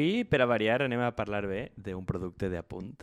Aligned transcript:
avui, 0.00 0.24
per 0.24 0.40
a 0.42 0.46
variar, 0.48 0.82
anem 0.82 1.00
a 1.04 1.12
parlar 1.16 1.46
bé 1.46 1.70
d'un 1.76 2.04
producte 2.06 2.48
d'apunt, 2.50 2.94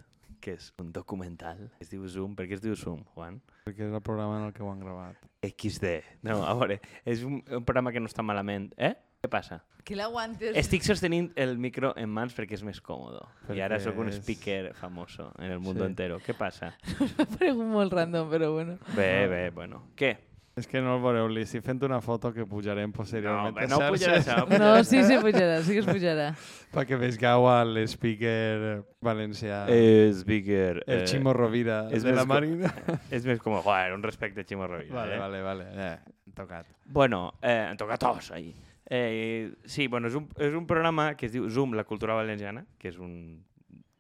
que 0.41 0.53
és 0.57 0.71
un 0.81 0.91
documental. 0.93 1.69
Es 1.79 1.89
diu 1.91 2.05
Zoom. 2.07 2.35
Per 2.35 2.47
què 2.47 2.53
es 2.57 2.61
diu 2.63 2.75
Zoom, 2.75 3.03
Juan? 3.15 3.39
Perquè 3.65 3.87
és 3.87 3.93
el 3.93 4.01
programa 4.01 4.39
en 4.39 4.45
el 4.47 4.53
que 4.53 4.63
ho 4.63 4.71
han 4.71 4.79
gravat. 4.79 5.17
XD. 5.43 6.23
No, 6.23 6.43
a 6.45 6.53
veure, 6.57 6.79
és 7.05 7.23
un, 7.23 7.41
un 7.43 7.63
programa 7.65 7.91
que 7.91 7.99
no 7.99 8.07
està 8.09 8.23
malament. 8.25 8.71
Eh? 8.77 8.93
Què 9.21 9.29
passa? 9.29 9.61
Que 9.87 9.95
l'aguantes. 9.95 10.55
Estic 10.59 10.83
sostenint 10.83 11.31
el 11.39 11.57
micro 11.57 11.93
en 11.97 12.09
mans 12.11 12.35
perquè 12.35 12.53
és 12.57 12.63
més 12.63 12.79
còmode. 12.83 13.21
I 13.55 13.61
ara 13.63 13.77
Perquè 13.77 13.85
sóc 13.87 13.97
un 14.03 14.09
és- 14.11 14.19
speaker 14.21 14.73
famoso 14.75 15.31
en 15.39 15.51
el 15.51 15.59
mundo 15.59 15.85
Sí. 15.85 15.89
entero. 15.91 16.19
Què 16.19 16.35
passa? 16.37 16.73
M'ha 17.17 17.25
paregut 17.37 17.65
molt 17.65 17.93
random, 17.93 18.29
però 18.29 18.51
bueno. 18.53 18.77
Bé, 18.95 19.27
bé, 19.27 19.49
bueno. 19.51 19.83
Què? 19.95 20.17
És 20.57 20.65
que 20.65 20.81
no 20.81 20.95
el 20.97 21.01
veureu, 21.03 21.27
li 21.29 21.43
estic 21.45 21.61
fent 21.61 21.83
una 21.85 21.99
foto 22.01 22.31
que 22.33 22.43
pujarem 22.49 22.89
No, 22.89 22.95
posteriorment 22.97 23.57
a 23.61 23.67
no 23.69 23.77
pujarà 23.77 24.17
xarxes 24.17 24.27
això. 24.33 24.59
No, 24.59 24.83
sí, 24.83 25.03
se 25.05 25.19
pujarà, 25.21 25.59
sí 25.61 25.75
que 25.77 25.83
es 25.83 25.89
pujarà. 25.89 26.25
perquè 26.75 26.97
veieu 26.97 27.45
al 27.51 27.77
speaker 27.87 28.81
valencià, 29.05 29.65
Eh, 29.69 30.11
speaker. 30.17 30.83
el 30.87 31.05
Ximo 31.07 31.33
Rovira 31.33 31.87
és 31.93 32.03
de 32.03 32.13
la 32.17 32.25
Marina. 32.25 32.73
És 33.13 33.25
més 33.25 33.39
com, 33.39 33.53
joder, 33.61 33.93
un 33.93 34.01
respecte 34.03 34.41
a 34.41 34.43
Ximo 34.49 34.65
Rovira. 34.67 34.95
vale, 34.95 35.15
eh? 35.15 35.19
vale, 35.19 35.41
vale, 35.45 35.67
eh, 35.75 35.97
tocat. 36.33 36.65
Bueno, 36.85 37.33
eh, 37.41 37.67
em 37.69 37.77
toca 37.77 37.97
tos 37.97 38.31
ahí. 38.31 38.55
Eh, 38.89 39.51
sí, 39.65 39.87
bueno, 39.87 40.07
és 40.07 40.15
un, 40.15 40.29
és 40.39 40.53
un 40.55 40.65
programa 40.65 41.11
que 41.15 41.27
es 41.27 41.33
diu 41.33 41.49
Zoom, 41.51 41.73
la 41.75 41.83
cultura 41.83 42.15
valenciana, 42.15 42.65
que 42.79 42.87
és 42.89 42.97
un, 42.97 43.43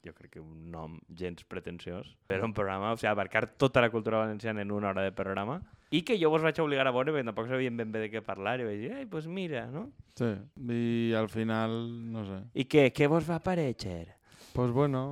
jo 0.07 0.15
crec 0.15 0.37
que 0.37 0.43
un 0.43 0.69
nom 0.71 0.97
gens 1.19 1.43
pretensiós, 1.47 2.09
però 2.31 2.47
un 2.47 2.55
programa, 2.57 2.93
o 2.95 2.97
sigui, 2.97 3.11
abarcar 3.11 3.45
tota 3.59 3.83
la 3.83 3.91
cultura 3.93 4.23
valenciana 4.23 4.63
en 4.63 4.71
una 4.71 4.89
hora 4.89 5.05
de 5.05 5.13
programa, 5.15 5.61
i 5.91 6.01
que 6.03 6.17
jo 6.19 6.31
vos 6.33 6.43
vaig 6.43 6.57
obligar 6.59 6.87
a 6.89 6.95
veure 6.95 7.13
perquè 7.13 7.27
tampoc 7.29 7.47
sabíem 7.47 7.77
ben 7.79 7.91
bé 7.93 8.01
de 8.05 8.11
què 8.11 8.23
parlar, 8.25 8.57
i 8.59 8.67
vaig 8.67 8.81
dir, 8.81 8.93
ai, 8.97 9.05
pues 9.07 9.27
mira, 9.27 9.67
no? 9.71 9.87
Sí, 10.19 10.33
i 10.73 11.13
al 11.15 11.29
final, 11.31 11.77
no 12.11 12.25
sé. 12.27 12.41
I 12.55 12.67
què, 12.67 12.89
què 12.95 13.07
vos 13.11 13.27
va 13.29 13.37
aparèixer? 13.39 14.15
Pues 14.55 14.73
bueno, 14.75 15.03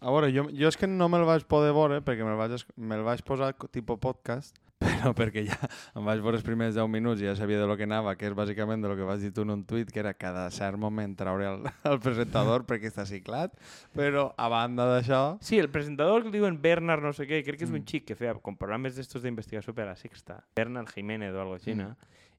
a 0.00 0.12
veure, 0.12 0.32
jo, 0.34 0.48
jo 0.52 0.68
és 0.68 0.76
que 0.76 0.88
no 0.90 1.08
me'l 1.12 1.24
vaig 1.28 1.46
poder 1.48 1.72
veure 1.76 2.02
perquè 2.04 2.26
me'l 2.26 2.38
vaig, 2.38 2.66
me'l 2.76 3.04
vaig 3.06 3.22
posar 3.26 3.54
tipus 3.72 4.00
podcast, 4.02 4.58
però 4.82 5.12
perquè 5.16 5.42
ja 5.46 5.56
em 5.96 6.04
vaig 6.04 6.20
veure 6.20 6.36
els 6.36 6.44
primers 6.44 6.74
10 6.76 6.88
minuts 6.92 7.22
i 7.22 7.28
ja 7.28 7.34
sabia 7.38 7.58
de 7.62 7.66
lo 7.68 7.76
que 7.78 7.86
anava, 7.88 8.12
que 8.18 8.26
és 8.28 8.34
bàsicament 8.36 8.82
de 8.84 8.90
lo 8.90 8.96
que 8.98 9.06
vas 9.08 9.22
dir 9.24 9.30
tu 9.32 9.44
en 9.46 9.54
un 9.54 9.62
tuit, 9.64 9.88
que 9.92 10.00
era 10.02 10.12
cada 10.14 10.46
cert 10.52 10.76
moment 10.80 11.14
traure 11.16 11.46
el, 11.48 11.64
el 11.92 12.00
presentador 12.04 12.66
perquè 12.68 12.90
està 12.92 13.06
ciclat, 13.08 13.54
però 13.96 14.28
a 14.36 14.50
banda 14.52 14.84
d'això... 14.90 15.22
Sí, 15.40 15.58
el 15.62 15.70
presentador 15.72 16.26
que 16.26 16.34
diuen 16.34 16.60
Bernard 16.60 17.02
no 17.06 17.14
sé 17.16 17.24
què, 17.30 17.40
crec 17.46 17.62
que 17.62 17.68
és 17.68 17.72
un 17.72 17.76
Mm. 17.80 17.88
xic 17.88 18.06
que 18.08 18.16
feia 18.18 18.34
com 18.42 18.56
programes 18.56 18.96
d'estos 18.96 19.22
d'investigació 19.24 19.72
per 19.76 19.84
a 19.86 19.90
la 19.92 19.96
Sexta, 19.96 20.40
Bernard 20.56 20.88
Jiménez 20.92 21.32
o 21.34 21.40
algo 21.40 21.54
així, 21.56 21.74
Mm. 21.76 21.92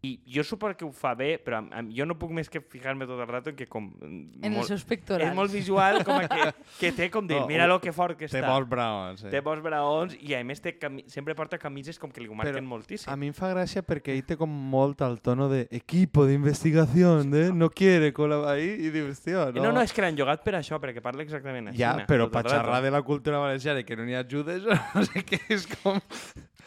I 0.06 0.12
jo 0.30 0.44
suposo 0.46 0.78
que 0.78 0.86
ho 0.86 0.92
fa 0.94 1.16
bé, 1.18 1.40
però 1.44 1.58
am- 1.58 1.72
am- 1.74 1.88
jo 1.92 2.06
no 2.06 2.14
puc 2.22 2.30
més 2.32 2.52
que 2.54 2.62
fijar-me 2.62 3.08
tot 3.10 3.18
el 3.20 3.26
rato 3.28 3.50
en 3.50 3.56
que 3.58 3.66
com... 3.66 3.88
mm, 3.98 4.44
En 4.46 4.54
els 4.54 4.68
seus 4.70 4.84
pectorals. 4.86 5.26
és 5.32 5.36
molt 5.36 5.52
visual, 5.52 6.04
com 6.06 6.20
a 6.22 6.28
que, 6.30 6.52
que 6.80 6.92
té 6.94 7.08
com 7.10 7.26
dir, 7.26 7.40
No, 7.42 7.48
mira 7.50 7.66
lo 7.66 7.80
que 7.82 7.92
fort 7.92 8.16
que 8.16 8.28
Té 8.30 8.38
està. 8.40 8.48
molts 8.52 8.70
braons, 8.70 9.24
sí. 9.24 9.32
Té 9.34 9.42
bons 9.42 9.64
braons 9.66 10.14
i 10.22 10.36
a 10.38 10.44
més 10.46 10.62
té 10.62 10.76
cami 10.78 11.02
sempre 11.10 11.34
porta 11.34 11.58
camises 11.58 11.98
com 11.98 12.12
que 12.14 12.22
li 12.22 12.28
ho 12.30 12.36
marquen 12.38 12.60
Però 12.62 12.68
moltíssim. 12.76 13.10
A 13.12 13.18
mi 13.18 13.32
em 13.32 13.34
fa 13.34 13.50
gràcia 13.56 13.82
perquè 13.82 14.14
ell 14.14 14.22
té 14.24 14.38
com 14.38 14.54
molt 14.54 15.02
el 15.02 15.18
tono 15.20 15.50
de 15.50 15.66
equipo 15.72 16.28
de 16.30 16.34
investigación, 16.38 17.32
de 17.34 17.52
no 17.52 17.72
quiere 17.72 18.14
col·laborar 18.14 18.54
ahí, 18.62 18.70
i 18.78 18.92
dius, 18.94 19.20
tio, 19.26 19.48
no... 19.52 19.64
No, 19.66 19.72
no, 19.72 19.82
és 19.82 19.92
que 19.92 20.06
l'han 20.06 20.16
llogat 20.16 20.46
per 20.46 20.60
això, 20.62 20.78
perquè 20.80 21.02
parla 21.02 21.26
exactament 21.26 21.70
així. 21.74 21.82
Ja, 21.82 21.96
però 22.06 22.30
per 22.30 22.46
xerrar 22.48 22.84
de 22.86 22.92
la 22.94 23.02
cultura 23.02 23.40
valenciana 23.42 23.82
i 23.82 23.84
que 23.84 23.98
no 23.98 24.06
n'hi 24.06 24.14
ajudes, 24.22 24.62
no 24.94 25.04
sé 25.10 25.26
què 25.26 25.42
és 25.50 25.66
com... 25.82 25.98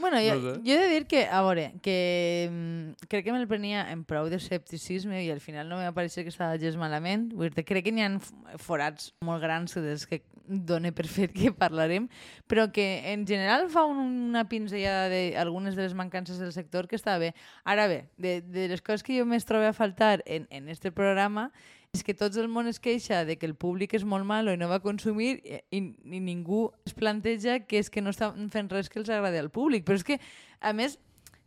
Bueno, 0.00 0.18
jo, 0.24 0.34
No 0.34 0.54
sé. 0.54 0.60
jo 0.64 0.72
he 0.74 0.78
de 0.80 0.88
dir 0.94 1.06
que, 1.06 1.26
a 1.28 1.42
veure, 1.44 1.74
que 1.84 2.48
mm, 2.50 3.06
crec 3.08 3.24
que 3.26 3.32
me'l 3.34 3.46
prenia 3.50 3.86
en 3.92 4.02
prou 4.08 4.28
d'escepticisme 4.32 5.22
i 5.24 5.30
al 5.30 5.40
final 5.44 5.68
no 5.68 5.76
m'ha 5.76 5.92
parecer 5.92 6.24
que 6.24 6.32
estava 6.32 6.58
gens 6.58 6.76
malament. 6.80 7.30
Vull 7.36 7.52
dir 7.52 7.64
crec 7.68 7.84
que 7.84 7.92
n'hi 7.92 8.02
ha 8.06 8.12
forats 8.58 9.12
molt 9.24 9.42
grans 9.42 9.74
dels 9.76 10.06
que 10.08 10.22
done 10.50 10.90
per 10.90 11.06
fet 11.06 11.30
que 11.30 11.52
parlarem, 11.54 12.08
però 12.50 12.72
que 12.74 13.12
en 13.12 13.22
general 13.28 13.68
fa 13.70 13.84
un, 13.86 14.00
una 14.32 14.48
pinzellada 14.50 15.06
d'algunes 15.12 15.76
de 15.76 15.84
les 15.86 15.94
mancances 15.94 16.40
del 16.42 16.52
sector 16.52 16.88
que 16.90 16.98
està 16.98 17.18
bé. 17.22 17.34
Ara 17.64 17.86
bé, 17.86 18.08
de, 18.18 18.40
de 18.42 18.66
les 18.72 18.82
coses 18.82 19.04
que 19.06 19.14
jo 19.18 19.26
més 19.28 19.46
trobo 19.46 19.68
a 19.68 19.76
faltar 19.76 20.24
en, 20.26 20.48
en 20.50 20.68
este 20.68 20.90
programa 20.90 21.52
és 21.90 22.04
que 22.06 22.14
tots 22.14 22.38
el 22.38 22.46
món 22.48 22.68
es 22.70 22.78
queixa 22.78 23.24
de 23.26 23.36
que 23.36 23.48
el 23.48 23.56
públic 23.58 23.96
és 23.98 24.04
molt 24.06 24.26
malo 24.26 24.54
i 24.54 24.58
no 24.58 24.68
va 24.70 24.78
consumir 24.82 25.32
i, 25.42 25.58
i, 25.74 25.80
i 25.82 26.20
ningú 26.22 26.68
es 26.86 26.94
planteja 26.94 27.58
que 27.66 27.80
és 27.82 27.90
que 27.90 28.02
no 28.02 28.12
estan 28.14 28.50
fent 28.52 28.70
res 28.70 28.90
que 28.90 29.00
els 29.02 29.10
agradi 29.10 29.40
al 29.40 29.50
públic. 29.50 29.84
Però 29.86 29.98
és 29.98 30.06
que, 30.06 30.20
a 30.62 30.72
més, 30.76 30.96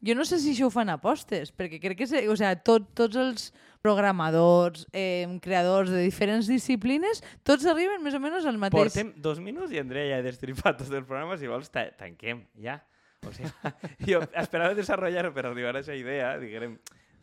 jo 0.04 0.16
no 0.20 0.26
sé 0.28 0.42
si 0.44 0.52
això 0.52 0.68
ho 0.68 0.74
fan 0.74 0.92
apostes, 0.92 1.54
perquè 1.56 1.80
crec 1.80 2.02
que 2.04 2.26
o 2.28 2.36
sea, 2.36 2.58
tot, 2.60 2.90
tots 2.98 3.20
els 3.20 3.52
programadors, 3.84 4.84
eh, 4.92 5.28
creadors 5.44 5.92
de 5.92 6.04
diferents 6.04 6.50
disciplines, 6.52 7.24
tots 7.48 7.68
arriben 7.68 8.04
més 8.04 8.16
o 8.16 8.20
menys 8.24 8.48
al 8.48 8.60
mateix. 8.60 8.92
Portem 8.92 9.14
dos 9.24 9.40
minuts 9.44 9.72
i 9.72 9.80
Andrea 9.80 10.12
ja 10.12 10.20
ha 10.20 10.26
destripat 10.26 10.82
tots 10.82 10.92
els 10.92 11.08
programes, 11.08 11.40
si 11.40 11.52
vols 11.52 11.72
ta 11.72 11.88
tanquem, 12.00 12.44
ja. 12.60 12.82
O 13.24 13.32
sigui, 13.32 13.48
jo 14.12 14.20
esperava 14.36 14.76
desenvolupar 14.76 15.32
per 15.32 15.48
arribar 15.48 15.72
a 15.72 15.78
aquesta 15.78 15.96
idea, 15.96 16.36
diguem, 16.42 16.76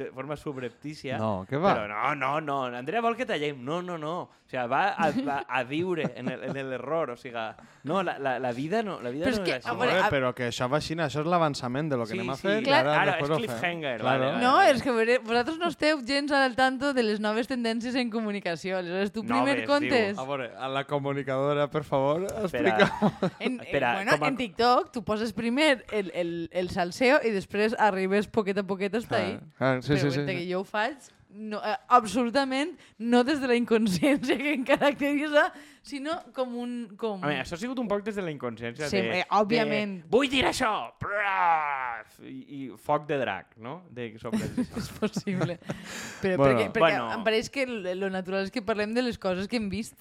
de 0.04 0.10
forma 0.12 0.36
subreptícia. 0.36 1.18
No, 1.18 1.44
què 1.48 1.58
va? 1.60 1.74
Però 1.76 1.88
no, 1.88 2.14
no, 2.16 2.40
no. 2.40 2.76
Andrea 2.76 3.00
vol 3.04 3.16
que 3.16 3.26
tallem. 3.26 3.58
No, 3.64 3.82
no, 3.82 3.98
no. 3.98 4.14
O 4.22 4.50
sigui, 4.50 4.64
va 4.66 4.94
a, 4.98 5.10
va 5.22 5.36
a 5.46 5.62
viure 5.62 6.08
en 6.16 6.28
el- 6.28 6.42
en 6.48 6.56
l'error. 6.70 7.10
O 7.10 7.16
sigui, 7.16 7.38
no, 7.84 8.02
la, 8.02 8.16
la, 8.18 8.38
la 8.42 8.52
vida 8.52 8.82
no, 8.82 8.96
la 9.00 9.10
vida 9.10 9.26
Però 9.26 9.30
és 9.34 9.38
no 9.38 9.44
que, 9.44 9.56
és 9.60 9.66
així. 9.66 9.76
veure, 9.78 9.98
a- 10.00 10.10
però 10.10 10.32
que 10.34 10.48
això 10.48 10.66
va 10.70 10.78
així, 10.80 10.94
això 10.96 11.20
és 11.22 11.26
l'avançament 11.26 11.88
de 11.92 11.96
lo 11.96 12.04
que 12.06 12.12
Sí, 12.14 12.18
anem 12.18 12.30
a 12.30 12.36
sí. 12.36 12.42
fer. 12.48 12.56
i 12.60 12.64
Clar, 12.64 12.80
ara, 12.86 12.96
ara, 13.02 13.18
és 13.20 13.30
cliffhanger, 13.30 14.00
Claro. 14.00 14.18
vale, 14.24 14.32
vale. 14.32 14.42
No, 14.44 14.60
és 14.62 14.82
que 14.82 14.90
veure, 14.90 15.18
vosaltres 15.18 15.58
no 15.58 15.68
esteu 15.68 16.00
gens 16.04 16.32
al 16.32 16.56
tanto 16.56 16.92
de 16.94 17.02
les 17.02 17.20
noves 17.20 17.46
tendències 17.48 17.94
en 17.94 18.10
comunicació. 18.10 18.78
Aleshores, 18.78 19.12
tu 19.12 19.22
primer 19.22 19.60
Noves, 19.62 19.68
comptes... 19.68 20.18
A 20.18 20.24
veure, 20.24 20.50
a 20.58 20.68
la 20.68 20.84
comunicadora, 20.84 21.68
per 21.70 21.84
favor, 21.84 22.24
Espera, 22.44 22.74
explica. 22.78 23.30
En, 23.40 23.60
Espera, 23.60 23.90
en, 23.90 23.96
bueno, 24.08 24.12
com 24.18 24.24
a- 24.24 24.28
en 24.28 24.36
TikTok 24.36 24.90
tu 24.92 25.04
poses 25.04 25.32
primer 25.32 25.84
el, 25.92 26.10
el, 26.14 26.48
el 26.52 26.70
salseo 26.70 27.20
i 27.24 27.30
després 27.30 27.74
arribes 27.78 28.26
poquet 28.28 28.58
a 28.58 28.62
poquet 28.66 28.94
hasta 28.94 29.16
ahí. 29.16 29.38
Ah, 29.58 29.78
sí, 29.80 29.89
Però 29.96 30.10
sí, 30.10 30.20
sí. 30.20 30.26
dir 30.26 30.36
que 30.38 30.52
jo 30.52 30.60
ho 30.60 30.68
faig 30.68 31.10
no, 31.30 31.60
eh, 31.64 31.76
absolutament 31.88 32.72
no 32.98 33.22
des 33.24 33.40
de 33.40 33.48
la 33.48 33.56
inconsciència 33.58 34.36
que 34.40 34.54
em 34.54 34.64
caracteritza, 34.66 35.46
sinó 35.86 36.16
com 36.36 36.56
un... 36.58 36.72
Com... 37.00 37.22
A 37.22 37.30
veure, 37.30 37.44
això 37.44 37.56
ha 37.56 37.60
sigut 37.60 37.78
un 37.82 37.88
poc 37.90 38.02
des 38.06 38.18
de 38.18 38.24
la 38.24 38.32
inconsciència. 38.34 38.88
Sí, 38.90 39.00
de, 39.00 39.20
eh, 39.22 39.26
òbviament. 39.38 40.00
De, 40.02 40.10
Vull 40.12 40.30
dir 40.32 40.44
això! 40.50 40.72
I, 42.26 42.38
I 42.56 42.60
foc 42.80 43.06
de 43.08 43.20
drac, 43.20 43.54
no? 43.62 43.80
De 43.94 44.10
sobre 44.20 44.42
és 44.82 44.90
possible. 44.98 45.58
Però 46.20 46.36
Bueno. 46.36 46.44
perquè, 46.44 46.66
perquè 46.74 46.80
Bueno. 46.98 47.10
em 47.14 47.26
pareix 47.26 47.50
que 47.52 47.66
lo 47.68 48.10
natural 48.10 48.48
és 48.48 48.54
que 48.54 48.64
parlem 48.66 48.94
de 48.96 49.06
les 49.06 49.18
coses 49.18 49.48
que 49.48 49.60
hem 49.60 49.70
vist. 49.72 49.96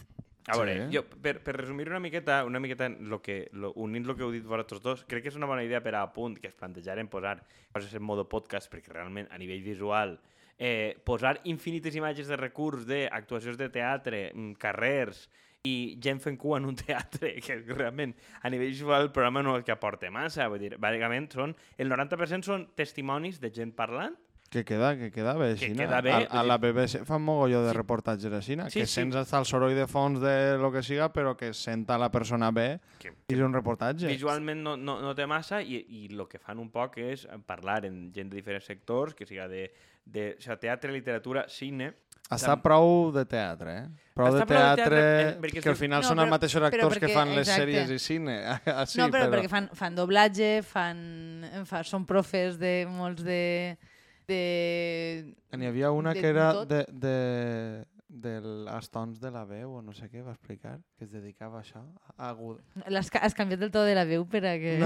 A 0.50 0.58
veure, 0.58 0.76
Sí. 0.90 0.96
jo, 0.98 1.04
per, 1.22 1.40
per 1.44 1.56
resumir 1.58 1.88
una 1.90 2.00
miqueta, 2.00 2.44
una 2.46 2.60
miqueta 2.60 2.90
lo 2.90 3.22
que, 3.22 3.50
lo, 3.54 3.72
unint 3.76 4.08
el 4.10 4.16
que 4.16 4.24
heu 4.24 4.32
dit 4.34 4.44
vosaltres 4.46 4.82
dos, 4.82 5.06
crec 5.06 5.24
que 5.24 5.30
és 5.30 5.36
una 5.38 5.46
bona 5.50 5.64
idea 5.64 5.82
per 5.86 5.96
a 5.96 6.06
punt 6.14 6.40
que 6.40 6.48
es 6.50 6.56
plantejaren 6.58 7.08
posar 7.08 7.44
coses 7.72 7.94
en 7.94 8.04
modo 8.04 8.28
podcast, 8.30 8.72
perquè 8.72 8.92
realment 8.94 9.28
a 9.32 9.38
nivell 9.38 9.62
visual 9.64 10.18
eh, 10.58 10.98
posar 11.06 11.40
infinites 11.46 11.96
imatges 11.96 12.28
de 12.28 12.36
recurs 12.36 12.86
d'actuacions 12.90 13.58
de 13.58 13.70
teatre, 13.70 14.32
mm, 14.34 14.58
carrers 14.60 15.30
i 15.64 15.98
gent 16.02 16.20
fent 16.24 16.38
cua 16.40 16.58
en 16.58 16.66
un 16.66 16.76
teatre, 16.76 17.34
que 17.46 17.56
realment 17.68 18.14
a 18.42 18.50
nivell 18.50 18.72
visual 18.72 19.04
el 19.08 19.12
programa 19.12 19.44
no 19.44 19.58
és 19.60 19.64
que 19.68 19.72
aporta 19.76 20.10
massa, 20.12 20.48
vull 20.52 20.60
dir, 20.60 20.74
bàsicament 20.80 21.30
són, 21.32 21.56
el 21.78 21.90
90% 21.92 22.48
són 22.48 22.68
testimonis 22.80 23.40
de 23.40 23.52
gent 23.52 23.72
parlant, 23.76 24.16
Que 24.50 24.66
queda, 24.66 24.96
que 24.98 25.12
queda 25.12 25.34
bé, 25.38 25.54
Que 25.56 25.66
així. 25.68 25.76
queda 25.78 26.02
bé, 26.02 26.12
A, 26.12 26.40
a 26.40 26.44
la 26.44 26.58
BBC 26.58 27.04
fan 27.06 27.22
mogolló 27.22 27.62
de 27.64 27.70
Sí. 27.70 27.78
reportatges 27.78 28.34
així, 28.34 28.56
Sí, 28.70 28.80
que 28.80 28.86
sí. 28.88 28.94
sents 28.96 29.16
hasta 29.16 29.38
el 29.38 29.46
soroll 29.46 29.76
de 29.76 29.86
fons 29.86 30.20
de 30.20 30.58
lo 30.58 30.72
que 30.72 30.82
siga, 30.82 31.14
però 31.14 31.36
que 31.38 31.54
senta 31.54 32.00
la 32.00 32.10
persona 32.10 32.50
bé 32.50 32.80
que, 32.98 33.10
i 33.28 33.34
és 33.36 33.40
un 33.46 33.54
reportatge. 33.54 34.08
Visualment 34.08 34.64
no, 34.64 34.76
no, 34.76 35.00
no 35.02 35.14
té 35.14 35.28
massa 35.28 35.62
i, 35.62 35.78
i 35.88 36.08
el 36.12 36.28
que 36.28 36.40
fan 36.40 36.58
un 36.58 36.72
poc 36.72 36.98
és 36.98 37.28
parlar 37.46 37.86
en 37.86 38.12
gent 38.12 38.30
de 38.32 38.38
diferents 38.38 38.66
sectors, 38.66 39.14
que 39.14 39.28
siga 39.28 39.48
de, 39.48 39.72
de 40.04 40.32
o 40.38 40.42
sigui, 40.42 40.58
teatre, 40.58 40.92
literatura, 40.92 41.46
cine... 41.48 41.94
Està 42.30 42.52
Tam- 42.54 42.62
prou 42.62 43.12
de 43.12 43.24
teatre, 43.26 43.72
eh? 43.74 43.86
Prou 44.14 44.28
Està 44.30 44.40
de 44.42 44.46
prou 44.46 44.60
de 44.60 44.76
teatre, 44.76 44.98
teatre, 44.98 45.48
eh, 45.50 45.62
que 45.64 45.70
al 45.70 45.76
final 45.76 46.02
No, 46.02 46.08
són 46.10 46.18
però- 46.18 46.24
els 46.26 46.30
mateixos 46.32 46.62
però 46.62 46.68
actors 46.74 46.98
que 47.00 47.06
perquè- 47.08 47.14
fan 47.14 47.30
les 47.36 47.48
exacte. 47.48 47.62
sèries 47.64 47.90
i 47.92 48.00
cine. 48.00 48.36
Així, 48.82 48.98
no, 49.00 49.08
però, 49.10 49.30
perquè 49.30 49.50
fan, 49.50 49.70
fan 49.74 49.96
doblatge, 49.96 50.50
fan, 50.62 51.46
fa, 51.66 51.84
són 51.84 52.06
profes 52.06 52.58
de 52.60 52.86
molts 52.90 53.24
de... 53.24 53.78
de 54.30 55.36
N'hi 55.58 55.68
havia 55.70 55.92
una 55.92 56.14
de 56.14 56.22
que 56.22 56.28
era 56.32 56.52
tot. 56.54 56.70
de, 56.70 56.86
de, 56.94 57.86
de 58.10 58.34
les 58.66 58.88
tons 58.90 59.20
de 59.22 59.30
la 59.34 59.44
veu 59.46 59.76
o 59.78 59.82
no 59.86 59.94
sé 59.94 60.08
què 60.10 60.22
va 60.26 60.32
explicar, 60.34 60.78
que 60.98 61.06
es 61.06 61.12
dedicava 61.14 61.60
a 61.60 61.64
això, 61.66 61.82
a 62.18 62.30
agut. 62.32 62.62
L'has 62.90 63.10
ca- 63.14 63.22
has 63.26 63.36
canviat 63.38 63.62
el 63.68 63.72
to 63.74 63.84
de 63.86 63.94
la 63.98 64.06
veu 64.10 64.26
per 64.30 64.42
a 64.50 64.56
que... 64.62 64.78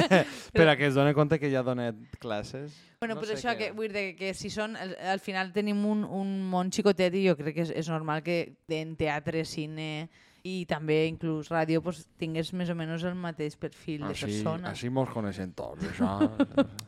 Per 0.56 0.66
a 0.68 0.76
que 0.76 0.88
es 0.88 0.94
doni 0.96 1.12
compte 1.14 1.38
que 1.38 1.50
ja 1.52 1.62
donet 1.66 1.96
classes. 2.22 2.72
Bueno, 3.00 3.14
No 3.16 3.20
però 3.20 3.36
això, 3.36 3.52
que, 3.56 3.70
vull 3.76 3.92
dir 3.92 4.14
que 4.18 4.32
si 4.36 4.50
són, 4.52 4.76
al, 4.76 4.96
al 5.14 5.20
final 5.20 5.52
tenim 5.56 5.84
un, 5.88 6.04
un 6.04 6.32
món 6.50 6.72
xicotet 6.72 7.14
i 7.16 7.26
jo 7.28 7.36
crec 7.38 7.54
que 7.60 7.64
és, 7.68 7.74
és 7.84 7.88
normal 7.92 8.22
que 8.24 8.40
en 8.68 8.96
teatre, 9.00 9.44
cine 9.48 10.08
i 10.48 10.64
també 10.68 11.06
inclús 11.08 11.50
ràdio 11.52 11.82
pues, 11.84 12.04
tingués 12.20 12.52
més 12.56 12.70
o 12.72 12.76
menys 12.78 13.04
el 13.08 13.16
mateix 13.18 13.56
perfil 13.60 14.04
de 14.06 14.12
Així, 14.14 14.26
persona. 14.26 14.70
així 14.70 14.90
mos 14.90 15.10
coneixem 15.12 15.52
tots, 15.56 15.84
això. 15.92 16.12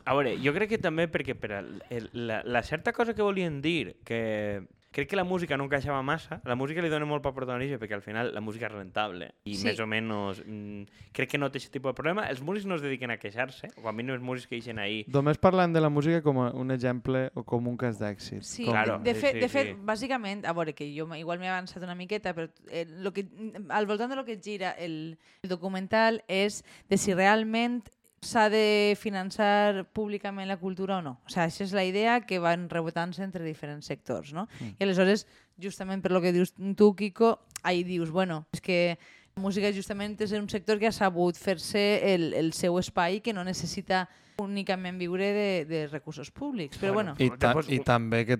A 0.05 0.15
veure, 0.15 0.35
jo 0.43 0.53
crec 0.55 0.75
que 0.75 0.81
també 0.81 1.07
perquè 1.11 1.35
per 1.37 1.51
a 1.51 1.59
el, 1.63 2.09
la, 2.13 2.41
la 2.45 2.63
certa 2.63 2.93
cosa 2.93 3.13
que 3.13 3.25
volien 3.25 3.61
dir, 3.61 3.95
que 4.03 4.63
crec 4.93 5.09
que 5.09 5.17
la 5.17 5.25
música 5.25 5.57
no 5.57 5.65
encaixava 5.65 6.01
massa, 6.05 6.37
la 6.45 6.55
música 6.55 6.81
li 6.85 6.89
dona 6.91 7.07
molt 7.09 7.23
poc 7.25 7.33
protagonisme 7.35 7.79
perquè 7.81 7.97
al 7.97 8.03
final 8.05 8.29
la 8.33 8.41
música 8.45 8.67
és 8.69 8.75
rentable 8.75 9.31
i 9.49 9.55
Sí. 9.57 9.65
més 9.65 9.79
o 9.81 9.87
menys 9.89 10.43
mm, 10.45 10.83
crec 11.11 11.31
que 11.33 11.39
no 11.41 11.49
té 11.51 11.57
aquest 11.57 11.73
tipus 11.73 11.91
de 11.91 11.97
problema. 11.97 12.27
Els 12.29 12.41
músics 12.45 12.67
no 12.69 12.75
es 12.77 12.83
dediquen 12.85 13.11
a 13.11 13.17
queixar-se, 13.17 13.71
o 13.81 13.89
a 13.89 13.91
mi 13.91 14.03
no 14.05 14.13
els 14.13 14.21
músics 14.21 14.47
que 14.47 14.55
eixen 14.55 14.79
ahí 14.79 15.03
Només 15.07 15.39
parlant 15.41 15.73
de 15.73 15.81
la 15.81 15.89
música 15.89 16.21
com 16.21 16.37
un 16.37 16.71
exemple 16.71 17.31
o 17.33 17.43
com 17.43 17.67
un 17.67 17.77
cas 17.77 17.97
d'èxit. 17.99 18.43
Sí, 18.45 18.65
com... 18.65 18.73
Claro, 18.73 18.99
de, 18.99 19.11
de, 19.11 19.15
sí, 19.15 19.21
fet, 19.21 19.33
sí, 19.33 19.39
de 19.39 19.49
fet, 19.49 19.73
sí. 19.73 19.79
bàsicament, 19.81 20.45
a 20.45 20.53
veure, 20.53 20.73
que 20.77 20.85
jo 20.93 21.07
igual 21.17 21.39
m'he 21.41 21.49
avançat 21.49 21.83
una 21.83 21.95
miqueta, 21.95 22.35
però 22.37 22.47
eh, 22.69 22.85
lo 22.85 23.11
que, 23.13 23.25
al 23.69 23.87
voltant 23.89 24.13
de 24.13 24.15
lo 24.15 24.25
que 24.25 24.37
gira 24.39 24.71
el, 24.77 25.17
el 25.41 25.49
documental 25.49 26.23
és 26.27 26.63
de 26.89 26.97
si 27.01 27.13
realment 27.17 27.81
s'ha 28.23 28.47
de 28.49 28.95
finançar 28.99 29.85
públicament 29.93 30.47
la 30.49 30.57
cultura 30.57 30.97
o 30.97 31.03
no. 31.05 31.17
O 31.25 31.31
sigui, 31.31 31.45
això 31.45 31.65
és 31.67 31.73
la 31.75 31.85
idea 31.85 32.19
que 32.27 32.39
van 32.43 32.69
rebotant-se 32.71 33.23
entre 33.25 33.45
diferents 33.45 33.87
sectors, 33.91 34.33
no? 34.33 34.47
Mm. 34.59 34.77
I 34.79 34.87
aleshores, 34.87 35.27
justament 35.61 36.03
per 36.03 36.11
lo 36.11 36.21
que 36.23 36.33
dius 36.33 36.55
tu, 36.77 36.93
Kiko, 36.95 37.37
ahí 37.63 37.83
dius, 37.83 38.11
bueno, 38.11 38.45
és 38.53 38.61
que 38.61 38.97
la 39.35 39.41
música 39.41 39.71
justament 39.73 40.19
és 40.21 40.33
un 40.37 40.49
sector 40.49 40.79
que 40.79 40.87
ha 40.89 40.95
sabut 40.95 41.37
fer-se 41.37 41.81
el, 42.13 42.33
el 42.37 42.53
seu 42.53 42.77
espai 42.77 43.21
que 43.25 43.33
no 43.33 43.43
necessita 43.43 44.07
únicament 44.41 44.97
viure 44.99 45.29
de, 45.35 45.65
de 45.69 45.87
recursos 45.87 46.31
públics. 46.31 46.77
Però 46.81 46.93
bueno, 46.93 47.13
I, 47.17 47.29
Com 47.29 47.39
ta 47.39 47.53
I 47.67 47.79
també 47.85 48.23
que 48.25 48.39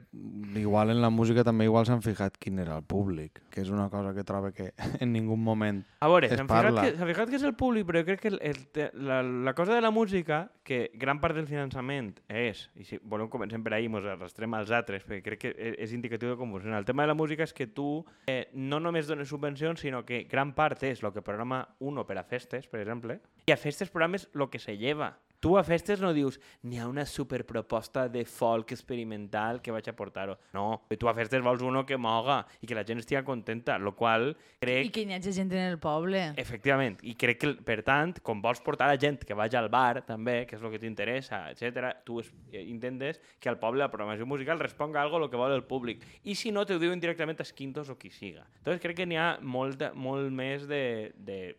igual 0.59 0.91
en 0.93 1.01
la 1.01 1.09
música 1.09 1.43
també 1.43 1.65
igual 1.65 1.85
s'han 1.85 2.01
fijat 2.05 2.37
quin 2.41 2.59
era 2.59 2.77
el 2.77 2.83
públic, 2.83 3.41
que 3.53 3.61
és 3.61 3.69
una 3.69 3.89
cosa 3.89 4.13
que 4.13 4.23
trobo 4.23 4.51
que 4.53 4.73
en 4.99 5.13
ningú 5.13 5.37
moment 5.37 5.83
A 5.99 6.07
veure, 6.09 6.27
Es 6.27 6.37
s'han 6.37 6.47
fijat, 6.47 6.69
parla. 6.73 6.83
que, 6.85 7.07
fijat 7.13 7.29
que 7.29 7.39
és 7.39 7.43
el 7.47 7.55
públic, 7.59 7.87
però 7.87 8.01
jo 8.01 8.09
crec 8.11 8.21
que 8.21 8.33
el, 8.33 8.39
el, 8.41 8.61
la, 9.05 9.21
la 9.23 9.53
cosa 9.53 9.73
de 9.75 9.81
la 9.81 9.91
música, 9.91 10.51
que 10.63 10.91
gran 10.95 11.19
part 11.19 11.35
del 11.35 11.47
finançament 11.47 12.13
és, 12.29 12.69
i 12.79 12.85
si 12.87 12.99
volem 13.03 13.27
comencem 13.29 13.63
per 13.63 13.73
ahir, 13.75 13.89
mos 13.91 14.05
arrastrem 14.07 14.53
als 14.55 14.71
altres, 14.71 15.03
perquè 15.03 15.21
crec 15.25 15.41
que 15.41 15.53
és, 15.57 15.75
és 15.87 15.93
indicatiu 15.97 16.29
de 16.31 16.37
com 16.39 16.51
funciona. 16.55 16.77
El 16.79 16.85
tema 16.85 17.03
de 17.03 17.11
la 17.11 17.17
música 17.17 17.43
és 17.43 17.53
que 17.53 17.67
tu 17.67 18.05
eh, 18.27 18.47
no 18.53 18.79
només 18.79 19.07
dones 19.07 19.27
subvencions, 19.29 19.81
sinó 19.83 20.05
que 20.05 20.23
gran 20.29 20.53
part 20.55 20.83
és 20.87 21.03
el 21.03 21.11
que 21.13 21.21
programa 21.25 21.65
uno 21.79 22.05
per 22.07 22.17
a 22.21 22.23
festes, 22.23 22.67
per 22.67 22.79
exemple, 22.81 23.19
i 23.47 23.51
a 23.51 23.57
festes 23.59 23.89
programes 23.91 24.29
el 24.33 24.47
que 24.49 24.59
se 24.59 24.77
lleva. 24.77 25.17
Tu 25.43 25.57
a 25.59 25.63
festes 25.67 25.99
no 25.99 26.13
dius 26.15 26.37
n'hi 26.63 26.77
ha 26.79 26.85
una 26.87 27.03
superproposta 27.03 28.05
de 28.07 28.21
folk 28.23 28.69
experimental 28.71 29.57
que 29.59 29.73
vaig 29.75 29.89
a 29.91 29.93
portar-ho. 29.97 30.37
No, 30.55 30.85
tu 30.95 31.09
a 31.11 31.13
festes 31.17 31.43
vols 31.43 31.59
uno 31.67 31.81
que 31.83 31.97
moga 31.99 32.37
i 32.63 32.69
que 32.69 32.77
la 32.77 32.85
gent 32.87 33.01
estigui 33.01 33.19
contenta, 33.27 33.75
lo 33.75 33.91
qual 33.91 34.29
crec... 34.63 34.87
i 34.87 34.93
que 34.95 35.03
hi 35.03 35.17
hagi 35.17 35.33
gent 35.35 35.51
en 35.51 35.65
el 35.73 35.81
poble. 35.83 36.21
Efectivament, 36.39 36.95
i 37.03 37.17
crec 37.19 37.41
que, 37.41 37.51
per 37.59 37.81
tant, 37.83 38.15
com 38.23 38.39
vols 38.39 38.63
portar 38.63 38.87
la 38.87 38.95
gent 38.95 39.19
que 39.27 39.35
vagi 39.35 39.59
al 39.59 39.67
bar, 39.73 40.05
també, 40.07 40.45
que 40.47 40.55
és 40.55 40.63
el 40.63 40.71
que 40.71 40.79
t'interessa, 40.79 41.41
etc, 41.51 41.91
tu 42.07 42.23
es, 42.23 42.31
eh, 42.53 42.63
intentes 42.63 43.19
que 43.43 43.51
al 43.51 43.59
poble 43.59 43.83
la 43.83 43.91
programació 43.91 44.23
musical 44.23 44.63
responga 44.63 45.01
a 45.01 45.03
algo 45.03 45.19
lo 45.19 45.27
que 45.27 45.43
vol 45.43 45.51
el 45.51 45.67
públic. 45.67 46.07
I 46.23 46.39
si 46.39 46.55
no, 46.55 46.63
te 46.63 46.77
ho 46.77 46.79
diuen 46.79 47.03
directament 47.03 47.43
els 47.43 47.51
quintos 47.51 47.91
o 47.91 47.99
qui 47.99 48.15
siga. 48.15 48.47
Entonces 48.63 48.79
crec 48.79 49.01
que 49.03 49.11
n'hi 49.11 49.19
ha 49.19 49.33
molt, 49.43 49.89
molt 49.91 50.31
més 50.31 50.69
de, 50.71 51.11
de 51.19 51.57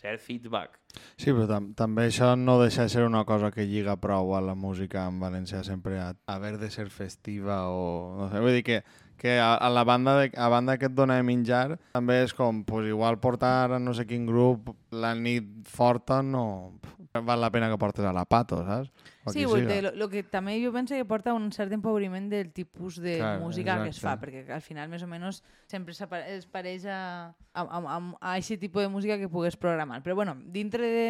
cert 0.00 0.22
feedback. 0.22 0.78
Sí, 1.16 1.32
però 1.32 1.46
tam 1.50 1.72
també 1.78 2.08
això 2.08 2.32
no 2.38 2.56
deixa 2.60 2.86
de 2.86 2.92
ser 2.92 3.04
una 3.06 3.24
cosa 3.28 3.50
que 3.54 3.66
lliga 3.66 3.96
prou 4.00 4.34
a 4.36 4.42
la 4.44 4.54
música 4.54 5.06
en 5.10 5.18
valencià 5.22 5.64
sempre 5.66 5.98
a 6.00 6.12
haver 6.30 6.56
de 6.58 6.70
ser 6.70 6.88
festiva 6.90 7.64
o... 7.70 7.84
No 8.18 8.28
sé, 8.30 8.42
vull 8.44 8.58
dir 8.58 8.64
que, 8.66 8.82
que 9.16 9.38
a, 9.38 9.54
a 9.54 9.70
la 9.70 9.84
banda, 9.84 10.18
de, 10.20 10.32
a 10.36 10.48
banda 10.48 10.76
que 10.78 10.86
et 10.90 10.94
dona 10.94 11.16
de 11.16 11.24
menjar 11.26 11.78
també 11.94 12.22
és 12.24 12.34
com, 12.34 12.64
pues, 12.66 12.88
igual 12.90 13.20
portar 13.22 13.72
a 13.72 13.78
no 13.78 13.94
sé 13.94 14.06
quin 14.06 14.26
grup 14.26 14.74
la 14.90 15.14
nit 15.14 15.46
forta 15.70 16.22
no 16.22 16.74
val 17.22 17.40
la 17.40 17.50
pena 17.50 17.68
que 17.70 17.78
portes 17.78 18.04
a 18.04 18.12
la 18.12 18.24
Pato, 18.24 18.64
saps? 18.66 18.90
O 19.24 19.30
Sí, 19.30 19.44
dir, 19.44 19.82
lo, 19.84 19.92
lo 19.94 20.08
que 20.10 20.24
també 20.26 20.56
jo 20.58 20.72
penso 20.74 20.96
que 20.98 21.04
porta 21.06 21.32
un 21.32 21.52
cert 21.54 21.72
empobriment 21.72 22.26
del 22.28 22.50
tipus 22.52 22.98
de 23.00 23.18
Clar, 23.20 23.38
música 23.40 23.76
que 23.84 23.90
es 23.92 24.00
fa, 24.00 24.16
exacte. 24.16 24.26
perquè 24.42 24.52
al 24.52 24.64
final 24.64 24.90
més 24.90 25.04
o 25.04 25.08
menys 25.08 25.38
sempre 25.70 25.94
es 25.94 26.46
pareix 26.50 26.84
a, 26.90 27.30
a, 27.54 27.62
a, 27.62 27.78
a, 27.78 27.98
a 28.18 28.34
aquest 28.34 28.60
tipus 28.60 28.82
de 28.82 28.90
música 28.90 29.16
que 29.18 29.30
pugues 29.30 29.56
programar. 29.56 30.02
Però 30.02 30.16
bueno, 30.18 30.34
dintre 30.44 30.90
de, 30.90 31.06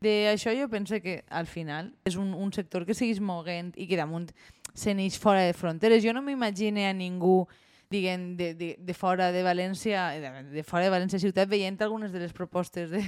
de 0.00 0.14
això 0.32 0.56
jo 0.56 0.70
penso 0.72 0.98
que 1.04 1.20
al 1.28 1.46
final 1.46 1.92
és 2.08 2.16
un, 2.16 2.32
un 2.34 2.50
sector 2.52 2.88
que 2.88 2.96
segueix 2.96 3.20
moguent 3.20 3.74
i 3.76 3.86
que 3.86 4.00
damunt 4.00 4.32
se 4.74 4.94
n'eix 4.94 5.18
fora 5.18 5.42
de 5.46 5.52
fronteres. 5.52 6.02
Jo 6.04 6.12
no 6.12 6.22
m'imagine 6.22 6.86
a 6.88 6.92
ningú 6.96 7.46
diguem, 7.92 8.36
de, 8.38 8.54
de, 8.56 8.76
de 8.80 8.94
fora 8.96 9.28
de 9.32 9.42
València, 9.44 10.06
de, 10.16 10.30
de 10.48 10.62
fora 10.64 10.86
de 10.86 10.92
València 10.94 11.20
ciutat, 11.20 11.44
veient 11.50 11.76
algunes 11.84 12.08
de 12.10 12.22
les 12.22 12.32
propostes 12.32 12.88
de, 12.88 13.02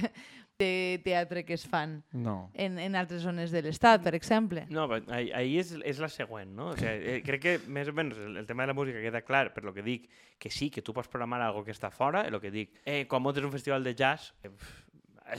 de 0.61 1.01
teatre 1.03 1.41
que 1.43 1.55
es 1.57 1.65
fan 1.65 2.03
No. 2.13 2.51
en, 2.53 2.77
en 2.77 2.93
altres 2.95 3.23
zones 3.25 3.49
de 3.49 3.63
l'Estat, 3.65 4.03
per 4.05 4.13
exemple. 4.13 4.67
No, 4.69 4.85
ahí 5.09 5.57
és, 5.57 5.73
és 5.81 5.97
la 5.97 6.07
següent, 6.07 6.53
no? 6.53 6.69
O 6.75 6.77
sea, 6.77 6.93
eh, 6.93 7.23
crec 7.25 7.41
que 7.41 7.55
més 7.65 7.89
o 7.89 7.97
menys 7.97 8.21
el, 8.27 8.37
el 8.37 8.45
tema 8.45 8.61
de 8.61 8.75
la 8.75 8.77
música 8.77 9.01
queda 9.01 9.23
clar 9.25 9.55
per 9.55 9.65
lo 9.65 9.73
que 9.73 9.81
dic, 9.81 10.05
que 10.37 10.53
sí, 10.53 10.69
que 10.69 10.85
tu 10.85 10.93
pots 10.93 11.09
programar 11.09 11.41
algo 11.41 11.65
que 11.65 11.73
està 11.73 11.89
fora, 11.89 12.21
el 12.29 12.37
que 12.39 12.53
dic, 12.53 12.77
eh, 12.85 13.07
quan 13.09 13.25
muntes 13.25 13.43
un 13.43 13.51
festival 13.57 13.83
de 13.83 13.95
jazz, 13.97 14.35
eh, 14.43 14.53
pff, 14.53 14.84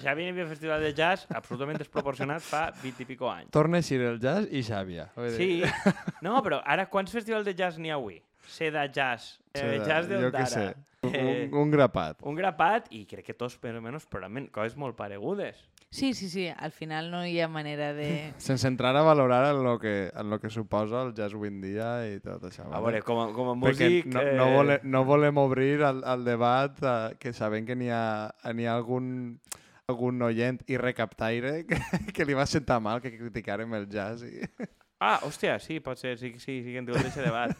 Xavi 0.02 0.24
hi 0.24 0.30
havia 0.32 0.44
un 0.44 0.50
festival 0.50 0.82
de 0.82 0.92
jazz 0.94 1.26
absolutament 1.30 1.78
desproporcionat 1.78 2.42
fa 2.42 2.70
20 2.82 3.04
i 3.04 3.08
pico 3.08 3.30
anys. 3.30 3.52
Torna 3.54 3.78
a 3.78 3.84
eixir 3.84 4.00
el 4.02 4.18
jazz 4.22 4.48
i 4.50 4.62
dir, 4.62 5.06
Sí, 5.36 5.62
no, 6.26 6.40
però 6.42 6.60
ara 6.64 6.88
quants 6.90 7.12
festivals 7.14 7.46
de 7.46 7.54
jazz 7.54 7.78
n'hi 7.78 7.90
ha 7.90 8.00
avui? 8.00 8.20
Seda 8.46 8.86
Jazz, 8.86 9.40
eh, 9.52 9.58
Seda, 9.58 9.86
Jazz 9.86 10.08
de 10.08 10.20
jo 10.22 10.30
què 10.30 10.44
sé, 10.46 10.66
Ondara, 10.66 10.84
un, 11.02 11.14
eh, 11.14 11.48
un 11.52 11.70
grapat. 11.70 12.20
un 12.22 12.36
grapat, 12.38 12.86
i 12.94 13.04
crec 13.06 13.26
que 13.26 13.34
tots 13.34 13.58
més 13.62 13.78
o 13.78 13.82
menys 13.82 14.06
programen 14.06 14.46
coses 14.54 14.76
molt 14.78 14.96
paregudes. 14.96 15.58
Sí, 15.90 16.14
sí, 16.14 16.28
sí, 16.28 16.46
al 16.48 16.72
final 16.72 17.10
no 17.10 17.24
hi 17.26 17.40
ha 17.40 17.48
manera 17.48 17.92
de... 17.94 18.32
Sense 18.42 18.68
entrar 18.68 18.94
a 18.96 19.02
valorar 19.02 19.54
en 19.54 19.62
lo 19.64 19.78
que, 19.78 20.10
en 20.14 20.30
lo 20.30 20.40
que 20.40 20.50
suposa 20.50 21.02
el 21.02 21.14
jazz 21.14 21.34
avui 21.34 21.48
en 21.48 21.60
dia 21.62 21.90
i 22.10 22.18
tot 22.20 22.42
això. 22.50 22.66
A 22.70 22.80
veure, 22.84 23.02
com 23.06 23.20
a, 23.22 23.28
com 23.34 23.52
a 23.52 23.58
Perquè 23.66 23.90
músic... 23.90 24.10
no, 24.14 24.24
no, 24.38 24.48
vole, 24.54 24.80
no 24.84 25.04
volem 25.08 25.38
obrir 25.42 25.80
el, 25.80 26.02
el 26.04 26.26
debat 26.26 26.82
eh, 26.82 26.96
que 27.18 27.32
sabem 27.32 27.66
que 27.66 27.78
n'hi 27.78 27.90
ha, 27.90 28.30
n'hi 28.52 28.66
ha 28.66 28.74
algun, 28.76 29.38
algun 29.86 30.22
oient 30.26 30.58
i 30.66 30.78
recaptaire 30.80 31.60
que, 31.68 31.78
que 32.12 32.24
li 32.26 32.34
va 32.34 32.46
sentar 32.50 32.80
mal 32.82 32.98
que 33.02 33.12
criticarem 33.14 33.74
el 33.78 33.88
jazz. 33.90 34.26
I... 34.26 34.42
Ah, 34.96 35.18
hòstia, 35.26 35.58
sí, 35.60 35.74
pot 35.84 36.00
ser, 36.00 36.14
sí, 36.16 36.30
sí, 36.40 36.54
sí 36.64 36.70
que 36.72 36.78
hem 36.80 36.86
tingut 36.88 37.02
aquest 37.02 37.18
debat. 37.20 37.50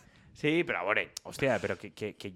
Sí, 0.41 0.63
però 0.65 0.79
a 0.81 0.87
veure, 0.89 1.03
hòstia, 1.29 1.59
però 1.61 1.75
que, 1.77 1.91
que, 1.93 2.15
que... 2.17 2.31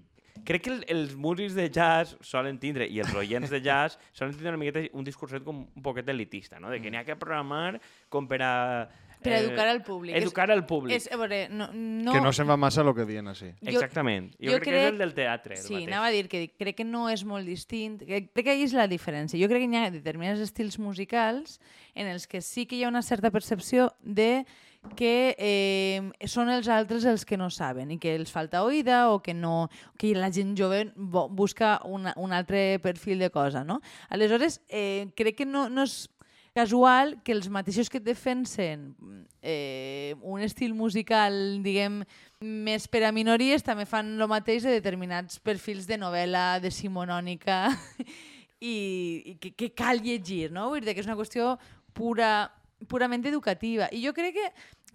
Crec 0.45 0.61
que 0.67 0.69
el, 0.75 0.83
els 0.93 1.15
músics 1.17 1.55
de 1.57 1.65
jazz 1.73 2.11
solen 2.21 2.59
tindre, 2.61 2.85
i 2.85 2.99
els 3.01 3.15
oients 3.17 3.49
de 3.49 3.63
jazz, 3.65 3.97
solen 4.13 4.35
tindre 4.35 4.53
una 4.53 4.61
miqueta 4.61 4.83
un 4.93 5.07
discurset 5.07 5.41
com 5.41 5.63
un 5.65 5.83
poquet 5.87 6.13
elitista, 6.13 6.61
no? 6.61 6.69
De 6.69 6.77
que 6.83 6.93
n'hi 6.93 7.01
ha 7.01 7.03
que 7.07 7.17
programar 7.17 7.81
com 8.13 8.29
per 8.29 8.43
a... 8.45 8.53
Per 9.21 9.31
eh, 9.33 9.39
educar 9.43 9.67
al 9.69 9.83
públic. 9.85 10.15
Educar 10.17 10.49
al 10.51 10.65
públic. 10.65 10.95
És, 10.97 11.05
a 11.13 11.17
veure, 11.17 11.43
no, 11.49 11.67
no... 11.73 12.11
Que 12.15 12.21
no 12.21 12.31
se'n 12.33 12.49
va 12.49 12.57
massa 12.57 12.81
el 12.81 12.89
que 12.97 13.05
diuen 13.05 13.27
així. 13.29 13.51
jo- 13.61 13.69
Exactament. 13.75 14.31
Jo, 14.39 14.51
jo 14.51 14.57
crec, 14.57 14.63
que 14.63 14.71
crec- 14.71 14.83
és 14.87 14.91
el 14.93 14.97
del 14.97 15.13
teatre, 15.13 15.55
el 15.59 15.61
Sí, 15.61 15.73
mateix. 15.75 15.87
anava 15.91 16.07
a 16.07 16.15
dir 16.15 16.27
que 16.27 16.41
crec 16.57 16.75
que 16.77 16.85
no 16.87 17.07
és 17.09 17.23
molt 17.23 17.45
distint. 17.45 17.99
Que, 18.01 18.23
crec 18.33 18.45
que 18.45 18.51
ahí 18.55 18.63
és 18.63 18.73
la 18.73 18.87
diferència. 18.87 19.37
Jo 19.39 19.47
crec 19.51 19.61
que 19.67 19.69
hi 19.71 19.77
ha 19.83 19.91
determinats 19.93 20.41
estils 20.41 20.79
musicals 20.79 21.59
en 21.93 22.07
els 22.07 22.25
que 22.27 22.41
sí 22.41 22.65
que 22.65 22.75
hi 22.77 22.83
ha 22.83 22.89
una 22.89 23.01
certa 23.03 23.29
percepció 23.31 23.93
de 24.01 24.45
que 24.97 25.35
eh, 25.37 26.01
són 26.25 26.49
els 26.49 26.65
altres 26.67 27.05
els 27.05 27.21
que 27.29 27.37
no 27.37 27.51
saben 27.53 27.91
i 27.93 27.99
que 28.01 28.15
els 28.17 28.31
falta 28.33 28.63
oïda 28.65 29.11
o 29.13 29.19
que 29.21 29.35
no 29.37 29.69
que 30.01 30.15
la 30.17 30.31
gent 30.33 30.55
jove 30.57 30.87
busca 30.97 31.79
una, 31.85 32.15
un 32.17 32.33
altre 32.33 32.79
perfil 32.81 33.19
de 33.19 33.29
cosa, 33.29 33.63
no? 33.63 33.79
Aleshores, 34.09 34.61
eh, 34.69 35.11
crec 35.15 35.37
que 35.37 35.45
no, 35.45 35.69
no 35.69 35.83
és 35.85 36.09
casual 36.53 37.15
que 37.23 37.31
els 37.31 37.47
mateixos 37.51 37.89
que 37.89 38.01
defensen 38.03 38.91
eh, 39.41 40.15
un 40.21 40.41
estil 40.43 40.73
musical, 40.75 41.33
diguem, 41.63 42.01
més 42.41 42.87
per 42.91 43.05
a 43.07 43.13
minories, 43.15 43.63
també 43.63 43.87
fan 43.87 44.13
el 44.17 44.27
mateix 44.29 44.67
de 44.67 44.75
determinats 44.75 45.39
perfils 45.39 45.87
de 45.87 45.99
novel·la 46.01 46.59
decimonònica 46.63 47.63
i, 48.59 48.75
i 49.33 49.35
que, 49.39 49.53
que 49.55 49.71
cal 49.71 50.03
llegir, 50.03 50.49
no? 50.51 50.69
Vull 50.73 50.83
dir 50.83 50.95
que 50.95 51.03
és 51.03 51.09
una 51.09 51.19
qüestió 51.19 51.55
pura, 51.95 52.49
purament 52.91 53.25
educativa. 53.29 53.87
I 53.91 54.03
jo 54.03 54.13
crec 54.17 54.35
que, 54.35 54.49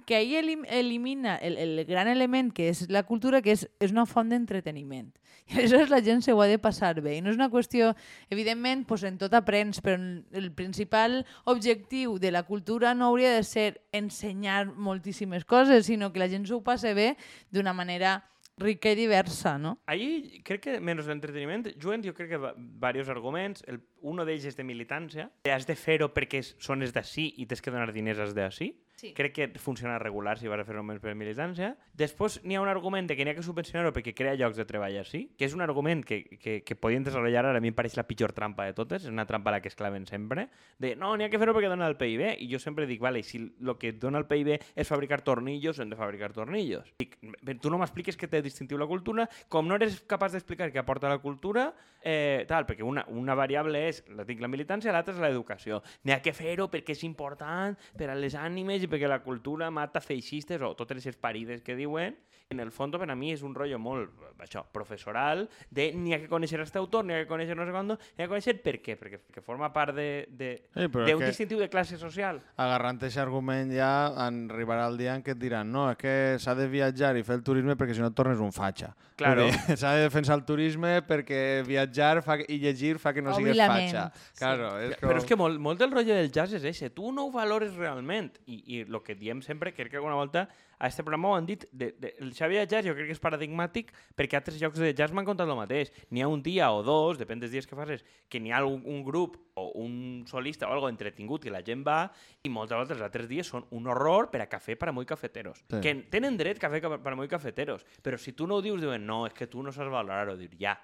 que 0.04 0.16
ahir 0.16 0.38
elim, 0.38 0.64
elimina 0.68 1.36
el, 1.36 1.56
el 1.58 1.84
gran 1.84 2.08
element 2.08 2.52
que 2.54 2.68
és 2.70 2.86
la 2.92 3.02
cultura, 3.08 3.40
que 3.42 3.54
és, 3.56 3.66
és 3.82 3.94
una 3.94 4.06
font 4.06 4.28
d'entreteniment. 4.30 5.08
I 5.48 5.60
aleshores 5.60 5.90
la 5.90 6.02
gent 6.02 6.22
se 6.26 6.34
ho 6.34 6.42
ha 6.42 6.46
de 6.50 6.58
passar 6.58 7.00
bé. 7.00 7.16
I 7.16 7.22
no 7.22 7.30
és 7.30 7.38
una 7.38 7.50
qüestió... 7.50 7.92
Evidentment, 8.30 8.84
doncs 8.86 9.06
en 9.06 9.18
tot 9.18 9.34
aprens, 9.38 9.80
però 9.82 9.96
el 9.96 10.50
principal 10.54 11.20
objectiu 11.44 12.18
de 12.22 12.32
la 12.34 12.42
cultura 12.46 12.94
no 12.94 13.10
hauria 13.10 13.34
de 13.34 13.42
ser 13.46 13.82
ensenyar 13.94 14.66
moltíssimes 14.74 15.44
coses, 15.44 15.86
sinó 15.86 16.12
que 16.12 16.22
la 16.22 16.30
gent 16.30 16.46
s'ho 16.46 16.62
passe 16.66 16.94
bé 16.94 17.14
d'una 17.54 17.74
manera 17.74 18.18
rica 18.58 18.90
i 18.90 18.96
diversa, 18.96 19.58
no? 19.58 19.76
Ahí 19.86 20.40
crec 20.44 20.62
que, 20.64 20.78
menys 20.80 21.06
l'entreteniment, 21.10 21.66
juguen 21.76 22.02
jo 22.02 22.14
crec 22.16 22.32
que 22.32 22.40
diversos 22.56 23.12
arguments. 23.12 23.62
El, 23.68 23.82
uno 24.00 24.24
d'ells 24.24 24.46
és 24.48 24.56
de 24.56 24.64
militància, 24.64 25.28
has 25.52 25.68
de 25.68 25.76
fer-ho 25.76 26.08
perquè 26.14 26.42
són 26.42 26.82
els 26.86 26.94
d'ací 26.96 27.28
i 27.36 27.46
tens 27.46 27.62
que 27.62 27.74
donar 27.74 27.92
diners 27.92 28.22
als 28.22 28.34
d'ací. 28.36 28.72
Sí. 28.96 29.12
Crec 29.12 29.32
que 29.34 29.48
funciona 29.60 29.98
regular 29.98 30.38
si 30.38 30.48
vas 30.48 30.60
a 30.60 30.64
fer 30.64 30.74
només 30.78 31.02
per 31.02 31.12
militància. 31.14 31.74
Després 31.92 32.38
n'hi 32.44 32.56
ha 32.56 32.62
un 32.62 32.70
argument 32.72 33.08
de 33.10 33.16
que 33.16 33.26
n'hi 33.26 33.34
ha 33.34 33.36
que 33.36 33.44
subvencionar-ho 33.44 33.92
perquè 33.92 34.14
crea 34.16 34.36
llocs 34.40 34.56
de 34.56 34.64
treball 34.64 34.96
així, 34.96 35.26
que 35.36 35.44
és 35.44 35.52
un 35.52 35.60
argument 35.60 36.00
que, 36.08 36.22
que, 36.40 36.62
que 36.64 36.76
podien 36.80 37.04
desenvolupar 37.04 37.42
ara, 37.44 37.52
a 37.52 37.60
mi 37.60 37.68
em 37.68 37.76
pareix 37.76 37.98
la 37.98 38.06
pitjor 38.08 38.32
trampa 38.32 38.64
de 38.64 38.72
totes, 38.76 39.04
és 39.04 39.12
una 39.12 39.26
trampa 39.28 39.52
a 39.52 39.56
la 39.56 39.60
que 39.60 39.68
es 39.68 39.76
claven 39.76 40.06
sempre, 40.08 40.46
de 40.80 40.94
no, 40.96 41.12
n'hi 41.16 41.26
ha 41.26 41.30
que 41.32 41.40
fer-ho 41.42 41.52
perquè 41.56 41.68
dona 41.68 41.90
el 41.92 41.98
PIB, 42.00 42.24
i 42.40 42.48
jo 42.48 42.60
sempre 42.62 42.88
dic, 42.88 43.02
vale, 43.04 43.20
si 43.26 43.42
el 43.42 43.74
que 43.76 43.92
dona 43.92 44.22
el 44.22 44.28
PIB 44.30 44.54
és 44.56 44.88
fabricar 44.88 45.20
tornillos, 45.26 45.76
hem 45.78 45.92
de 45.92 46.00
fabricar 46.00 46.32
tornillos. 46.32 46.88
Dic, 46.96 47.18
tu 47.60 47.72
no 47.72 47.82
m'expliques 47.82 48.16
que 48.16 48.30
té 48.32 48.40
distintiu 48.40 48.80
la 48.80 48.88
cultura, 48.88 49.28
com 49.52 49.68
no 49.68 49.76
eres 49.76 50.00
capaç 50.08 50.38
d'explicar 50.38 50.70
què 50.72 50.80
aporta 50.80 51.12
la 51.12 51.20
cultura, 51.20 51.68
eh, 52.00 52.44
tal, 52.48 52.64
perquè 52.64 52.84
una, 52.86 53.04
una 53.12 53.34
variable 53.34 53.80
és, 53.88 54.02
la 54.14 54.24
dic, 54.24 54.40
la 54.40 54.48
militància, 54.48 54.92
l'altra 54.94 55.12
és 55.16 55.20
l'educació. 55.20 55.82
N'hi 56.06 56.14
ha 56.14 56.20
que 56.22 56.32
fer-ho 56.36 56.68
perquè 56.72 56.94
és 56.94 57.02
important 57.04 57.76
per 57.98 58.10
a 58.12 58.16
les 58.16 58.36
ànimes 58.38 58.84
i 58.84 58.90
perquè 58.96 59.08
la 59.12 59.20
cultura 59.22 59.68
mata 59.70 60.00
feixistes 60.00 60.60
o 60.64 60.72
totes 60.74 61.04
les 61.04 61.16
parides 61.20 61.62
que 61.62 61.76
diuen. 61.76 62.16
En 62.48 62.60
el 62.62 62.68
fons, 62.70 62.94
per 62.94 63.08
a 63.10 63.14
mi, 63.18 63.32
és 63.34 63.40
un 63.42 63.56
rotllo 63.58 63.74
molt, 63.82 64.12
això, 64.38 64.60
professoral, 64.70 65.48
de 65.74 65.88
n'hi 65.98 66.12
ha 66.14 66.18
que 66.22 66.28
conèixer 66.30 66.60
este 66.62 66.78
autor, 66.78 67.02
n'hi 67.02 67.16
ha 67.16 67.24
que 67.24 67.26
conèixer 67.26 67.56
no 67.58 67.64
sé 67.66 67.72
quant, 67.74 67.88
n'hi 67.90 68.22
ha 68.22 68.28
que 68.28 68.28
conèixer 68.30 68.54
per 68.62 68.76
què, 68.84 68.94
perquè, 69.00 69.18
perquè 69.18 69.42
forma 69.42 69.72
part 69.74 69.96
de, 69.96 70.28
de, 70.30 70.50
Sí, 70.76 70.84
és 70.86 70.92
que- 70.94 71.16
distintiu 71.26 71.58
de 71.58 71.66
classe 71.68 71.98
social. 71.98 72.38
Agarrant 72.54 73.00
aquest 73.02 73.18
argument 73.18 73.72
ja 73.74 73.88
en 74.28 74.44
arribarà 74.48 74.86
el 74.86 74.94
dia 75.00 75.16
en 75.18 75.24
què 75.26 75.34
et 75.34 75.40
diran 75.42 75.72
no, 75.74 75.88
és 75.90 75.98
que 75.98 76.14
s'ha 76.38 76.54
de 76.54 76.68
viatjar 76.70 77.16
i 77.18 77.24
fer 77.26 77.40
el 77.40 77.42
turisme 77.42 77.74
perquè 77.74 77.98
si 77.98 78.04
no 78.04 78.12
et 78.12 78.14
tornes 78.14 78.38
un 78.38 78.54
fatxa. 78.54 78.92
Claro. 79.16 79.48
S'ha 79.80 79.96
de 79.96 80.02
defensar 80.06 80.36
el 80.38 80.44
turisme 80.46 81.00
perquè 81.08 81.64
viatjar 81.66 82.20
fa, 82.22 82.36
i 82.46 82.60
llegir 82.62 82.98
fa 83.02 83.14
que 83.16 83.22
no 83.26 83.34
sigues 83.34 83.56
fatxa. 83.58 84.06
sí. 84.14 84.38
Claro, 84.38 84.70
és 84.78 84.94
com... 85.00 85.08
Però 85.08 85.18
és 85.18 85.26
que 85.26 85.34
molt, 85.40 85.58
molt 85.58 85.80
del 85.82 85.90
rotllo 85.90 86.14
del 86.14 86.30
jazz 86.30 86.52
és 86.60 86.62
ese. 86.68 86.90
Tu 86.94 87.10
no 87.10 87.26
ho 87.26 87.32
valores 87.34 87.74
realment. 87.74 88.30
I, 88.46 88.60
i 88.75 88.75
el 88.84 88.98
que 89.02 89.14
diem 89.14 89.40
sempre, 89.42 89.72
crec 89.74 89.90
que 89.90 89.96
alguna 89.96 90.14
volta 90.18 90.48
a 90.78 90.88
este 90.88 91.02
programa 91.02 91.30
ho 91.30 91.36
han 91.36 91.46
dit, 91.46 91.64
de, 91.72 91.94
de, 91.98 92.14
el 92.20 92.34
Xavi 92.34 92.58
de 92.58 92.66
jazz 92.66 92.86
jo 92.86 92.94
crec 92.94 93.08
que 93.08 93.16
és 93.16 93.22
paradigmàtic 93.22 93.92
perquè 94.16 94.36
altres 94.36 94.58
llocs 94.60 94.80
de 94.82 94.92
jazz 94.92 95.14
m'han 95.16 95.28
contat 95.28 95.48
el 95.48 95.56
mateix. 95.56 95.92
N'hi 96.10 96.24
ha 96.24 96.28
un 96.28 96.42
dia 96.44 96.68
o 96.74 96.82
dos, 96.84 97.20
depèn 97.20 97.40
dels 97.40 97.54
dies 97.54 97.68
que 97.68 97.78
facis, 97.78 98.04
que 98.28 98.40
n'hi 98.42 98.52
ha 98.52 98.64
un, 98.66 98.82
un 98.84 99.04
grup 99.06 99.38
o 99.56 99.70
un 99.80 100.24
solista 100.28 100.68
o 100.68 100.74
algo 100.74 100.90
entretingut 100.92 101.46
i 101.46 101.54
la 101.54 101.62
gent 101.64 101.86
va 101.86 102.10
i 102.44 102.52
moltes 102.52 102.76
vegades 102.76 102.98
els 102.98 103.06
altres 103.06 103.30
dies 103.30 103.48
són 103.48 103.64
un 103.76 103.88
horror 103.88 104.30
per 104.32 104.42
a 104.44 104.50
cafè 104.50 104.76
per 104.76 104.90
a 104.90 104.96
molt 104.96 105.08
cafeteros. 105.08 105.64
Sí. 105.64 105.80
Que 105.80 105.94
tenen 106.12 106.36
dret 106.36 106.60
cafè 106.60 106.82
per 106.82 107.12
a 107.12 107.16
molt 107.16 107.30
cafeteros, 107.32 107.86
però 108.02 108.20
si 108.20 108.36
tu 108.36 108.46
no 108.46 108.60
ho 108.60 108.64
dius, 108.64 108.82
diuen 108.82 109.06
no, 109.06 109.24
és 109.26 109.32
que 109.36 109.48
tu 109.48 109.64
no 109.64 109.72
saps 109.72 109.92
valorar-ho. 109.92 110.36
Dir, 110.36 110.52
ja. 110.60 110.76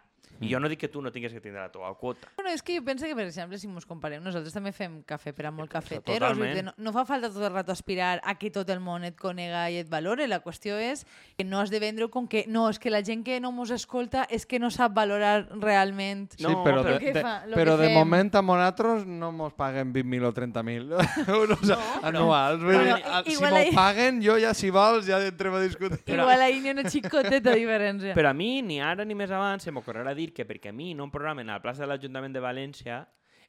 I 0.43 0.49
jo 0.50 0.59
no 0.59 0.67
dic 0.69 0.81
que 0.81 0.88
tu 0.91 1.00
no 1.00 1.12
tinguis 1.14 1.31
que 1.33 1.41
tindre 1.41 1.61
la 1.61 1.71
teva 1.71 1.93
quota. 1.95 2.26
Bueno, 2.37 2.50
és 2.50 2.62
que 2.67 2.75
jo 2.76 2.83
penso 2.85 3.07
que, 3.07 3.14
per 3.14 3.25
exemple, 3.29 3.59
si 3.59 3.69
ens 3.71 3.87
comparem, 3.87 4.23
nosaltres 4.25 4.52
també 4.55 4.73
fem 4.75 4.97
cafè 5.07 5.31
per 5.33 5.47
a 5.47 5.52
molt 5.55 5.71
cafeteros. 5.71 6.37
No, 6.64 6.73
no 6.76 6.93
fa 6.93 7.05
falta 7.07 7.29
tot 7.31 7.43
el 7.47 7.52
rato 7.52 7.71
aspirar 7.71 8.21
a 8.25 8.35
que 8.38 8.50
tot 8.50 8.69
el 8.75 8.81
món 8.83 9.05
et 9.07 9.14
conega 9.14 9.69
i 9.71 9.76
et 9.79 9.88
valore. 9.91 10.26
La 10.26 10.41
qüestió 10.43 10.79
és 10.83 11.05
que 11.38 11.45
no 11.47 11.61
has 11.61 11.71
de 11.71 11.79
vendre 11.79 12.09
com 12.11 12.26
que 12.26 12.43
no, 12.49 12.69
és 12.71 12.81
que 12.83 12.91
la 12.91 13.05
gent 13.07 13.23
que 13.23 13.38
no 13.41 13.52
mos 13.52 13.71
escolta 13.71 14.25
és 14.31 14.45
que 14.47 14.59
no 14.59 14.71
sap 14.75 14.95
valorar 14.97 15.47
realment. 15.62 16.33
Sí, 16.37 16.43
No, 16.43 16.64
però, 16.64 16.83
però 16.83 16.99
de, 16.99 17.12
de, 17.12 17.23
fa? 17.23 17.35
Lo 17.47 17.55
però 17.57 17.76
que 17.79 17.87
de 17.87 17.95
moment 17.95 18.35
a 18.35 18.43
nosaltres 18.43 19.07
no 19.07 19.31
mos 19.31 19.55
paguen 19.55 19.93
20.000 19.95 20.26
o 20.26 20.33
30.000 20.35 21.29
euros 21.37 21.62
No, 21.62 21.79
anuals. 22.02 22.62
Bueno, 22.64 22.97
dir, 22.97 23.05
a- 23.07 23.23
si 23.23 23.37
m'ho 23.38 23.47
ahí- 23.55 23.71
paguen, 23.75 24.21
jo 24.25 24.37
ja, 24.43 24.55
si 24.55 24.71
vols, 24.71 25.07
ja 25.07 25.23
entrem 25.25 25.55
a 25.55 25.61
discutir. 25.61 26.02
Igual 26.19 26.41
ahí 26.43 26.59
n'hi 26.61 26.71
ha 26.71 26.76
una 26.81 26.91
xicoteta 26.91 27.55
diferència. 27.55 28.14
Però 28.14 28.31
a 28.31 28.35
mi, 28.35 28.61
ni 28.62 28.81
ara 28.83 29.05
ni 29.07 29.14
més 29.14 29.31
abans, 29.31 29.62
se 29.62 29.71
m'ocorrerà 29.71 30.12
dir 30.19 30.33
que 30.37 30.47
perquè 30.49 30.71
a 30.71 30.76
mi 30.76 30.92
no 30.95 31.09
em 31.09 31.12
programen 31.14 31.50
a 31.50 31.59
la 31.59 31.64
plaça 31.64 31.85
de 31.85 31.90
l'Ajuntament 31.92 32.35
de 32.35 32.42
València 32.45 33.02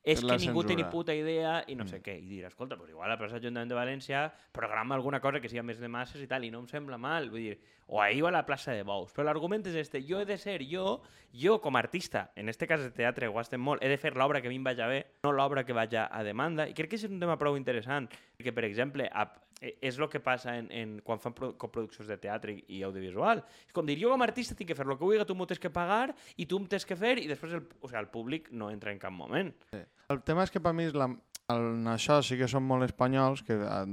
és 0.03 0.19
que 0.19 0.35
ningú 0.35 0.65
té 0.67 0.75
ni 0.75 0.83
puta 0.91 1.13
idea 1.15 1.61
i 1.71 1.77
no 1.79 1.85
sé 1.87 2.01
què. 2.03 2.17
I 2.19 2.25
dir, 2.27 2.41
escolta, 2.49 2.75
pues 2.75 2.91
igual 2.91 3.07
a 3.07 3.13
la 3.13 3.17
plaça 3.17 3.37
de 3.37 3.39
l'Ajuntament 3.39 3.71
de 3.71 3.77
València 3.77 4.23
programa 4.51 4.95
alguna 4.95 5.21
cosa 5.23 5.39
que 5.39 5.47
sigui 5.47 5.63
més 5.63 5.79
de 5.79 5.87
masses 5.87 6.19
i 6.21 6.27
tal, 6.27 6.43
i 6.43 6.51
no 6.51 6.59
em 6.59 6.67
sembla 6.67 6.99
mal. 6.99 7.29
Vull 7.31 7.47
dir, 7.47 7.53
o 7.87 8.01
ahir 8.03 8.23
o 8.23 8.27
a 8.27 8.33
la 8.35 8.43
plaça 8.45 8.75
de 8.75 8.83
Bous. 8.83 9.13
Però 9.15 9.23
l'argument 9.29 9.63
és 9.71 9.77
este. 9.79 10.03
Jo 10.03 10.19
he 10.19 10.27
de 10.27 10.37
ser 10.37 10.57
jo, 10.67 10.99
jo 11.31 11.55
com 11.63 11.79
a 11.79 11.83
artista, 11.85 12.31
en 12.35 12.51
este 12.51 12.67
cas 12.67 12.83
de 12.83 12.91
teatre, 12.91 13.31
ho 13.31 13.39
estem 13.39 13.63
molt, 13.63 13.83
he 13.83 13.87
de 13.91 13.97
fer 13.97 14.11
l'obra 14.19 14.41
que 14.41 14.51
a 14.51 14.53
mi 14.53 14.59
em 14.59 14.67
vagi 14.67 14.89
bé, 14.91 14.99
no 15.23 15.31
l'obra 15.31 15.63
que 15.63 15.73
vagi 15.73 16.01
a 16.03 16.23
demanda. 16.27 16.67
I 16.67 16.75
crec 16.75 16.91
que 16.91 16.99
és 16.99 17.07
un 17.07 17.19
tema 17.23 17.39
prou 17.39 17.55
interessant. 17.55 18.11
Perquè, 18.35 18.51
per 18.51 18.67
exemple, 18.67 19.07
a, 19.07 19.29
és 19.81 19.97
el 19.97 20.09
que 20.11 20.19
passa 20.19 20.57
en, 20.59 20.67
en, 20.75 20.95
quan 21.05 21.19
fan 21.23 21.33
pro, 21.37 21.53
coproduccions 21.59 22.09
de 22.11 22.17
teatre 22.19 22.51
i, 22.57 22.63
i 22.79 22.81
audiovisual. 22.83 23.43
És 23.67 23.71
com 23.75 23.85
dir, 23.87 23.95
jo 24.01 24.09
com 24.11 24.21
a 24.21 24.27
artista 24.27 24.55
tinc 24.59 24.69
que 24.73 24.75
fer 24.75 24.85
el 24.85 24.97
que 24.97 25.03
vulgui, 25.05 25.21
tu 25.25 25.35
m'ho 25.39 25.47
tens 25.47 25.61
que 25.63 25.71
pagar 25.71 26.13
i 26.35 26.45
tu 26.49 26.59
em 26.59 26.65
tens 26.67 26.83
que 26.85 26.97
fer 26.99 27.17
i 27.23 27.27
després 27.31 27.53
el, 27.55 27.63
o 27.79 27.87
sigui, 27.87 27.99
el 28.01 28.09
públic 28.11 28.49
no 28.51 28.69
entra 28.73 28.91
en 28.91 28.99
cap 28.99 29.13
moment. 29.15 29.53
El 30.11 30.21
tema 30.27 30.43
és 30.43 30.51
que 30.51 30.59
per 30.59 30.73
mi 30.75 30.83
és 30.89 30.93
la, 30.97 31.07
en 31.53 31.87
això 31.91 32.19
sí 32.25 32.35
que 32.39 32.47
són 32.51 32.65
molt 32.67 32.83
espanyols, 32.89 33.41
que 33.47 33.55
eh, 33.55 33.83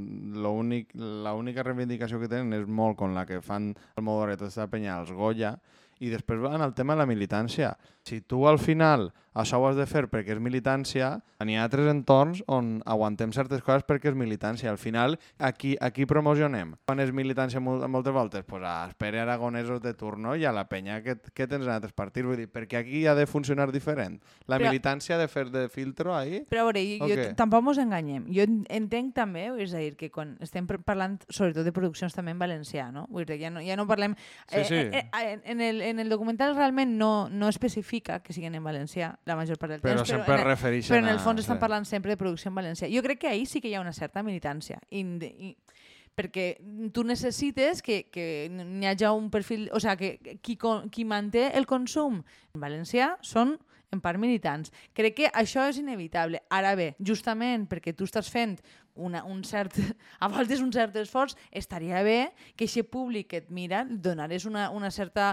l'únic- 0.43 0.93
l'única 0.99 1.63
reivindicació 1.67 2.19
que 2.21 2.29
tenen 2.31 2.53
és 2.59 2.67
molt 2.67 2.99
com 2.99 3.15
la 3.15 3.27
que 3.29 3.41
fan 3.45 3.71
el 3.97 4.05
Modoret 4.07 4.43
tota 4.43 4.67
penya 4.71 4.99
als 4.99 5.13
Goya, 5.15 5.55
i 6.01 6.09
després 6.09 6.41
van 6.41 6.63
al 6.65 6.73
tema 6.75 6.95
de 6.97 7.03
la 7.03 7.07
militància. 7.11 7.75
Si 8.09 8.23
tu 8.23 8.47
al 8.49 8.57
final 8.59 9.11
això 9.35 9.59
ho 9.61 9.67
has 9.69 9.77
de 9.77 9.87
fer 9.87 10.09
perquè 10.11 10.35
és 10.35 10.41
militància, 10.43 11.21
n'hi 11.45 11.55
ha 11.57 11.63
altres 11.65 11.87
entorns 11.91 12.43
on 12.51 12.81
aguantem 12.85 13.33
certes 13.33 13.63
coses 13.63 13.85
perquè 13.87 14.11
és 14.11 14.17
militància. 14.19 14.71
Al 14.71 14.79
final, 14.79 15.19
aquí, 15.39 15.77
aquí 15.81 16.07
promocionem. 16.07 16.75
Quan 16.87 17.01
és 17.01 17.13
militància 17.13 17.61
mol- 17.61 17.87
moltes 17.89 18.13
voltes? 18.13 18.45
Pues 18.45 18.63
a 18.67 18.89
Espere 18.89 19.21
Aragonesos 19.21 19.81
de 19.81 19.95
turno 19.95 20.35
i 20.37 20.45
a 20.45 20.53
la 20.53 20.69
penya 20.69 21.03
que, 21.03 21.17
que 21.35 21.47
tens 21.47 21.65
en 21.65 21.71
altres 21.73 21.93
partits. 21.93 22.27
Vull 22.27 22.37
dir, 22.37 22.49
perquè 22.51 22.77
aquí 22.81 23.07
ha 23.07 23.15
de 23.15 23.27
funcionar 23.27 23.71
diferent. 23.73 24.21
La 24.47 24.59
Però- 24.59 24.69
militància 24.71 25.15
ha 25.15 25.19
de 25.19 25.29
fer 25.29 25.51
de 25.51 25.69
filtro 25.69 26.15
ahí. 26.17 26.43
Però 26.51 26.63
a 26.67 26.73
veure, 26.73 26.83
jo, 26.99 27.09
jo 27.09 27.35
tampoc 27.39 27.65
ens 27.71 27.79
enganyem. 27.79 28.27
Jo 28.35 28.43
en- 28.43 28.67
entenc 28.69 29.15
també, 29.15 29.47
és 29.63 29.73
a 29.75 29.79
dir, 29.79 29.97
que 29.97 30.11
quan 30.11 30.37
estem 30.41 30.67
par- 30.67 30.83
parlant 30.83 31.21
sobretot 31.29 31.65
de 31.65 31.73
produccions 31.73 32.15
també 32.15 32.33
en 32.33 32.39
valencià, 32.39 32.91
no? 32.93 33.07
Vull 33.09 33.25
dir, 33.25 33.39
ja 33.41 33.51
no, 33.51 33.61
ja 33.63 33.77
no 33.77 33.87
parlem... 33.87 34.15
Sí, 34.49 34.65
sí. 34.65 34.75
Eh, 34.75 35.09
eh, 35.23 35.41
en, 35.45 35.61
el, 35.61 35.81
en 35.83 35.99
el 36.01 36.09
documental 36.09 36.57
realment 36.57 36.97
no, 36.99 37.29
no 37.31 37.49
especifica 37.49 38.21
que 38.23 38.33
siguin 38.33 38.55
en 38.55 38.65
valencià 38.65 39.15
la 39.27 39.37
major 39.37 39.59
part 39.59 39.73
del 39.77 39.81
Però 39.83 39.97
temps, 40.01 40.09
sempre 40.09 40.35
en, 40.35 40.41
el- 40.41 40.47
refereixen 40.47 40.95
però 40.97 41.03
en 41.05 41.09
el 41.13 41.19
a- 41.21 41.25
fons 41.25 41.41
estan 41.41 41.59
sí. 41.59 41.61
parlant 41.61 41.85
sempre 41.87 42.13
de 42.15 42.17
producció 42.21 42.49
en 42.49 42.55
valencià. 42.57 42.89
Jo 42.93 43.03
crec 43.03 43.19
que 43.21 43.29
ahir 43.29 43.47
sí 43.47 43.61
que 43.61 43.69
hi 43.69 43.75
ha 43.75 43.81
una 43.83 43.93
certa 43.93 44.23
militància. 44.23 44.81
I, 44.91 45.03
i, 45.03 45.55
perquè 46.17 46.59
tu 46.93 47.05
necessites 47.05 47.83
que, 47.83 48.03
que 48.11 48.49
n'hi 48.53 48.87
hagi 48.89 49.07
un 49.13 49.31
perfil... 49.31 49.69
O 49.73 49.81
sigui, 49.81 50.17
que 50.19 50.39
qui, 50.43 50.57
qui 50.91 51.05
manté 51.05 51.51
el 51.57 51.67
consum 51.67 52.23
en 52.55 52.61
valencià 52.61 53.15
són 53.23 53.57
en 53.91 53.99
part 54.01 54.21
militants. 54.23 54.71
Crec 54.95 55.17
que 55.17 55.31
això 55.35 55.65
és 55.69 55.79
inevitable. 55.81 56.43
Ara 56.55 56.75
bé, 56.79 56.93
justament 57.03 57.65
perquè 57.71 57.95
tu 57.97 58.05
estàs 58.07 58.29
fent 58.31 58.57
una, 58.95 59.25
un 59.27 59.43
cert, 59.45 59.75
a 60.21 60.29
voltes 60.29 60.61
un 60.63 60.71
cert 60.73 60.95
esforç, 61.01 61.35
estaria 61.51 62.03
bé 62.07 62.31
que 62.57 62.67
aquest 62.69 62.87
públic 62.91 63.29
que 63.33 63.41
et 63.45 63.51
mira 63.51 63.85
donares 63.89 64.45
una, 64.47 64.69
una 64.71 64.91
certa 64.91 65.33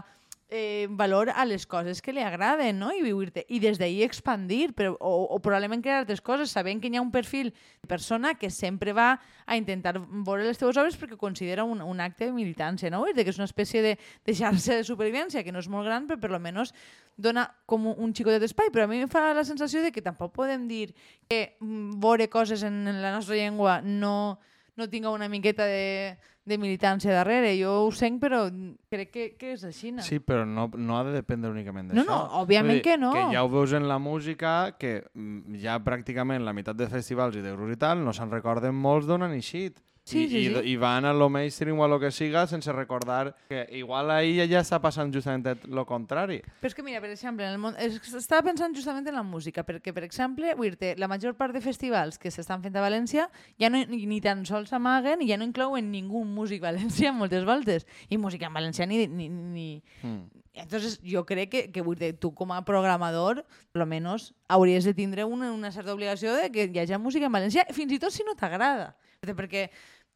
eh, 0.50 0.88
valor 0.90 1.30
a 1.30 1.44
les 1.46 1.66
coses 1.68 2.02
que 2.02 2.14
li 2.16 2.22
agraden, 2.24 2.80
no? 2.80 2.92
I 2.96 3.02
viure-te. 3.04 3.44
I 3.52 3.60
des 3.60 3.80
d'ahir 3.80 4.06
expandir, 4.06 4.72
però, 4.78 4.94
o, 5.00 5.28
o 5.36 5.40
probablement 5.44 5.84
crear 5.84 6.00
altres 6.02 6.22
coses, 6.24 6.54
sabent 6.56 6.80
que 6.82 6.88
hi 6.88 6.98
ha 6.98 7.04
un 7.04 7.12
perfil 7.12 7.52
de 7.52 7.90
persona 7.90 8.34
que 8.40 8.50
sempre 8.54 8.94
va 8.96 9.20
a 9.46 9.58
intentar 9.60 9.98
veure 10.00 10.48
les 10.48 10.60
teves 10.60 10.80
obres 10.80 10.98
perquè 11.00 11.20
considera 11.20 11.68
un, 11.68 11.82
un 11.84 12.00
acte 12.00 12.26
de 12.26 12.36
militància, 12.36 12.92
no? 12.94 13.04
De 13.12 13.26
que 13.26 13.36
és 13.36 13.42
una 13.42 13.50
espècie 13.50 13.84
de, 13.84 13.98
de 13.98 14.38
xarxa 14.38 14.80
de 14.80 14.88
supervivència 14.88 15.44
que 15.44 15.52
no 15.52 15.60
és 15.60 15.70
molt 15.72 15.88
gran, 15.88 16.08
però 16.08 16.22
per 16.24 16.32
lo 16.32 16.40
menos 16.40 16.74
dona 17.18 17.48
com 17.66 17.90
un, 17.92 17.98
un 18.08 18.16
xicotet 18.16 18.44
d'espai. 18.44 18.72
Però 18.72 18.88
a 18.88 18.92
mi 18.92 19.04
em 19.04 19.12
fa 19.12 19.34
la 19.36 19.48
sensació 19.48 19.84
de 19.84 19.92
que 19.92 20.06
tampoc 20.06 20.32
podem 20.36 20.68
dir 20.72 20.94
que 21.28 21.58
mm, 21.60 22.00
veure 22.04 22.32
coses 22.32 22.64
en 22.64 22.86
la 23.02 23.12
nostra 23.12 23.36
llengua 23.36 23.82
no, 23.84 24.40
no 24.78 24.88
tinga 24.90 25.10
una 25.10 25.28
miqueta 25.30 25.66
de, 25.66 26.18
de 26.46 26.58
militància 26.58 27.12
darrere. 27.14 27.56
Jo 27.60 27.74
ho 27.86 27.92
sent, 27.92 28.20
però 28.22 28.46
crec 28.94 29.12
que, 29.12 29.26
que 29.40 29.52
és 29.56 29.66
així. 29.68 29.92
No? 29.92 30.06
Sí, 30.06 30.20
però 30.24 30.46
no, 30.46 30.70
no 30.78 31.00
ha 31.00 31.04
de 31.08 31.16
dependre 31.18 31.52
únicament 31.52 31.90
No, 31.92 32.04
d'això. 32.04 32.08
no, 32.08 32.42
òbviament 32.44 32.78
Vull 32.78 32.82
dir, 32.82 32.86
que 32.86 32.98
no. 33.02 33.12
Que 33.16 33.26
ja 33.34 33.44
ho 33.44 33.50
veus 33.52 33.74
en 33.74 33.88
la 33.90 33.98
música, 34.00 34.54
que 34.80 35.02
mm, 35.14 35.58
ja 35.64 35.80
pràcticament 35.84 36.46
la 36.46 36.54
meitat 36.54 36.78
de 36.80 36.88
festivals 36.92 37.36
i 37.36 37.44
de 37.44 37.52
grups 37.58 37.76
i 37.76 37.82
tal 37.82 38.06
no 38.06 38.14
se'n 38.14 38.32
recorden 38.32 38.76
molts 38.78 39.10
d'on 39.10 39.26
han 39.28 39.36
eixit. 39.36 39.82
Sí, 40.08 40.24
I, 40.24 40.30
sí, 40.30 40.38
i, 40.38 40.52
sí. 40.54 40.62
I 40.72 40.76
van 40.80 41.04
a 41.04 41.12
lo 41.12 41.28
mainstream 41.30 41.80
o 41.80 41.84
a 41.84 41.88
lo 41.92 42.00
que 42.00 42.12
siga 42.12 42.46
sense 42.48 42.72
recordar 42.72 43.36
que 43.50 43.68
igual 43.76 44.10
ahir 44.10 44.46
ja 44.48 44.62
està 44.64 44.80
passant 44.80 45.12
justament 45.12 45.44
el 45.68 45.82
contrari. 45.84 46.38
Però 46.62 46.70
és 46.72 46.76
que 46.78 46.84
mira, 46.86 47.02
per 47.04 47.10
exemple, 47.12 47.44
en 47.44 47.58
el 47.58 47.60
món... 47.60 47.76
estava 47.76 48.46
pensant 48.48 48.72
justament 48.72 49.10
en 49.12 49.18
la 49.20 49.26
música, 49.28 49.66
perquè, 49.68 49.92
per 49.92 50.06
exemple, 50.08 50.54
dir 50.56 50.94
la 50.96 51.10
major 51.12 51.36
part 51.36 51.52
de 51.52 51.60
festivals 51.60 52.16
que 52.18 52.32
s'estan 52.32 52.64
fent 52.64 52.78
a 52.80 52.86
València 52.86 53.26
ja 53.60 53.68
no, 53.68 53.82
ni, 53.84 54.22
tan 54.24 54.46
sols 54.48 54.72
amaguen 54.72 55.26
i 55.26 55.28
ja 55.28 55.36
no 55.36 55.44
inclouen 55.44 55.92
ningú 55.92 56.24
músic 56.24 56.64
valencià 56.70 57.12
moltes 57.12 57.44
voltes. 57.44 57.84
I 58.08 58.16
música 58.18 58.48
en 58.48 58.56
valencià 58.56 58.88
ni... 58.88 59.04
ni, 59.08 59.28
ni... 59.28 59.70
Mm. 60.04 60.46
Entonces, 60.58 61.02
jo 61.06 61.26
crec 61.28 61.52
que, 61.52 61.66
que 61.70 61.84
dir, 62.00 62.14
tu 62.18 62.32
com 62.34 62.50
a 62.56 62.64
programador, 62.66 63.44
per 63.72 63.84
lo 63.84 63.86
menos, 63.86 64.32
hauries 64.48 64.88
de 64.88 64.96
tindre 64.96 65.28
una, 65.28 65.52
una 65.52 65.70
certa 65.72 65.94
obligació 65.94 66.34
de 66.34 66.48
que 66.50 66.72
hi 66.72 66.80
hagi 66.80 66.98
música 66.98 67.28
en 67.28 67.36
valencià, 67.36 67.68
fins 67.76 67.92
i 67.94 68.00
tot 68.00 68.16
si 68.16 68.26
no 68.26 68.34
t'agrada. 68.40 68.96
Perquè 69.22 69.68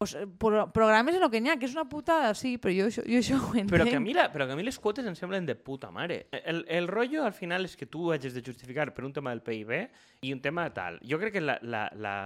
pues, 0.02 0.14
eh, 0.18 0.26
pro 0.26 0.66
programes 0.74 1.14
en 1.16 1.22
el 1.22 1.30
que 1.30 1.40
n'hi 1.40 1.50
ha, 1.52 1.56
que 1.60 1.66
és 1.70 1.74
una 1.76 1.86
putada, 1.88 2.34
sí, 2.34 2.56
però 2.58 2.74
jo, 2.74 2.88
això- 2.90 3.04
jo 3.06 3.18
això 3.22 3.38
ho 3.38 3.52
entenc. 3.54 3.70
Però 3.72 3.86
que, 3.88 3.96
a 3.96 4.00
mi 4.02 4.12
la, 4.16 4.28
però 4.34 4.46
que 4.48 4.52
a 4.52 4.58
mi 4.58 4.66
les 4.66 4.78
quotes 4.82 5.06
em 5.06 5.14
semblen 5.18 5.46
de 5.46 5.54
puta 5.54 5.90
mare. 5.94 6.26
El, 6.42 6.64
el 6.68 6.88
rotllo 6.90 7.24
al 7.24 7.32
final 7.36 7.64
és 7.64 7.76
que 7.78 7.86
tu 7.86 8.10
hagis 8.12 8.34
de 8.34 8.42
justificar 8.42 8.90
per 8.92 9.04
un 9.06 9.12
tema 9.14 9.30
del 9.30 9.42
PIB 9.46 9.72
i 10.26 10.32
un 10.34 10.40
tema 10.42 10.66
tal. 10.74 10.98
Jo 11.06 11.18
crec 11.22 11.38
que 11.38 11.40
la, 11.44 11.58
la, 11.62 11.86
la, 11.94 12.16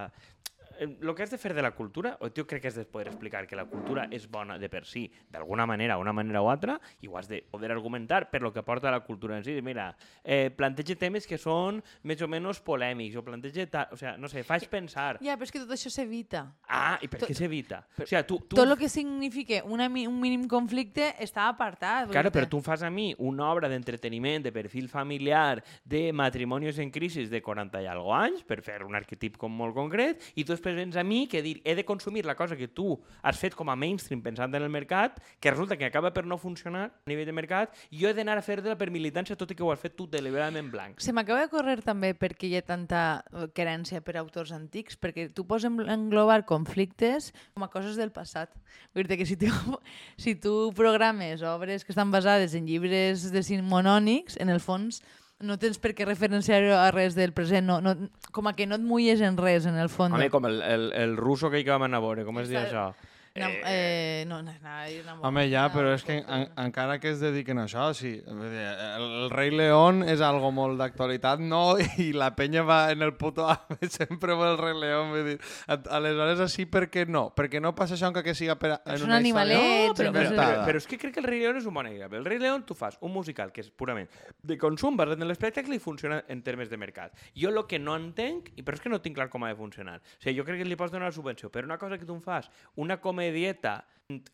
el 0.78 1.14
que 1.14 1.23
has 1.23 1.30
de 1.30 1.38
fer 1.38 1.54
de 1.54 1.62
la 1.62 1.73
cultura, 1.73 2.16
o 2.21 2.28
jo 2.28 2.47
crec 2.47 2.62
que 2.62 2.68
has 2.68 2.76
de 2.76 2.85
poder 2.85 3.09
explicar 3.09 3.47
que 3.47 3.56
la 3.56 3.64
cultura 3.66 4.06
és 4.11 4.26
bona 4.30 4.59
de 4.59 4.68
per 4.68 4.85
si, 4.87 5.06
d'alguna 5.30 5.66
manera, 5.66 5.99
una 5.99 6.12
manera 6.12 6.42
o 6.42 6.50
altra, 6.50 6.78
i 7.00 7.09
ho 7.09 7.16
has 7.18 7.28
de 7.28 7.42
poder 7.50 7.71
argumentar 7.73 8.30
per 8.30 8.42
lo 8.42 8.52
que 8.52 8.62
porta 8.62 8.90
la 8.90 9.00
cultura 9.00 9.37
en 9.37 9.45
si. 9.45 9.61
Mira, 9.62 9.97
eh, 10.23 10.50
planteja 10.50 10.97
temes 10.99 11.26
que 11.26 11.38
són 11.38 11.83
més 12.02 12.23
o 12.23 12.28
menys 12.28 12.61
polèmics, 12.61 13.16
o 13.16 13.25
planteja... 13.25 13.66
Ta... 13.71 13.87
O 13.92 13.97
sea, 13.97 14.16
no 14.16 14.28
sé, 14.28 14.42
faig 14.45 14.68
pensar... 14.71 15.18
Ja, 15.23 15.37
però 15.37 15.47
és 15.49 15.54
que 15.54 15.62
tot 15.62 15.73
això 15.76 15.90
s'evita. 15.92 16.45
Ah, 16.68 16.99
i 17.00 17.09
per 17.09 17.23
Tot- 17.23 17.30
què 17.30 17.37
s'evita? 17.38 17.83
O 18.02 18.06
sea, 18.06 18.25
tu, 18.26 18.40
tu... 18.45 18.56
Tot 18.59 18.66
el 18.66 18.76
que 18.78 18.90
signifique 18.92 19.62
una, 19.64 19.88
un 19.88 20.21
mínim 20.21 20.47
conflicte 20.50 21.12
està 21.23 21.49
apartat. 21.50 22.11
Claro, 22.12 22.33
però 22.35 22.49
tu 22.50 22.61
fas 22.64 22.83
a 22.87 22.90
mi 22.90 23.12
una 23.18 23.49
obra 23.50 23.71
d'entreteniment, 23.73 24.45
de 24.45 24.52
perfil 24.52 24.90
familiar, 24.92 25.62
de 25.85 26.11
matrimonis 26.12 26.78
en 26.83 26.90
crisi 26.90 27.26
de 27.30 27.42
40 27.42 27.83
i 27.83 27.88
algo 27.90 28.14
anys, 28.16 28.42
per 28.47 28.61
fer 28.66 28.83
un 28.85 28.99
arquetip 28.99 29.38
com 29.40 29.52
molt 29.52 29.75
concret, 29.76 30.23
i 30.37 30.45
tu 30.45 30.56
després 30.66 30.76
vens 30.76 30.96
a 30.96 31.04
mi 31.06 31.26
que 31.30 31.42
dir 31.42 31.61
he 31.64 31.75
de 31.78 31.85
consumir 31.85 32.25
la 32.26 32.35
cosa 32.35 32.56
que 32.56 32.66
tu 32.66 32.99
has 33.23 33.38
fet 33.38 33.54
com 33.54 33.68
a 33.70 33.76
mainstream 33.78 34.23
pensant 34.23 34.52
en 34.54 34.62
el 34.62 34.70
mercat, 34.70 35.20
que 35.40 35.50
resulta 35.50 35.76
que 35.76 35.87
acaba 35.87 36.12
per 36.12 36.25
no 36.26 36.38
funcionar 36.38 36.85
a 36.90 37.11
nivell 37.11 37.26
de 37.26 37.35
mercat, 37.37 37.75
i 37.90 38.00
jo 38.00 38.11
he 38.11 38.14
d'anar 38.16 38.38
a 38.38 38.42
fer-la 38.42 38.75
per 38.78 38.90
militància, 38.90 39.37
tot 39.38 39.52
i 39.52 39.56
que 39.56 39.62
ho 39.62 39.70
has 39.70 39.80
fet 39.80 39.94
tu 39.96 40.08
deliberadament 40.11 40.70
blanc. 40.73 40.99
Se 41.00 41.14
m'acaba 41.14 41.44
de 41.44 41.52
córrer 41.52 41.78
també 41.87 42.14
perquè 42.18 42.50
hi 42.50 42.56
ha 42.58 42.64
tanta 42.66 43.02
eh, 43.30 43.46
querència 43.54 44.02
per 44.02 44.16
autors 44.18 44.50
antics, 44.56 44.99
perquè 44.99 45.28
tu 45.35 45.46
pots 45.46 45.68
englobar 45.68 46.42
conflictes 46.49 47.32
com 47.54 47.66
a 47.66 47.70
coses 47.70 48.00
del 48.00 48.11
passat. 48.11 48.50
Vull 48.96 49.06
dir 49.06 49.20
que 49.20 49.28
si 49.28 49.38
tu, 49.38 49.52
si 50.23 50.35
tu 50.35 50.73
programes 50.75 51.46
obres 51.46 51.85
que 51.85 51.94
estan 51.94 52.11
basades 52.11 52.58
en 52.58 52.66
llibres 52.66 53.30
decimonònics, 53.30 54.40
en 54.42 54.50
el 54.50 54.61
fons 54.61 55.02
no 55.45 55.59
tens 55.61 55.78
per 55.83 55.93
què 55.97 56.07
referenciar 56.09 56.62
a 56.78 56.88
res 56.95 57.16
del 57.16 57.35
present, 57.37 57.66
no, 57.69 57.81
no, 57.85 57.95
com 58.33 58.49
a 58.49 58.55
que 58.57 58.66
no 58.69 58.78
et 58.78 58.85
mulles 58.85 59.21
en 59.25 59.37
res, 59.37 59.66
en 59.69 59.76
el 59.76 59.90
fons. 59.93 60.14
Home, 60.16 60.31
com 60.33 60.49
el, 60.49 60.62
el, 60.64 60.88
el 60.97 61.16
russo 61.19 61.50
que 61.52 61.61
hi 61.61 61.69
vam 61.69 61.85
anar 61.87 62.00
a 62.00 62.07
veure, 62.07 62.25
com 62.28 62.40
es 62.40 62.49
diu 62.52 62.62
això? 62.62 62.88
No, 63.37 63.49
eh, 63.66 64.25
no, 64.28 64.43
no, 64.43 64.52
no, 64.52 64.76
no, 65.05 65.14
no, 65.16 65.28
Home, 65.28 65.47
ja, 65.50 65.66
però 65.73 65.93
és 65.95 66.05
que 66.07 66.19
en, 66.23 66.47
encara 66.62 66.99
que 67.02 67.11
es 67.12 67.21
dediquen 67.21 67.61
a 67.61 67.66
això, 67.66 67.88
sí, 67.97 68.14
el, 68.26 69.31
rei 69.33 69.50
León 69.55 70.02
és 70.07 70.23
algo 70.25 70.50
molt 70.55 70.78
d'actualitat, 70.81 71.43
no? 71.43 71.76
I 72.02 72.11
la 72.16 72.31
penya 72.37 72.64
va 72.66 72.90
en 72.93 73.02
el 73.07 73.14
puto 73.19 73.47
ave 73.49 73.88
sempre 73.99 74.37
amb 74.37 74.47
el 74.49 74.59
rei 74.61 74.76
León, 74.81 75.12
vull 75.14 75.31
dir, 75.33 75.37
aleshores 75.69 76.43
així 76.47 76.66
per 76.71 76.87
què 76.93 77.07
no? 77.09 77.28
Perquè 77.37 77.61
no 77.62 77.75
passa 77.76 77.97
això 77.97 78.11
encara 78.11 78.26
que 78.26 78.37
siga 78.38 78.57
per, 78.61 78.76
en 78.78 78.95
És 78.97 79.05
un 79.05 79.12
una 79.12 79.21
animalet, 79.21 79.57
història 79.57 79.90
Ets, 79.90 80.00
però, 80.00 80.12
però, 80.14 80.33
però, 80.37 80.64
però 80.71 80.83
és 80.83 80.88
que 80.90 81.00
crec 81.00 81.16
que 81.16 81.23
el 81.25 81.28
Rei 81.28 81.43
León 81.45 81.61
és 81.61 81.66
un 81.69 81.75
bon 81.76 81.90
exemple. 81.90 82.21
El 82.21 82.28
Rei 82.28 82.40
León 82.43 82.64
tu 82.66 82.75
fas 82.78 82.99
un 83.00 83.12
musical 83.14 83.52
que 83.52 83.62
és 83.64 83.71
purament 83.71 84.11
de 84.43 84.59
consum 84.61 84.97
basat 84.99 85.21
en 85.21 85.28
l'espectacle 85.28 85.76
i 85.76 85.83
funciona 85.83 86.23
en 86.33 86.43
termes 86.47 86.71
de 86.73 86.81
mercat. 86.81 87.14
Jo 87.37 87.52
el 87.52 87.62
que 87.69 87.78
no 87.83 87.97
entenc, 87.97 88.52
però 88.64 88.76
és 88.78 88.83
que 88.85 88.93
no 88.93 89.00
tinc 89.02 89.16
clar 89.19 89.28
com 89.33 89.45
ha 89.47 89.52
de 89.52 89.59
funcionar, 89.59 89.99
o 90.00 90.23
sigui, 90.23 90.37
jo 90.38 90.45
crec 90.47 90.61
que 90.62 90.69
li 90.69 90.78
pots 90.78 90.93
donar 90.95 91.11
la 91.11 91.16
subvenció, 91.16 91.50
però 91.52 91.69
una 91.69 91.78
cosa 91.81 91.99
que 91.99 92.07
tu 92.09 92.14
em 92.16 92.23
fas, 92.25 92.50
una 92.76 92.99
comedieta 93.26 93.85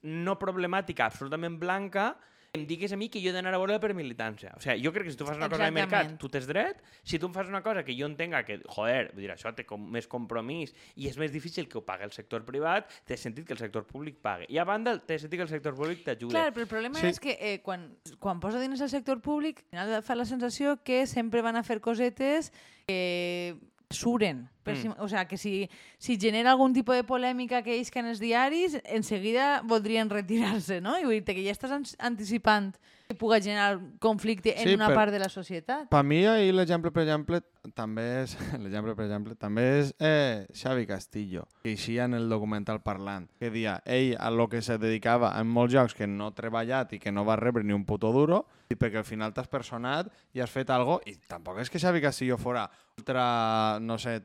no 0.05 0.37
problemàtica, 0.37 1.07
absolutament 1.09 1.57
blanca, 1.59 2.13
em 2.53 2.67
digues 2.69 2.93
a 2.93 2.97
mi 3.01 3.07
que 3.09 3.23
jo 3.25 3.31
he 3.31 3.33
d'anar 3.33 3.55
a 3.55 3.59
veure 3.63 3.79
per 3.81 3.95
militància. 3.97 4.51
O 4.53 4.61
sigui, 4.61 4.83
jo 4.85 4.91
crec 4.93 5.07
que 5.07 5.13
si 5.15 5.17
tu 5.17 5.25
fas 5.25 5.39
una 5.39 5.49
cosa 5.49 5.65
de 5.65 5.73
mercat, 5.73 6.11
tu 6.21 6.29
tens 6.29 6.45
dret. 6.45 6.83
Si 7.01 7.17
tu 7.19 7.31
em 7.31 7.33
fas 7.33 7.49
una 7.49 7.63
cosa 7.65 7.81
que 7.83 7.95
jo 7.97 8.05
entenga 8.05 8.43
que, 8.45 8.59
joder, 8.69 9.07
vull 9.15 9.23
dir, 9.25 9.31
això 9.33 9.55
té 9.57 9.65
com 9.65 9.81
més 9.95 10.05
compromís 10.05 10.75
i 11.01 11.09
és 11.09 11.17
més 11.17 11.33
difícil 11.33 11.65
que 11.73 11.79
ho 11.81 11.85
pagui 11.87 12.05
el 12.05 12.13
sector 12.13 12.45
privat, 12.45 12.93
té 13.09 13.17
sentit 13.17 13.49
que 13.49 13.57
el 13.57 13.63
sector 13.63 13.87
públic 13.89 14.21
pague. 14.21 14.45
I 14.53 14.61
a 14.61 14.69
banda, 14.69 14.99
té 15.01 15.17
sentit 15.17 15.41
que 15.41 15.49
el 15.49 15.55
sector 15.55 15.73
públic 15.73 16.05
t'ajuda. 16.05 16.37
Clar, 16.37 16.53
però 16.53 16.67
el 16.69 16.73
problema 16.75 17.01
Sí. 17.01 17.07
és 17.09 17.21
que 17.25 17.39
eh, 17.41 17.63
quan, 17.65 17.89
quan 18.21 18.39
posa 18.45 18.61
diners 18.61 18.85
al 18.85 18.93
sector 18.93 19.23
públic, 19.25 19.65
al 19.73 19.89
final 19.89 20.03
fa 20.05 20.15
la 20.21 20.29
sensació 20.29 20.77
que 20.85 21.07
sempre 21.07 21.41
van 21.41 21.57
a 21.57 21.65
fer 21.65 21.81
cosetes 21.81 22.53
que 22.85 23.57
suren. 23.89 24.51
Per 24.63 24.77
si, 24.79 24.89
o 24.99 25.09
sea, 25.09 25.27
que 25.27 25.37
si, 25.37 25.69
si 25.99 26.19
genera 26.21 26.53
algun 26.53 26.73
tipus 26.73 26.95
de 26.95 27.03
polèmica 27.05 27.63
que 27.67 27.77
isca 27.79 27.99
en 28.01 28.07
els 28.07 28.21
diaris, 28.23 28.79
en 28.85 29.03
seguida 29.03 29.61
voldrien 29.67 30.09
retirar-se, 30.11 30.81
no? 30.81 30.95
I 30.99 31.05
vull 31.05 31.19
dir 31.19 31.25
que 31.35 31.43
ja 31.43 31.51
estàs 31.51 31.97
anticipant 31.99 32.73
que 33.09 33.17
puga 33.19 33.41
generar 33.43 33.81
conflicte 33.99 34.55
en 34.57 34.69
Sí, 34.69 34.75
una 34.75 34.87
per- 34.87 34.95
part 34.97 35.13
de 35.13 35.19
la 35.19 35.29
societat. 35.29 35.89
Per 35.91 36.05
mi 36.07 36.23
ahir 36.25 36.55
l'exemple, 36.55 36.93
per 36.95 37.03
exemple, 37.03 37.43
també 37.75 38.05
és 38.23 38.37
l'exemple, 38.63 38.95
per 38.95 39.05
exemple, 39.09 39.35
també 39.37 39.65
és 39.81 39.91
eh, 39.99 40.47
Xavi 40.55 40.87
Castillo, 40.87 41.49
que 41.63 41.75
eixia 41.75 42.07
en 42.07 42.15
el 42.15 42.29
documental 42.31 42.81
parlant, 42.87 43.27
que 43.43 43.51
dia 43.51 43.81
ell 43.85 44.15
a 44.19 44.31
lo 44.31 44.49
que 44.49 44.63
se 44.63 44.79
dedicava 44.79 45.35
en 45.41 45.51
molts 45.51 45.75
jocs 45.75 45.95
que 45.99 46.07
no 46.07 46.31
ha 46.31 46.35
treballat 46.39 46.95
i 46.95 47.03
que 47.03 47.13
no 47.13 47.27
va 47.27 47.37
rebre 47.37 47.65
ni 47.67 47.75
un 47.75 47.85
puto 47.85 48.13
duro, 48.15 48.47
i 48.73 48.77
perquè 48.79 49.03
al 49.03 49.05
final 49.05 49.35
t'has 49.37 49.51
personat 49.53 50.07
i 50.33 50.41
has 50.41 50.49
fet 50.51 50.71
algo 50.73 51.01
i 51.05 51.19
tampoc 51.29 51.59
és 51.61 51.69
que 51.69 51.79
Xavi 51.83 52.01
Castillo 52.01 52.39
fora 52.41 52.63
ultra, 52.97 53.79
no 53.81 53.99
sé, 54.01 54.23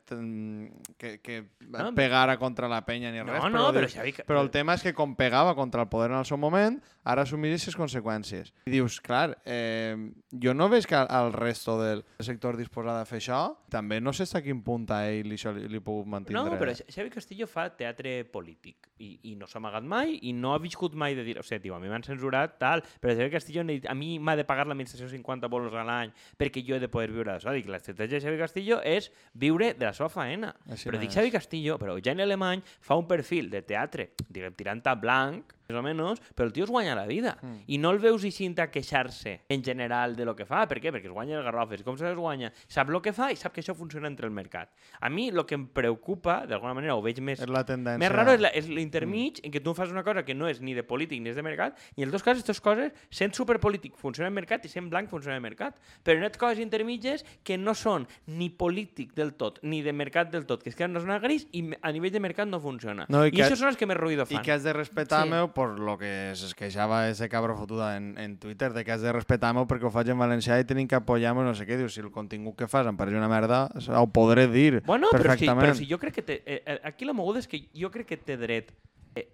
que, 0.97 1.19
que 1.21 1.37
No, 1.67 1.93
pegara 1.95 2.37
contra 2.39 2.67
la 2.71 2.85
penya 2.85 3.11
ni 3.11 3.19
No, 3.19 3.25
res, 3.33 3.43
no, 3.51 3.67
però 3.73 3.81
dius- 3.85 3.95
Xavi... 3.97 4.13
Ca- 4.13 4.23
però 4.27 4.41
el 4.41 4.51
tema 4.51 4.75
és 4.77 4.83
que 4.85 4.93
com 4.93 5.15
pegava 5.15 5.55
contra 5.55 5.81
el 5.83 5.89
poder 5.89 6.11
en 6.11 6.17
el 6.21 6.25
seu 6.25 6.37
moment, 6.37 6.79
ara 7.07 7.23
assumir 7.23 7.49
aquestes 7.53 7.75
conseqüències. 7.79 8.53
I 8.67 8.71
dius, 8.71 8.99
clar, 9.01 9.37
eh, 9.45 9.95
jo 10.31 10.53
no 10.53 10.67
veig 10.69 10.85
que 10.87 10.95
al 10.95 11.31
resto 11.33 11.77
del 11.81 12.03
sector 12.19 12.57
disposat 12.59 13.01
a 13.01 13.05
fer 13.07 13.19
això, 13.21 13.41
també 13.71 13.99
no 14.01 14.13
sé 14.13 14.25
fins 14.27 14.35
a 14.35 14.41
quin 14.43 14.61
punt 14.65 14.89
a 14.91 15.01
ell 15.07 15.27
li, 15.29 15.37
li, 15.37 15.67
li 15.71 15.79
puc 15.83 16.05
mantindre. 16.09 16.43
No, 16.43 16.57
però 16.59 16.73
Xa- 16.75 16.87
Xavi 16.91 17.11
Castillo 17.13 17.47
fa 17.47 17.69
teatre 17.75 18.23
polític 18.25 18.89
i, 18.99 19.13
i 19.31 19.35
no 19.39 19.47
s'ha 19.47 19.59
amagat 19.61 19.83
mai 19.87 20.17
i 20.27 20.33
no 20.33 20.53
ha 20.53 20.59
viscut 20.59 20.95
mai 20.99 21.15
de 21.15 21.23
dir, 21.23 21.37
o 21.39 21.43
sigui, 21.43 21.61
tio, 21.67 21.75
a 21.75 21.79
mi 21.79 21.87
m'han 21.87 22.03
censurat, 22.03 22.57
tal, 22.59 22.83
però 22.99 23.13
Xavi 23.15 23.31
Castillo 23.31 23.63
dit, 23.67 23.85
a 23.87 23.93
mi 23.95 24.17
m'ha 24.19 24.35
de 24.35 24.43
pagar 24.47 24.65
l'administració 24.67 25.07
50 25.11 25.47
bolos 25.47 25.73
a 25.73 25.83
l'any 25.87 26.11
perquè 26.37 26.63
jo 26.65 26.75
he 26.75 26.79
de 26.83 26.89
poder 26.91 27.11
viure 27.13 27.31
d'això. 27.31 27.53
Dic, 27.55 27.67
l'estratègia 27.71 28.19
de 28.19 28.25
Xavi 28.25 28.37
Castillo 28.41 28.81
és 28.83 29.11
viure 29.33 29.73
de 29.77 29.85
la 29.85 29.93
seva 29.93 30.09
faena. 30.17 30.53
Així 30.69 30.89
però 30.89 30.97
no 30.97 31.03
dic. 31.05 31.13
Xavi 31.13 31.33
Castillo, 31.33 31.77
però 31.81 31.95
Eugeni 31.97 32.25
Alemany 32.25 32.63
fa 32.65 32.97
un 32.99 33.07
perfil 33.09 33.51
de 33.53 33.63
teatre, 33.67 34.11
diguem, 34.27 34.57
tirant 34.57 34.83
a 34.89 34.97
blanc, 34.97 35.56
més 35.67 35.77
o 35.77 35.83
menys, 35.83 36.21
però 36.35 36.47
el 36.47 36.53
tio 36.55 36.63
es 36.63 36.69
guanya 36.71 36.95
la 36.95 37.05
vida. 37.05 37.37
Mm. 37.41 37.57
I 37.67 37.77
no 37.77 37.91
el 37.91 37.99
veus 37.99 38.23
eixint 38.23 38.57
a 38.63 38.69
queixar-se 38.71 39.41
en 39.49 39.63
general 39.63 40.15
de 40.15 40.25
lo 40.25 40.35
que 40.35 40.45
fa. 40.47 40.65
Per 40.67 40.79
què? 40.79 40.91
Perquè 40.93 41.09
es 41.09 41.13
guanya 41.13 41.37
el 41.39 41.43
garrofes. 41.43 41.83
Com 41.83 41.97
se 41.99 42.05
les 42.07 42.15
guanya? 42.15 42.51
Sap 42.67 42.89
el 42.89 43.01
que 43.01 43.13
fa 43.13 43.31
i 43.31 43.35
sap 43.39 43.53
que 43.53 43.61
això 43.61 43.75
funciona 43.75 44.07
entre 44.07 44.27
el 44.27 44.33
mercat. 44.33 44.71
A 45.01 45.09
mi 45.09 45.27
el 45.29 45.45
que 45.45 45.55
em 45.55 45.67
preocupa, 45.67 46.45
d'alguna 46.47 46.73
manera 46.73 46.95
ho 46.95 47.01
veig 47.03 47.19
més... 47.19 47.41
És 47.43 47.49
la 47.51 47.65
tendència. 47.67 47.99
Més 47.99 48.11
raro 48.13 48.33
és 48.37 48.67
l'intermig 48.71 49.41
en 49.43 49.51
què 49.51 49.61
tu 49.63 49.73
fas 49.77 49.91
una 49.91 50.03
cosa 50.03 50.23
que 50.23 50.33
no 50.35 50.47
és 50.47 50.61
ni 50.61 50.73
de 50.77 50.83
polític 50.87 51.21
ni 51.21 51.29
és 51.33 51.35
de 51.37 51.43
mercat 51.45 51.77
i 51.95 52.01
en 52.03 52.07
els 52.07 52.13
dos 52.15 52.23
casos, 52.23 52.43
aquestes 52.43 52.61
coses, 52.63 52.93
sent 53.11 53.33
superpolític 53.35 53.95
funciona 53.99 54.27
en 54.31 54.35
mercat 54.37 54.63
i 54.65 54.71
sent 54.71 54.89
blanc 54.89 55.09
funciona 55.11 55.35
en 55.37 55.43
mercat. 55.43 55.77
Però 56.03 56.17
hi 56.17 56.25
ha 56.25 56.31
coses 56.37 56.59
intermitges 56.63 57.25
que 57.43 57.57
no 57.57 57.73
són 57.77 58.07
ni 58.27 58.49
polític 58.49 59.13
del 59.17 59.33
tot 59.35 59.59
ni 59.63 59.81
de 59.81 59.93
mercat 59.93 60.31
del 60.31 60.45
tot, 60.45 60.63
que 60.63 60.69
es 60.69 60.75
queden 60.75 60.95
en 60.97 61.03
una 61.03 61.19
gris 61.19 61.47
i 61.51 61.63
a 61.81 61.91
nivell 61.91 62.11
de 62.13 62.19
mercat 62.23 62.47
no 62.47 62.59
funciona. 62.63 63.05
No, 63.09 63.25
i 63.25 63.29
I, 63.29 63.31
que- 63.35 63.43
això 63.45 63.57
són 63.59 63.69
els 63.71 63.77
que 63.77 63.85
més 63.89 63.97
ruïdo 63.97 64.23
I 64.29 64.35
fan. 64.35 64.43
que 64.45 64.51
has 64.53 64.63
de 64.63 64.73
respectar 64.73 65.23
Sí. 65.23 65.29
meu 65.29 65.49
por 65.57 65.79
lo 65.79 65.97
que 65.97 66.29
es 66.37 66.53
queixava 66.53 67.07
ese 67.09 67.25
cabro 67.33 67.55
fotuda 67.57 67.97
en, 67.97 68.15
en 68.21 68.37
Twitter, 68.37 68.73
de 68.73 68.85
que 68.85 68.91
has 68.93 69.01
de 69.01 69.09
respectar 69.09 69.49
meu 69.57 69.65
perquè 69.65 69.87
ho 69.87 69.89
faig 69.89 70.11
en 70.13 70.19
valencià 70.21 70.59
i 70.61 70.65
tenim 70.69 70.85
que 70.85 70.93
apoyar-me, 70.93 71.41
no 71.41 71.55
sé 71.57 71.65
què. 71.65 71.79
Dius, 71.79 71.95
si 71.97 72.03
el 72.03 72.11
contingut 72.13 72.53
que 72.59 72.67
fas 72.69 72.85
em 72.85 72.99
pareix 72.99 73.17
una 73.17 73.25
merda, 73.31 73.63
ho 73.97 74.05
podré 74.13 74.45
dir 74.51 74.83
Bueno, 74.85 75.09
però 75.09 75.33
si, 75.33 75.49
però 75.49 75.73
si 75.73 75.89
jo 75.89 75.97
crec 75.97 76.19
que 76.19 76.25
té, 76.27 76.37
eh, 76.45 76.59
eh, 76.61 76.77
aquí 76.85 77.09
la 77.09 77.17
moguda 77.17 77.41
és 77.41 77.49
que 77.49 77.63
jo 77.73 77.89
crec 77.89 78.11
que 78.13 78.19
té 78.21 78.37
dret 78.37 78.69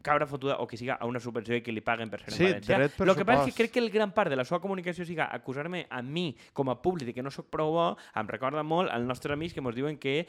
cabra 0.02 0.28
fotuda 0.28 0.58
o 0.60 0.68
que 0.68 0.78
siga 0.78 0.96
a 0.96 1.06
una 1.06 1.20
subvenció 1.20 1.56
i 1.58 1.62
que 1.66 1.74
li 1.74 1.82
paguen 1.86 2.12
per 2.12 2.22
ser 2.24 2.34
Sí, 2.34 2.46
en 2.48 2.64
per 2.64 3.08
Lo 3.08 3.16
que 3.16 3.26
passa 3.26 3.48
és 3.48 3.54
que 3.54 3.64
crec 3.64 3.74
que 3.76 3.82
el 3.84 3.90
gran 3.94 4.14
part 4.16 4.32
de 4.32 4.38
la 4.40 4.46
seva 4.48 4.62
comunicació 4.64 5.06
siga 5.06 5.30
acusar-me 5.34 5.86
a 5.90 6.02
mi 6.02 6.36
com 6.54 6.70
a 6.70 6.78
públic 6.82 7.10
de 7.10 7.14
que 7.14 7.24
no 7.26 7.32
sóc 7.34 7.50
prou 7.54 7.74
bo, 7.76 7.88
em 8.16 8.28
recorda 8.30 8.64
molt 8.64 8.92
al 8.94 9.08
nostre 9.08 9.34
amics 9.34 9.54
que 9.54 9.64
ens 9.64 9.76
diuen 9.76 9.98
que 9.98 10.26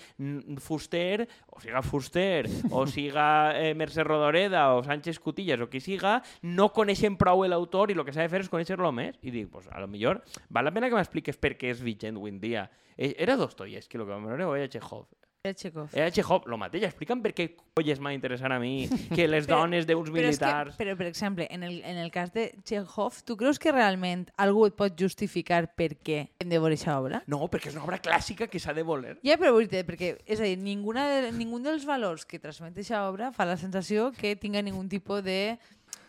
Fuster, 0.61 1.29
o 1.51 1.61
siga 1.61 1.83
Fuster, 1.83 2.49
o 2.71 2.87
siga 2.87 3.27
eh, 3.59 3.75
Mercè 3.75 4.05
Rodoreda, 4.05 4.75
o 4.75 4.83
Sánchez 4.85 5.19
Cutillas, 5.21 5.61
o 5.61 5.69
qui 5.71 5.81
siga, 5.81 6.21
no 6.43 6.71
coneixen 6.75 7.19
prou 7.21 7.45
l'autor 7.45 7.91
i 7.91 7.99
el 7.99 8.05
que 8.05 8.15
s'ha 8.15 8.25
de 8.25 8.33
fer 8.33 8.45
és 8.45 8.53
conèixer-lo 8.53 8.93
més. 8.95 9.19
I 9.23 9.33
dic, 9.35 9.51
pues, 9.53 9.69
a 9.71 9.81
lo 9.83 9.89
millor 9.91 10.23
val 10.49 10.65
la 10.65 10.73
pena 10.75 10.89
que 10.89 10.97
m'expliques 10.99 11.37
per 11.41 11.55
què 11.59 11.73
és 11.75 11.83
vigent 11.85 12.17
avui 12.17 12.33
en 12.33 12.41
dia. 12.41 12.69
Eh, 12.97 13.15
Era 13.19 13.37
Dostoyevsky, 13.37 13.99
el 13.99 14.07
que 14.07 14.21
veure, 14.27 14.45
o 14.47 14.57
era 14.57 14.69
Chekhov? 14.69 15.07
Eh, 15.47 15.53
Chekhov. 15.55 15.91
Era 15.93 16.11
Chekhov, 16.11 16.47
lo 16.49 16.57
mateix. 16.57 16.87
Explica'm 16.89 17.21
per 17.21 17.35
què 17.37 17.45
colles 17.77 17.99
m'ha 18.01 18.15
interessat 18.17 18.49
a 18.55 18.57
mi 18.63 18.87
que 19.15 19.27
les 19.29 19.45
Però- 19.45 19.59
dones 19.61 19.85
d'uns 19.85 20.09
Però, 20.09 20.23
és 20.31 20.39
que, 20.39 20.47
militars... 20.47 20.79
però, 20.81 20.95
per 20.97 21.07
exemple, 21.11 21.47
en 21.53 21.63
el, 21.69 21.83
en 21.85 21.99
el 22.01 22.09
cas 22.11 22.33
de 22.33 22.47
Chekhov, 22.65 23.19
tu 23.29 23.37
creus 23.37 23.61
que 23.61 23.71
realment 23.71 24.25
algú 24.41 24.65
et 24.71 24.73
pot 24.79 24.97
justificar 24.97 25.67
per 25.77 25.91
què 26.01 26.23
hem 26.41 26.49
de 26.49 26.57
veure 26.63 26.73
aquesta 26.79 26.97
obra? 26.97 27.21
No, 27.29 27.43
perquè 27.53 27.69
és 27.69 27.77
una 27.77 27.85
obra 27.85 28.01
clàssica 28.01 28.49
que 28.49 28.57
s'ha 28.59 28.73
de 28.73 28.87
voler. 28.89 29.19
Ja, 29.21 29.37
però 29.37 29.53
vull 29.53 29.69
dir, 29.69 29.85
perquè, 29.85 30.15
és 30.25 30.41
a 30.41 30.49
dir, 30.49 30.57
ninguna 30.65 31.05
de, 31.13 31.29
ningú 31.37 31.61
dels 31.61 31.85
valors 31.85 32.25
que 32.25 32.41
transmet 32.41 32.73
aquesta 32.73 33.05
obra 33.11 33.29
fa 33.37 33.45
la 33.45 33.59
sensació 33.61 34.15
que 34.17 34.33
tinga 34.41 34.65
ningun 34.65 34.89
tipus 34.89 35.21
de 35.29 35.59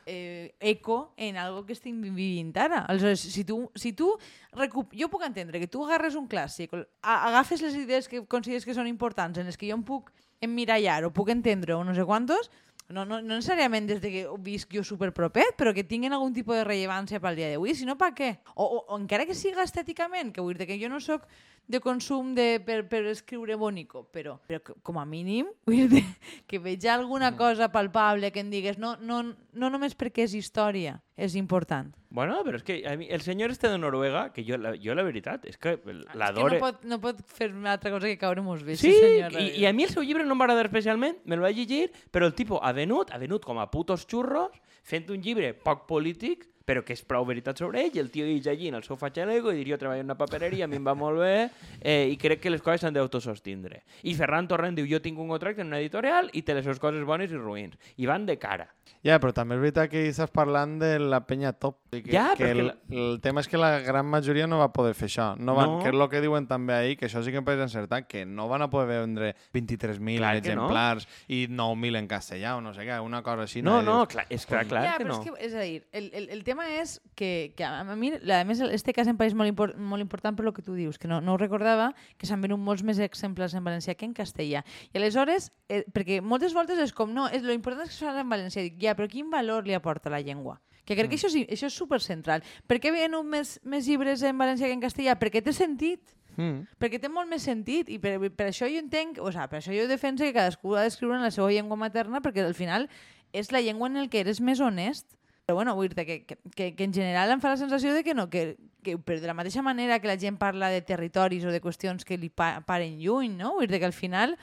eh, 0.05 0.55
eco 0.59 1.13
en 1.17 1.37
algo 1.37 1.65
que 1.65 1.73
estic 1.73 1.95
vivint 1.97 2.55
ara. 2.57 2.83
Aleshores, 2.85 3.19
si 3.19 3.43
tu, 3.43 3.71
si 3.75 3.93
tu 3.93 4.11
recup... 4.53 4.93
jo 4.93 5.09
puc 5.09 5.25
entendre 5.25 5.59
que 5.59 5.67
tu 5.67 5.83
agarres 5.85 6.15
un 6.15 6.27
clàssic, 6.29 6.73
agafes 7.01 7.61
les 7.65 7.75
idees 7.75 8.07
que 8.07 8.23
consideres 8.25 8.65
que 8.65 8.77
són 8.77 8.87
importants, 8.87 9.39
en 9.39 9.49
les 9.49 9.57
que 9.57 9.69
jo 9.69 9.77
em 9.79 9.83
puc 9.85 10.11
emmirallar 10.45 11.03
o 11.05 11.13
puc 11.13 11.31
entendre 11.33 11.73
o 11.73 11.83
no 11.83 11.95
sé 11.97 12.05
quantos, 12.05 12.51
no, 12.89 13.03
no, 13.03 13.17
no 13.21 13.37
necessàriament 13.37 13.87
des 13.89 14.01
de 14.01 14.11
que 14.13 14.23
ho 14.29 14.37
visc 14.41 14.73
jo 14.75 14.83
superpropet, 14.85 15.55
però 15.57 15.73
que 15.73 15.85
tinguin 15.87 16.13
algun 16.13 16.35
tipus 16.35 16.59
de 16.59 16.67
rellevància 16.67 17.21
pel 17.23 17.39
dia 17.39 17.49
d'avui, 17.51 17.73
si 17.73 17.87
no 17.87 17.97
per 17.97 18.11
què? 18.17 18.31
O, 18.53 18.63
o, 18.63 18.79
o 18.85 18.99
encara 18.99 19.25
que 19.25 19.37
siga 19.37 19.65
estèticament, 19.65 20.31
que 20.35 20.43
vull 20.45 20.57
dir 20.57 20.67
que 20.69 20.77
jo 20.81 20.89
no 20.91 21.01
sóc 21.01 21.25
de 21.67 21.81
consum 21.81 22.35
de, 22.37 22.59
per, 22.61 22.83
per 22.89 23.01
escriure 23.09 23.57
bonico, 23.57 24.05
però, 24.13 24.37
però 24.45 24.61
com 24.85 24.99
a 25.01 25.05
mínim 25.09 25.49
vull 25.65 25.89
dir 25.89 26.05
que 26.45 26.61
veig 26.61 26.85
alguna 26.91 27.33
cosa 27.37 27.71
palpable 27.73 28.31
que 28.31 28.43
em 28.45 28.53
digues 28.53 28.77
no, 28.77 28.95
no, 29.01 29.23
no 29.53 29.71
només 29.73 29.97
perquè 29.97 30.27
és 30.29 30.37
història, 30.37 30.99
és 31.17 31.35
important. 31.39 31.89
Bueno, 32.15 32.37
però 32.47 32.55
és 32.55 32.63
que 32.63 32.77
a 32.87 32.93
mi, 32.95 33.09
el 33.11 33.19
senyor 33.25 33.51
este 33.51 33.67
de 33.67 33.77
Noruega, 33.77 34.29
que 34.31 34.45
jo, 34.47 34.55
la, 34.55 34.71
jo 34.79 34.95
la 34.95 35.03
veritat, 35.03 35.43
és 35.51 35.57
que 35.59 35.73
És 35.75 35.81
que 35.83 35.95
l'adore... 36.15 36.55
no 36.55 36.63
pot, 36.63 36.85
no 36.87 36.99
pot 37.03 37.19
fer 37.27 37.49
una 37.51 37.73
altra 37.75 37.91
cosa 37.91 38.07
que 38.07 38.15
caure 38.21 38.39
mos 38.45 38.63
bé. 38.63 38.77
Sí, 38.79 38.93
senyor. 38.95 39.35
i, 39.35 39.49
i 39.59 39.67
a 39.67 39.73
mi 39.75 39.83
el 39.83 39.91
seu 39.91 40.05
llibre 40.07 40.23
no 40.23 40.37
em 40.37 40.39
va 40.39 40.47
agradar 40.47 40.69
especialment, 40.69 41.19
me 41.27 41.35
lo 41.35 41.43
vaig 41.43 41.59
llegir, 41.59 41.89
però 42.15 42.29
el 42.31 42.35
tipus 42.37 42.63
ha 42.63 42.71
venut, 42.71 43.11
ha 43.11 43.19
venut 43.19 43.43
com 43.43 43.59
a 43.59 43.67
putos 43.67 44.07
xurros, 44.07 44.55
fent 44.87 45.11
un 45.11 45.19
llibre 45.19 45.51
poc 45.59 45.83
polític, 45.91 46.47
però 46.65 46.81
que 46.83 46.93
és 46.97 47.03
prou 47.05 47.25
veritat 47.25 47.59
sobre 47.61 47.83
ell, 47.85 47.91
i 47.93 48.01
el 48.01 48.09
tio 48.11 48.25
ix 48.25 48.47
allí 48.49 48.67
en 48.71 48.75
el 48.79 48.83
seu 48.83 48.97
fatxalego 48.97 49.53
i 49.53 49.59
diria 49.61 49.75
jo 49.75 49.83
treballo 49.83 50.01
en 50.01 50.07
una 50.09 50.17
papereria, 50.17 50.65
a 50.65 50.67
mi 50.67 50.79
em 50.79 50.85
va 50.87 50.95
molt 50.97 51.19
bé, 51.21 51.49
eh, 51.81 52.07
i 52.09 52.17
crec 52.17 52.41
que 52.41 52.49
les 52.49 52.61
coses 52.65 52.81
s'han 52.81 52.95
d'autosostindre. 52.95 53.83
I 54.03 54.15
Ferran 54.17 54.47
Torrent 54.49 54.75
diu, 54.77 54.87
jo 54.89 54.99
tinc 55.01 55.19
un 55.21 55.29
contracte 55.29 55.61
en 55.61 55.67
una 55.69 55.79
editorial 55.79 56.29
i 56.33 56.41
té 56.41 56.55
les 56.57 56.65
seves 56.65 56.79
coses 56.81 57.05
bones 57.05 57.31
i 57.31 57.37
ruïns. 57.37 57.77
I 57.97 58.09
van 58.09 58.25
de 58.25 58.37
cara. 58.41 58.67
Ja, 59.05 59.19
però 59.21 59.33
també 59.33 59.53
és 59.55 59.61
veritat 59.61 59.89
que 59.91 60.01
estàs 60.09 60.31
parlant 60.33 60.79
de 60.81 60.95
la 60.99 61.19
penya 61.25 61.51
top. 61.53 61.77
i 61.93 62.01
Que, 62.01 62.11
Ja, 62.11 62.33
que 62.37 62.49
el, 62.51 62.71
que 62.89 62.95
el 62.97 63.19
tema 63.21 63.41
és 63.41 63.47
que 63.47 63.57
la 63.57 63.79
gran 63.85 64.05
majoria 64.09 64.47
no 64.47 64.57
va 64.57 64.71
poder 64.73 64.95
fer 64.97 65.07
això. 65.09 65.35
No 65.37 65.53
van, 65.53 65.65
No. 65.75 65.79
Que 65.81 65.89
és 65.89 65.95
el 65.95 66.09
que 66.09 66.21
diuen 66.21 66.47
també 66.47 66.73
ahir, 66.73 66.97
que 66.97 67.05
això 67.07 67.21
sí 67.25 67.31
que 67.33 67.37
em 67.41 67.45
pareix 67.45 67.61
encertat, 67.65 68.07
que 68.07 68.25
no 68.25 68.47
van 68.47 68.61
a 68.61 68.69
poder 68.69 69.01
vendre 69.01 69.35
23.000 69.53 70.17
Clar 70.17 70.41
que 70.41 70.55
no. 70.55 70.65
exemplars 70.65 71.07
i 71.27 71.47
9.000 71.49 71.97
en 71.99 72.07
castellà 72.07 72.55
o 72.57 72.61
no 72.61 72.73
sé 72.73 72.85
què, 72.85 72.99
una 73.01 73.21
cosa 73.23 73.43
així. 73.43 73.61
No, 73.61 73.81
no, 73.81 73.99
dius, 74.05 74.13
clar, 74.13 74.25
és 74.29 74.45
clar, 74.45 74.65
clar 74.69 74.83
ja, 74.85 74.97
que 74.97 75.05
no. 75.05 75.19
és, 75.19 75.29
que, 75.29 75.45
és 75.49 75.53
a 75.53 75.61
dir, 75.65 75.83
el, 75.91 76.09
el, 76.13 76.29
el 76.29 76.43
tema 76.43 76.54
és 76.63 77.01
que, 77.15 77.53
que 77.57 77.65
a, 77.65 77.83
mi, 77.95 78.11
a 78.13 78.43
més, 78.47 78.61
este 78.71 78.93
cas 78.93 79.07
em 79.11 79.17
pareix 79.17 79.35
molt, 79.35 79.49
import, 79.51 79.75
molt 79.75 80.03
important 80.03 80.37
per 80.37 80.45
lo 80.45 80.53
que 80.53 80.63
tu 80.63 80.75
dius, 80.77 80.99
que 81.01 81.09
no, 81.11 81.19
no 81.21 81.33
ho 81.33 81.39
recordava, 81.41 81.91
que 82.17 82.29
s'han 82.29 82.43
venut 82.43 82.61
molts 82.61 82.83
més 82.87 82.99
exemples 83.03 83.55
en 83.55 83.65
valencià 83.65 83.95
que 83.95 84.05
en 84.07 84.13
castellà. 84.13 84.63
I 84.93 85.01
aleshores, 85.01 85.51
eh, 85.69 85.83
perquè 85.91 86.21
moltes 86.21 86.53
voltes 86.53 86.79
és 86.79 86.93
com, 86.93 87.13
no, 87.13 87.27
és, 87.29 87.43
lo 87.43 87.53
important 87.55 87.85
és 87.85 87.93
que 87.93 87.97
es 87.97 88.03
fa 88.03 88.15
en 88.21 88.31
valencià. 88.31 88.63
Dic, 88.65 88.77
ja, 88.81 88.95
però 88.95 89.09
quin 89.11 89.31
valor 89.33 89.65
li 89.67 89.75
aporta 89.75 90.13
la 90.13 90.21
llengua? 90.21 90.59
Que 90.85 90.93
crec 90.93 91.09
que 91.09 91.17
això 91.17 91.31
és, 91.31 91.47
això 91.49 91.71
és 91.71 91.79
supercentral. 91.79 92.43
Per 92.69 92.77
què 92.79 92.91
venut 92.93 93.25
més, 93.25 93.57
més 93.65 93.87
llibres 93.89 94.21
en 94.21 94.37
valencià 94.37 94.69
que 94.69 94.77
en 94.77 94.83
castellà? 94.83 95.17
Perquè 95.17 95.41
té 95.43 95.53
sentit 95.55 96.15
Mm. 96.35 96.65
perquè 96.81 96.99
té 96.99 97.07
molt 97.07 97.29
més 97.31 97.45
sentit 97.47 97.87
i 97.87 97.97
per, 98.01 98.17
per 98.35 98.49
això 98.49 98.67
jo 98.67 98.79
entenc, 98.81 99.21
o 99.23 99.31
sigui, 99.31 99.47
per 99.47 99.59
això 99.61 99.71
jo 99.71 99.85
defenso 99.87 100.25
que 100.25 100.33
cadascú 100.35 100.73
ha 100.75 100.83
d'escriure 100.83 101.15
en 101.15 101.23
la 101.23 101.31
seva 101.31 101.47
llengua 101.47 101.79
materna 101.79 102.19
perquè 102.19 102.43
al 102.43 102.57
final 102.57 102.89
és 103.31 103.53
la 103.55 103.61
llengua 103.63 103.87
en 103.87 103.95
el 104.01 104.09
que 104.09 104.19
eres 104.19 104.41
més 104.41 104.59
honest 104.59 105.15
però 105.45 105.55
bueno, 105.59 105.75
vull 105.77 105.89
dir 105.93 106.05
que, 106.05 106.25
que, 106.25 106.37
que, 106.55 106.71
que 106.75 106.83
en 106.83 106.93
general 106.93 107.29
em 107.29 107.41
fa 107.41 107.51
la 107.53 107.57
sensació 107.57 107.93
de 107.93 108.03
que 108.03 108.15
no, 108.17 108.29
que, 108.29 108.57
que 108.81 108.97
per 108.97 109.19
de 109.21 109.27
la 109.29 109.35
mateixa 109.37 109.61
manera 109.61 109.99
que 110.01 110.07
la 110.09 110.17
gent 110.17 110.39
parla 110.41 110.69
de 110.73 110.81
territoris 110.81 111.45
o 111.45 111.51
de 111.53 111.61
qüestions 111.61 112.03
que 112.05 112.17
li 112.17 112.29
pa 112.33 112.61
paren 112.65 112.97
lluny, 112.97 113.35
no? 113.37 113.53
Vull 113.59 113.67
dir 113.69 113.77
que 113.79 113.85
al 113.85 113.93
final 113.93 114.33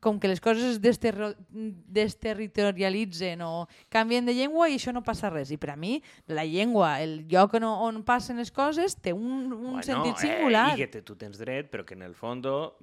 com 0.00 0.20
que 0.22 0.28
les 0.30 0.38
coses 0.40 0.62
es 0.62 0.80
desterro- 0.82 1.34
desterritorialitzen 1.50 3.40
o 3.42 3.66
canvien 3.88 4.26
de 4.26 4.34
llengua 4.34 4.68
i 4.70 4.76
això 4.78 4.92
no 4.94 5.02
passa 5.06 5.30
res. 5.30 5.50
I 5.50 5.58
per 5.58 5.72
a 5.74 5.76
mi, 5.76 6.00
la 6.26 6.44
llengua, 6.46 7.00
el 7.02 7.24
lloc 7.30 7.54
on, 7.58 7.64
on 7.66 8.02
passen 8.06 8.38
les 8.38 8.50
coses, 8.54 8.94
té 9.02 9.12
un, 9.14 9.52
un 9.52 9.82
sentit 9.82 10.18
singular. 10.22 10.70
Eh, 10.72 10.78
I 10.78 10.84
que 10.84 10.90
te, 10.92 11.02
tu 11.02 11.16
tens 11.18 11.38
dret, 11.38 11.70
però 11.70 11.84
que 11.86 11.94
en 11.98 12.02
el 12.06 12.14
fondo 12.14 12.76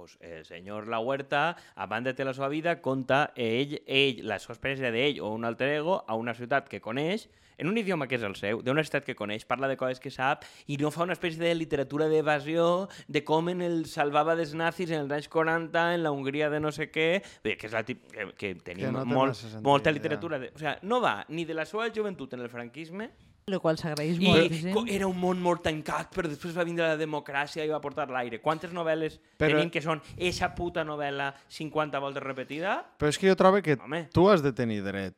pues, 0.00 0.16
el 0.20 0.46
senyor 0.46 0.88
La 0.88 0.98
Huerta, 0.98 1.58
a 1.74 1.86
banda 1.86 2.14
de 2.14 2.24
la 2.24 2.32
seva 2.32 2.48
vida, 2.48 2.80
conta 2.80 3.34
ell, 3.36 3.82
ell, 3.84 4.22
la 4.24 4.38
seva 4.40 4.54
experiència 4.54 4.88
d'ell 4.94 5.20
o 5.20 5.28
un 5.36 5.44
alter 5.44 5.68
ego 5.74 5.98
a 6.08 6.16
una 6.16 6.32
ciutat 6.32 6.70
que 6.72 6.80
coneix, 6.80 7.26
en 7.60 7.68
un 7.68 7.76
idioma 7.76 8.06
que 8.08 8.16
és 8.16 8.24
el 8.24 8.32
seu, 8.40 8.62
d'una 8.64 8.80
ciutat 8.80 9.04
que 9.04 9.12
coneix, 9.18 9.44
parla 9.44 9.68
de 9.68 9.76
coses 9.76 10.00
que 10.00 10.08
sap 10.08 10.46
i 10.72 10.78
no 10.80 10.88
fa 10.88 11.04
una 11.04 11.12
espècie 11.12 11.42
de 11.42 11.52
literatura 11.52 12.08
d'evasió 12.08 12.88
de 13.12 13.20
com 13.28 13.52
en 13.52 13.60
el 13.60 13.82
salvava 13.92 14.32
dels 14.38 14.54
nazis 14.56 14.88
en 14.88 15.02
els 15.04 15.12
anys 15.18 15.28
40 15.28 15.82
en 15.98 16.06
la 16.06 16.14
Hongria 16.16 16.48
de 16.48 16.64
no 16.64 16.72
sé 16.72 16.88
què, 16.88 17.10
que 17.44 17.58
és 17.68 17.76
la 17.76 17.84
tip, 17.84 18.06
que, 18.14 18.30
que 18.40 18.54
tenim 18.64 18.96
no 18.96 19.04
té 19.04 19.12
molt, 19.12 19.44
molta 19.60 19.92
ja. 19.92 19.98
literatura. 20.00 20.40
De, 20.40 20.54
o 20.56 20.62
sea, 20.62 20.78
no 20.80 21.02
va 21.04 21.18
ni 21.28 21.44
de 21.44 21.60
la 21.60 21.68
seva 21.68 21.92
joventut 21.92 22.32
en 22.38 22.48
el 22.48 22.48
franquisme 22.48 23.10
el 23.46 23.58
qual 23.60 23.76
s'agraeix 23.78 24.18
i 24.20 24.26
moltíssim. 24.26 24.72
co- 24.74 24.84
era 24.86 25.06
un 25.08 25.18
món 25.18 25.40
molt 25.42 25.62
tancat, 25.62 26.12
però 26.14 26.28
després 26.28 26.56
va 26.56 26.64
vindre 26.64 26.86
la 26.86 26.96
democràcia 26.96 27.64
i 27.64 27.68
va 27.68 27.80
portar 27.80 28.08
l'aire. 28.08 28.40
Quantes 28.40 28.72
novel·les 28.72 29.18
Però- 29.38 29.56
tenim 29.56 29.70
que 29.70 29.80
són 29.82 30.00
esa 30.16 30.54
puta 30.54 30.84
novel·la 30.84 31.34
50 31.48 31.98
voltes 31.98 32.22
repetida? 32.22 32.84
Però 32.98 33.08
és 33.08 33.18
que 33.18 33.28
jo 33.28 33.36
trobo 33.36 33.60
que 33.62 33.74
Home. 33.82 34.08
tu 34.12 34.28
has 34.30 34.42
de 34.42 34.52
tenir 34.52 34.82
dret 34.82 35.14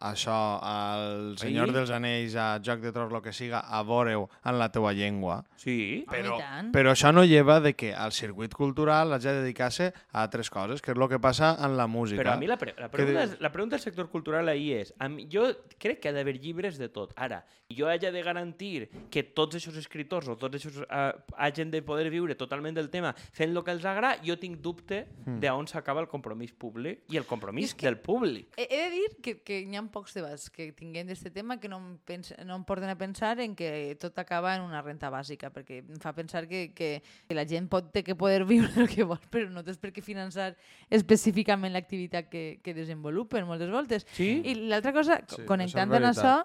això, 0.00 0.36
al 0.62 1.36
Senyor 1.38 1.68
Sí. 1.68 1.74
dels 1.74 1.90
Anells, 1.90 2.34
a 2.36 2.60
Joc 2.64 2.80
de 2.80 2.92
Tros, 2.92 3.12
el 3.12 3.22
que 3.22 3.32
siga, 3.32 3.60
a 3.60 3.82
veure-ho 3.82 4.28
en 4.44 4.58
la 4.58 4.70
teua 4.72 4.92
llengua. 4.92 5.44
Sí. 5.56 6.04
Home, 6.08 6.16
Però, 6.18 6.36
i 6.36 6.40
tant. 6.40 6.72
però 6.74 6.90
això 6.92 7.12
no 7.14 7.24
lleva 7.24 7.60
de 7.60 7.74
que 7.74 7.94
al 7.94 8.12
circuit 8.12 8.52
cultural 8.54 9.12
hagi 9.12 9.28
de 9.28 9.42
dedicar-se 9.42 9.92
a 10.12 10.22
altres 10.22 10.50
coses, 10.50 10.82
que 10.82 10.92
és 10.92 10.98
el 10.98 11.08
que 11.08 11.18
passa 11.20 11.56
en 11.64 11.76
la 11.76 11.86
música. 11.86 12.22
Però 12.22 12.32
a 12.34 12.36
mi 12.36 12.46
la, 12.46 12.56
pre 12.58 12.74
la, 12.78 12.88
pregunta, 12.90 13.24
és, 13.24 13.40
la 13.40 13.52
pregunta 13.52 13.76
del 13.76 13.82
sector 13.84 14.08
cultural 14.10 14.48
ahir 14.48 14.76
és, 14.82 14.94
a 14.98 15.08
mi, 15.08 15.28
jo 15.30 15.44
crec 15.78 16.00
que 16.00 16.08
ha 16.08 16.12
d'haver 16.12 16.38
llibres 16.40 16.78
de 16.78 16.88
tot. 16.88 17.12
Ara, 17.16 17.44
jo 17.70 17.88
hagi 17.88 18.10
de 18.12 18.22
garantir 18.22 18.88
que 19.10 19.22
tots 19.22 19.56
aquests 19.56 19.78
escriptors 19.78 20.28
o 20.28 20.36
tots 20.36 20.56
aquests 20.58 20.82
uh, 20.82 21.12
hagin 21.38 21.70
de 21.70 21.80
poder 21.82 22.10
viure 22.10 22.34
totalment 22.34 22.74
del 22.76 22.90
tema 22.90 23.14
fent 23.32 23.50
el 23.56 23.62
que 23.64 23.70
els 23.72 23.84
agrada, 23.84 24.18
jo 24.24 24.36
tinc 24.38 24.58
dubte 24.60 25.06
Hmm. 25.24 25.38
d'on 25.40 25.66
s'acaba 25.68 26.00
el 26.00 26.08
compromís 26.08 26.52
públic 26.52 27.04
i 27.10 27.16
el 27.16 27.24
compromís 27.24 27.66
És 27.70 27.74
que- 27.74 27.86
del 27.86 27.98
públic. 27.98 28.48
He, 28.56 28.66
he 28.70 28.84
de 28.84 28.90
dir 28.90 29.08
que, 29.22 29.40
que 29.42 29.61
hi 29.62 29.78
ha 29.78 29.82
pocs 29.92 30.14
debats 30.16 30.48
que 30.52 30.70
tinguem 30.76 31.06
d'aquest 31.08 31.34
tema 31.34 31.58
que 31.60 31.70
no 31.70 31.78
em, 31.80 31.88
pens 32.08 32.32
no 32.46 32.56
em 32.58 32.64
porten 32.68 32.90
a 32.90 32.96
pensar 32.98 33.34
en 33.44 33.54
que 33.58 33.96
tot 34.00 34.18
acaba 34.18 34.54
en 34.56 34.66
una 34.66 34.82
renta 34.82 35.10
bàsica, 35.12 35.52
perquè 35.54 35.80
em 35.82 36.00
fa 36.02 36.14
pensar 36.16 36.46
que, 36.50 36.72
que, 36.74 36.90
que 37.28 37.36
la 37.38 37.46
gent 37.48 37.68
pot 37.72 37.92
té 37.94 38.02
que 38.06 38.16
poder 38.18 38.44
viure 38.48 38.72
el 38.82 38.90
que 38.90 39.06
vol, 39.08 39.20
però 39.30 39.50
no 39.52 39.64
tens 39.66 39.80
per 39.82 39.92
què 39.94 40.04
finançar 40.04 40.52
específicament 40.90 41.72
l'activitat 41.72 42.28
que, 42.32 42.44
que 42.62 42.74
desenvolupen 42.74 43.46
moltes 43.48 43.70
voltes. 43.70 44.06
Sí? 44.16 44.34
I 44.44 44.56
l'altra 44.66 44.92
cosa, 44.92 45.20
Sí, 45.28 45.46
connectant 45.48 45.92
en 45.94 46.10
això. 46.10 46.36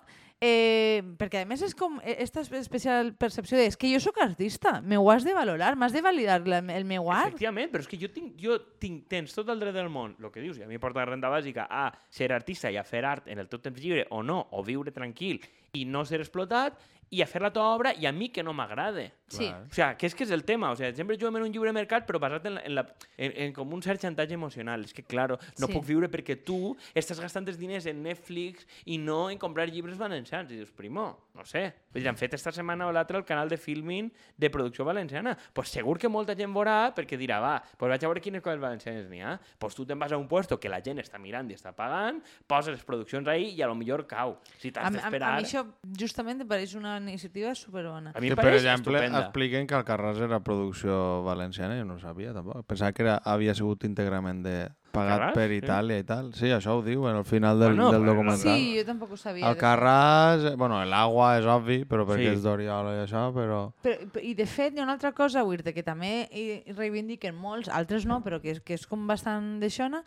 Eh, 0.41 1.01
perquè 1.17 1.41
a 1.41 1.47
més 1.49 1.61
és 1.65 1.73
com 1.77 1.97
aquesta 2.03 2.43
especial 2.59 3.13
percepció 3.17 3.57
de 3.57 3.65
és 3.71 3.77
que 3.79 3.89
jo 3.89 3.99
sóc 4.03 4.19
artista, 4.21 4.77
m'ho 4.81 5.09
has 5.11 5.25
de 5.25 5.33
valorar, 5.33 5.75
m'has 5.75 5.95
de 5.95 6.03
validar 6.05 6.41
la, 6.47 6.59
el 6.75 6.85
meu 6.85 7.09
art. 7.11 7.33
Efectivament, 7.33 7.71
però 7.73 7.85
és 7.85 7.89
que 7.89 7.99
jo 8.01 8.11
tinc, 8.13 8.35
jo 8.41 8.59
tinc, 8.81 9.07
tens 9.09 9.33
tot 9.33 9.49
el 9.53 9.61
dret 9.63 9.75
del 9.75 9.89
món, 9.89 10.15
el 10.21 10.33
que 10.33 10.43
dius, 10.43 10.59
i 10.59 10.65
a 10.65 10.69
mi 10.69 10.77
em 10.77 10.83
porta 10.83 11.01
la 11.01 11.09
renda 11.09 11.31
bàsica 11.33 11.67
a 11.69 11.89
ser 12.13 12.31
artista 12.35 12.71
i 12.71 12.77
a 12.77 12.85
fer 12.87 13.03
art 13.05 13.31
en 13.31 13.41
el 13.41 13.49
teu 13.49 13.63
temps 13.63 13.81
lliure 13.81 14.05
o 14.11 14.21
no, 14.23 14.43
o 14.51 14.63
viure 14.65 14.93
tranquil 14.93 15.41
i 15.77 15.85
no 15.85 16.05
ser 16.05 16.21
explotat, 16.21 16.77
i 17.09 17.21
a 17.21 17.27
fer 17.27 17.41
la 17.41 17.51
teva 17.53 17.69
obra 17.75 17.93
i 17.95 18.05
a 18.05 18.11
mi 18.11 18.29
que 18.29 18.43
no 18.43 18.53
m'agrada. 18.53 19.05
Sí. 19.27 19.47
O 19.47 19.73
sea, 19.73 19.97
que 19.97 20.07
és 20.07 20.15
que 20.15 20.23
és 20.23 20.31
el 20.31 20.43
tema. 20.45 20.71
O 20.71 20.75
sea, 20.75 20.93
sempre 20.95 21.17
juguem 21.19 21.35
en 21.37 21.43
un 21.43 21.51
lliure 21.51 21.71
mercat, 21.75 22.05
però 22.07 22.19
basat 22.19 22.45
en, 22.47 22.55
la, 22.55 22.61
en, 22.65 22.75
la, 22.75 22.83
en, 23.17 23.33
en 23.45 23.53
com 23.53 23.73
un 23.75 23.81
cert 23.83 23.99
xantatge 24.01 24.33
emocional. 24.35 24.83
És 24.85 24.93
que, 24.93 25.03
claro, 25.03 25.37
no 25.59 25.67
Sí. 25.67 25.73
puc 25.73 25.85
viure 25.85 26.09
perquè 26.09 26.37
tu 26.43 26.75
estàs 26.95 27.19
gastant 27.19 27.47
els 27.47 27.57
diners 27.59 27.85
en 27.87 28.01
Netflix 28.03 28.65
i 28.85 28.97
no 28.97 29.29
en 29.29 29.37
comprar 29.37 29.67
llibres 29.69 29.97
valencians. 29.97 30.51
I 30.51 30.55
dius, 30.61 30.71
primo, 30.71 31.27
no 31.35 31.43
sé. 31.45 31.73
Vull 31.93 32.01
dir, 32.03 32.09
han 32.09 32.17
fet 32.19 32.33
esta 32.35 32.51
setmana 32.51 32.87
o 32.87 32.91
l'altra 32.91 33.17
el 33.17 33.25
canal 33.25 33.49
de 33.49 33.57
filming 33.57 34.11
de 34.37 34.49
producció 34.49 34.85
valenciana. 34.85 35.37
pues 35.53 35.69
segur 35.69 35.97
que 35.99 36.07
molta 36.07 36.35
gent 36.35 36.53
veurà 36.53 36.93
perquè 36.95 37.17
dirà, 37.17 37.39
va, 37.41 37.61
pues 37.77 37.89
vaig 37.89 38.03
a 38.03 38.07
veure 38.07 38.21
quines 38.21 38.41
coses 38.41 38.59
valencianes 38.59 39.09
n'hi 39.09 39.21
ha. 39.21 39.39
Pues 39.59 39.75
tu 39.75 39.85
te'n 39.85 39.99
vas 39.99 40.11
a 40.11 40.17
un 40.17 40.27
puesto 40.27 40.59
que 40.59 40.69
la 40.69 40.81
gent 40.81 40.99
està 40.99 41.17
mirant 41.19 41.49
i 41.51 41.53
està 41.55 41.73
pagant, 41.75 42.21
poses 42.47 42.71
les 42.75 42.83
produccions 42.85 43.27
ahí 43.27 43.53
i 43.55 43.61
a 43.61 43.67
lo 43.67 43.75
millor 43.75 44.05
cau. 44.07 44.37
Si 44.57 44.69
A, 44.69 44.71
t'has 44.71 44.91
mi- 44.91 44.97
a, 44.99 45.01
a 45.01 45.09
d'esperar... 45.09 45.35
mi 45.41 45.43
això 45.47 45.65
justament 45.99 46.45
pareix 46.47 46.75
una 46.75 46.96
iniciativa 46.99 47.53
superbona. 47.55 48.11
A 48.15 48.19
mi 48.19 48.27
em 48.29 48.35
per 48.35 48.43
pareix 48.45 48.61
exemple, 48.63 48.97
estupenda. 48.97 49.19
expliquen 49.25 49.67
que 49.67 49.75
el 49.75 49.85
Carràs 49.85 50.21
era 50.23 50.39
producció 50.39 51.23
valenciana, 51.23 51.77
jo 51.77 51.85
no 51.85 51.95
ho 51.95 51.99
sabia 51.99 52.33
tampoc. 52.33 52.65
Pensava 52.65 52.91
que 52.93 53.03
era, 53.03 53.17
havia 53.23 53.53
sigut 53.55 53.83
íntegrament 53.83 54.43
de, 54.43 54.69
pagat 54.91 55.19
Carràs? 55.19 55.33
per 55.35 55.49
Sí. 55.49 55.57
Itàlia 55.61 55.97
i 55.99 56.03
tal. 56.03 56.33
Sí, 56.33 56.47
això 56.49 56.77
ho 56.77 56.81
diu 56.81 57.07
en 57.07 57.17
el 57.17 57.25
final 57.25 57.59
del, 57.59 57.75
Bueno, 57.75 57.91
del 57.91 58.05
documental. 58.05 58.39
Sí, 58.57 58.77
jo 58.79 58.85
tampoc 58.85 59.11
ho 59.11 59.17
sabia. 59.17 59.49
El 59.49 59.57
Carràs, 59.57 60.55
bueno, 60.57 60.83
l'agua 60.85 61.37
és 61.37 61.45
obvi, 61.45 61.83
però 61.85 62.05
perquè 62.07 62.29
Sí. 62.31 62.33
és 62.37 62.41
d'Oriola 62.43 62.95
i 62.95 63.03
això, 63.05 63.31
però... 63.33 63.73
Però, 63.83 64.21
I 64.21 64.33
de 64.33 64.45
fet, 64.45 64.73
hi 64.73 64.79
ha 64.79 64.83
una 64.83 64.93
altra 64.93 65.11
cosa, 65.11 65.43
dir 65.43 65.73
que 65.73 65.83
també 65.83 66.29
reivindiquen 66.75 67.35
molts, 67.35 67.69
altres 67.69 68.05
no, 68.05 68.21
però 68.23 68.41
que 68.41 68.51
és, 68.51 68.59
que 68.61 68.73
és 68.73 68.87
com 68.87 69.05
bastant 69.07 69.59
d'aixona, 69.59 70.03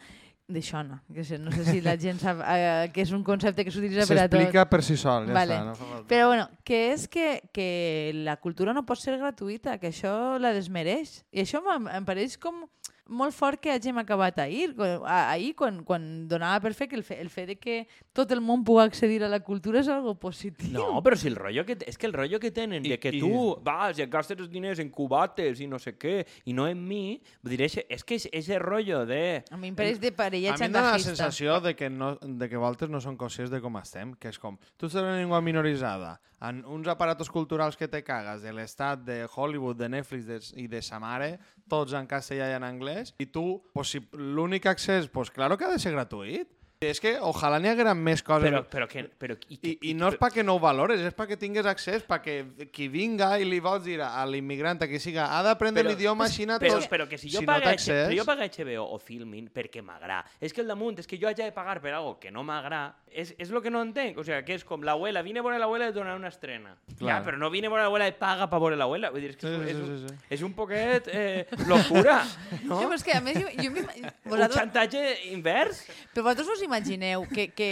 d'aixona, 0.53 1.01
que 1.15 1.25
sé, 1.25 1.39
no 1.39 1.53
sé 1.55 1.65
si 1.69 1.81
la 1.85 1.97
gent 2.03 2.21
sap 2.23 2.43
eh, 2.45 2.91
que 2.95 3.05
és 3.05 3.13
un 3.17 3.23
concepte 3.27 3.65
que 3.65 3.73
s'utilitza 3.75 4.07
per 4.11 4.19
a 4.19 4.27
tot. 4.29 4.37
S'explica 4.39 4.67
per 4.71 4.83
si 4.87 4.97
sol, 5.01 5.29
ja 5.31 5.37
Vale. 5.37 5.59
està. 5.61 5.87
No. 5.87 6.03
Però 6.11 6.29
bueno, 6.33 6.49
que 6.67 6.83
és 6.93 7.07
que, 7.09 7.29
que 7.55 7.69
la 8.27 8.37
cultura 8.43 8.75
no 8.77 8.85
pot 8.89 9.01
ser 9.01 9.17
gratuïta, 9.21 9.79
que 9.79 9.93
això 9.95 10.15
la 10.43 10.53
desmereix. 10.57 11.21
I 11.33 11.45
això 11.47 11.63
em, 11.77 11.89
em 12.01 12.09
pareix 12.09 12.37
com 12.41 12.65
molt 13.11 13.35
fort 13.35 13.59
que 13.61 13.73
hàgim 13.75 13.99
acabat 13.99 14.39
ahir, 14.39 14.71
ahir 15.11 15.53
quan, 15.59 15.83
quan 15.85 16.05
donava 16.31 16.61
per 16.63 16.73
fer 16.79 16.87
que 16.89 16.97
el, 16.97 17.03
fe, 17.05 17.19
el 17.21 17.29
fet 17.33 17.49
de 17.51 17.57
que 17.59 17.77
tot 18.17 18.31
el 18.33 18.41
món 18.41 18.63
pugui 18.65 18.85
accedir 18.85 19.19
a 19.27 19.29
la 19.33 19.41
cultura 19.43 19.81
és 19.83 19.89
algo 19.91 20.15
positiu. 20.15 20.71
No, 20.73 21.03
però 21.03 21.19
si 21.19 21.29
el 21.29 21.37
rollo 21.37 21.65
que... 21.67 21.77
És 21.91 21.99
que 21.99 22.07
el 22.07 22.15
rollo 22.15 22.39
que 22.41 22.53
tenen 22.55 22.87
I- 22.87 22.95
de 22.95 22.99
que 23.03 23.13
i- 23.15 23.21
tu 23.21 23.57
vas 23.67 23.99
i 23.99 24.05
et 24.07 24.11
gastes 24.13 24.39
els 24.39 24.51
diners 24.51 24.79
en 24.79 24.91
cubates 24.95 25.61
i 25.61 25.67
no 25.67 25.79
sé 25.83 25.97
què, 25.99 26.25
i 26.47 26.55
no 26.55 26.69
en 26.71 26.81
mi, 26.87 27.21
vull 27.43 27.57
dir, 27.57 27.67
és, 27.67 27.79
és 27.89 28.05
que 28.07 28.15
és 28.21 28.29
ese 28.33 28.59
rollo 28.63 29.05
de... 29.07 29.43
A 29.51 29.59
mi 29.59 29.73
em 29.75 29.77
pareix 29.79 29.99
de 30.01 30.13
parella 30.15 30.55
A 30.55 30.59
mi 30.61 30.69
em 30.71 30.73
la 30.79 30.99
sensació 31.03 31.61
de 31.61 31.75
que, 31.75 31.91
no, 31.91 32.15
de 32.23 32.49
que 32.49 32.57
vosaltres 32.57 32.91
no 32.95 33.01
són 33.03 33.19
conscients 33.19 33.51
de 33.51 33.61
com 33.61 33.77
estem, 33.83 34.15
que 34.15 34.31
és 34.31 34.39
com, 34.39 34.57
tu 34.79 34.87
ets 34.87 34.95
una 35.01 35.17
llengua 35.19 35.41
minoritzada, 35.43 36.21
en 36.41 36.63
uns 36.65 36.89
aparatos 36.89 37.29
culturals 37.29 37.77
que 37.77 37.87
te 37.91 38.01
cagues 38.03 38.41
de 38.41 38.53
l'estat, 38.57 39.03
de 39.05 39.27
Hollywood, 39.29 39.77
de 39.77 39.89
Netflix 39.93 40.25
de, 40.27 40.39
i 40.63 40.69
de 40.73 40.81
sa 40.81 40.97
mare, 41.03 41.35
tots 41.71 41.95
en 41.97 42.09
castellà 42.11 42.51
i 42.51 42.57
en 42.59 42.67
anglès, 42.67 43.15
i 43.23 43.31
tu, 43.33 43.61
pues, 43.75 43.95
si 43.95 44.03
l'únic 44.13 44.67
accés, 44.71 45.09
pues 45.09 45.31
claro 45.31 45.57
que 45.57 45.69
ha 45.69 45.73
de 45.73 45.81
ser 45.83 45.95
gratuït. 45.97 46.51
És 46.81 46.97
que 46.97 47.11
ojalà 47.21 47.59
n'hi 47.61 47.69
hagueren 47.69 47.99
més 48.01 48.23
coses. 48.25 48.47
Però, 48.49 48.63
però, 48.73 48.87
que, 48.89 49.03
però, 49.21 49.35
i, 49.53 49.59
I, 49.69 49.73
I 49.91 49.93
no 49.93 50.09
és 50.09 50.15
perquè 50.17 50.41
no 50.41 50.55
ho 50.57 50.61
valores, 50.63 51.03
és 51.05 51.13
perquè 51.13 51.37
tingues 51.37 51.67
accés, 51.69 52.07
perquè 52.09 52.39
qui 52.73 52.87
vinga 52.89 53.35
i 53.37 53.45
li 53.45 53.59
vols 53.61 53.83
dir 53.85 53.99
a 54.01 54.23
l'immigrat, 54.25 54.87
a 54.87 54.89
qui 54.89 54.97
siga, 54.97 55.27
ha 55.37 55.43
d'aprendre 55.45 55.83
Però- 55.85 55.93
l'idioma 55.93 56.25
així 56.25 56.47
però, 56.49 56.57
tots. 56.79 56.89
però 56.89 57.05
que 57.07 57.19
si 57.21 57.29
jo, 57.29 57.41
si 57.43 57.45
no 57.45 57.53
té 57.61 57.67
H- 57.69 57.75
accés- 57.75 58.07
però 58.09 58.17
jo 58.17 58.25
pago 58.25 58.47
HBO 58.49 58.87
o 58.95 58.99
Filmin 58.99 59.51
perquè 59.53 59.83
m'agrada. 59.85 60.25
És 60.41 60.55
que 60.57 60.63
el 60.65 60.69
damunt, 60.73 60.97
és 61.05 61.07
que 61.07 61.19
jo 61.21 61.29
haig 61.29 61.37
de 61.37 61.51
pagar 61.53 61.83
per 61.85 61.93
algo 61.93 62.15
que 62.19 62.31
no 62.33 62.43
m'agrada, 62.49 62.97
és, 63.13 63.35
és 63.37 63.51
lo 63.53 63.61
que 63.61 63.69
no 63.71 63.83
entenc. 63.83 64.17
O 64.17 64.25
sea, 64.25 64.41
que 64.43 64.55
és 64.57 64.65
com 64.65 64.81
l'abuela, 64.81 65.21
vine 65.21 65.41
a 65.41 65.43
veure 65.43 65.59
l'abuela 65.61 65.85
i 65.85 65.89
et 65.93 65.95
donarà 65.95 66.17
una 66.17 66.29
estrena. 66.33 66.79
Clar. 66.97 67.11
Ja, 67.11 67.21
però 67.27 67.37
no 67.37 67.51
vine 67.51 67.67
a 67.67 67.75
veure 67.75 67.83
l'abuela 67.85 68.09
i 68.09 68.17
paga 68.17 68.49
per 68.49 68.59
veure 68.59 68.81
l'abuela. 68.81 69.11
Vull 69.13 69.21
dir, 69.21 69.35
és 69.35 69.37
que 69.37 69.47
Sí, 69.51 69.53
és, 69.53 69.61
sí, 69.61 69.69
és, 69.69 69.77
sí, 69.77 69.83
un, 69.85 69.99
sí, 69.99 70.09
sí. 70.17 70.27
és 70.31 70.43
un 70.49 70.55
poquet 70.57 71.13
eh, 71.13 71.45
locura, 71.69 72.23
no? 72.65 72.81
Sí, 72.81 72.87
però 72.89 72.95
és 72.97 73.05
que 73.05 73.13
a 73.13 73.21
més, 73.21 73.37
jo, 73.37 73.53
jo 73.53 73.69
Un 73.69 74.33
vosaltres, 74.33 74.57
xantatge 74.63 75.05
invers? 75.35 75.85
però 76.15 76.23
vosaltres 76.31 76.49
us 76.57 76.63
imagineu 76.71 77.27
que, 77.29 77.51
que 77.53 77.71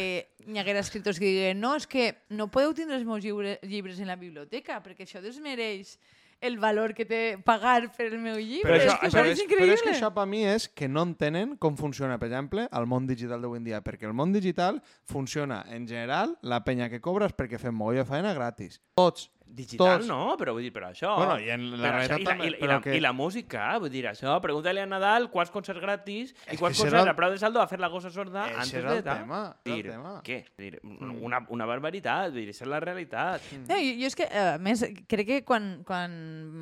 hi 0.48 0.58
haguera 0.58 0.82
escriptors 0.82 1.18
que 1.22 1.30
diguen 1.30 1.60
no, 1.62 1.74
és 1.78 1.86
que 1.86 2.10
no 2.34 2.50
podeu 2.50 2.74
tindre 2.74 2.98
els 2.98 3.06
meus 3.06 3.22
llibre, 3.24 3.58
llibres 3.62 4.00
en 4.02 4.10
la 4.10 4.16
biblioteca 4.18 4.82
perquè 4.84 5.06
això 5.06 5.22
desmereix 5.24 5.96
el 6.40 6.54
valor 6.62 6.92
que 6.94 7.02
té 7.02 7.36
pagar 7.42 7.88
per 7.96 8.04
el 8.12 8.20
meu 8.22 8.36
llibre. 8.38 8.70
Però 8.70 8.76
és 8.78 8.84
això- 8.86 9.00
que 9.00 9.06
això 9.08 9.24
és, 9.26 9.40
increïble. 9.42 9.64
però 9.66 9.74
és 9.74 9.82
que 9.82 9.90
això 9.90 10.12
per 10.14 10.26
mi 10.30 10.44
és 10.46 10.68
que 10.68 10.86
no 10.86 11.02
entenen 11.02 11.56
com 11.58 11.74
funciona, 11.76 12.14
per 12.18 12.28
exemple, 12.28 12.68
el 12.70 12.86
món 12.86 13.08
digital 13.08 13.42
d'avui 13.42 13.58
en 13.58 13.64
dia, 13.66 13.80
perquè 13.82 14.06
el 14.06 14.14
món 14.14 14.30
digital 14.32 14.78
funciona, 15.04 15.64
en 15.68 15.88
general, 15.88 16.36
la 16.42 16.62
penya 16.62 16.86
que 16.88 17.00
cobres 17.00 17.34
perquè 17.34 17.58
fem 17.58 17.74
mogolla 17.74 18.04
feina 18.06 18.32
gratis. 18.34 18.78
Tots. 18.94 19.32
Digital 19.58 19.98
Tots. 19.98 20.06
no, 20.06 20.36
però 20.38 20.52
vull 20.54 20.62
dir, 20.62 20.70
però 20.74 20.90
això... 20.92 21.14
Bueno, 21.18 21.38
i 21.42 21.48
en 21.50 21.62
la 21.72 21.78
però 21.88 21.98
realitat 21.98 22.18
això, 22.18 22.20
i, 22.20 22.24
la, 22.24 22.30
també, 22.30 22.46
i, 22.46 22.50
la, 22.50 22.58
però 22.58 22.66
i, 22.68 22.68
la, 22.74 22.80
que- 22.84 22.96
I 22.96 23.00
la 23.02 23.12
música, 23.16 23.62
vull 23.82 23.90
dir, 23.90 24.02
això, 24.06 24.34
pregunta-li 24.44 24.82
a 24.82 24.86
Nadal 24.86 25.26
quants 25.32 25.50
concerts 25.50 25.80
gratis 25.82 26.34
i 26.52 26.56
quants 26.60 26.78
concerts 26.78 27.00
el- 27.00 27.08
a 27.10 27.14
Preu 27.18 27.32
de 27.32 27.38
Saldo 27.40 27.58
va 27.58 27.66
fer 27.66 27.80
la 27.80 27.88
gossa 27.90 28.10
sorda 28.14 28.44
Eixe 28.46 28.60
antes 28.60 28.74
era 28.82 28.92
de 28.92 28.98
el 28.98 29.04
tal. 29.08 29.18
tema, 29.24 29.40
era 29.64 29.74
el 29.74 29.82
Dir, 29.82 29.90
tema. 29.90 30.12
Què? 30.22 30.38
Dir, 30.58 30.80
una, 30.84 31.40
una 31.48 31.66
barbaritat, 31.66 32.30
vull 32.36 32.44
dir, 32.44 32.54
és 32.54 32.62
la 32.70 32.78
realitat. 32.84 33.48
No, 33.66 33.74
jo, 33.80 33.96
jo 34.02 34.12
és 34.12 34.18
que, 34.20 34.28
a 34.30 34.58
més, 34.62 34.84
crec 35.10 35.26
que 35.32 35.40
quan, 35.48 35.82
quan 35.88 36.14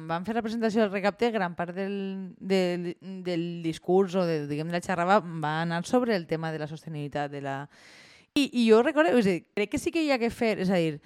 van 0.08 0.24
fer 0.24 0.38
la 0.38 0.44
presentació 0.46 0.86
del 0.86 0.94
recapte, 0.94 1.30
gran 1.34 1.54
part 1.58 1.74
del, 1.76 2.32
del, 2.38 2.94
del 3.26 3.46
discurs 3.66 4.14
o 4.16 4.24
de, 4.24 4.46
diguem, 4.46 4.70
de 4.72 4.78
la 4.78 4.84
xerrada 4.84 5.20
va 5.20 5.58
anar 5.66 5.82
sobre 5.84 6.16
el 6.16 6.26
tema 6.26 6.52
de 6.52 6.62
la 6.64 6.70
sostenibilitat. 6.70 7.30
De 7.30 7.42
la... 7.44 7.58
I, 8.36 8.50
I 8.62 8.66
jo 8.70 8.82
recordo, 8.84 9.12
és 9.16 9.26
a 9.26 9.30
dir, 9.36 9.44
crec 9.56 9.70
que 9.74 9.78
sí 9.80 9.90
que 9.92 10.02
hi 10.04 10.10
ha 10.12 10.18
que 10.20 10.28
fer, 10.30 10.58
és 10.60 10.70
a 10.70 10.76
dir, 10.80 10.98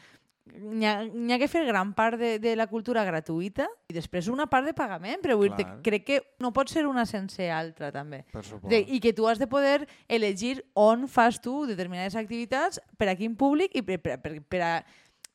n'hi 0.51 0.87
ha, 0.87 0.95
ha 1.05 1.39
que 1.39 1.49
fer 1.49 1.65
gran 1.67 1.93
part 1.95 2.19
de, 2.19 2.39
de 2.43 2.55
la 2.59 2.67
cultura 2.71 3.05
gratuïta 3.07 3.67
i 3.91 3.95
després 3.97 4.29
una 4.33 4.47
part 4.51 4.67
de 4.67 4.75
pagament, 4.77 5.21
però 5.23 5.37
vull 5.39 5.53
dir, 5.57 5.67
crec 5.87 6.07
que 6.07 6.19
no 6.43 6.53
pot 6.57 6.73
ser 6.73 6.87
una 6.89 7.05
sense 7.07 7.51
altra, 7.53 7.91
també. 7.95 8.25
De, 8.71 8.81
I 8.81 9.01
que 9.01 9.13
tu 9.17 9.29
has 9.29 9.39
de 9.39 9.49
poder 9.51 9.87
elegir 10.09 10.61
on 10.75 11.07
fas 11.09 11.41
tu 11.41 11.65
determinades 11.69 12.17
activitats, 12.19 12.81
per 12.99 13.11
a 13.13 13.17
quin 13.19 13.37
públic 13.37 13.77
i 13.77 13.85
per, 13.87 14.01
per, 14.03 14.19
per, 14.23 14.37
per 14.43 14.65
a... 14.65 14.75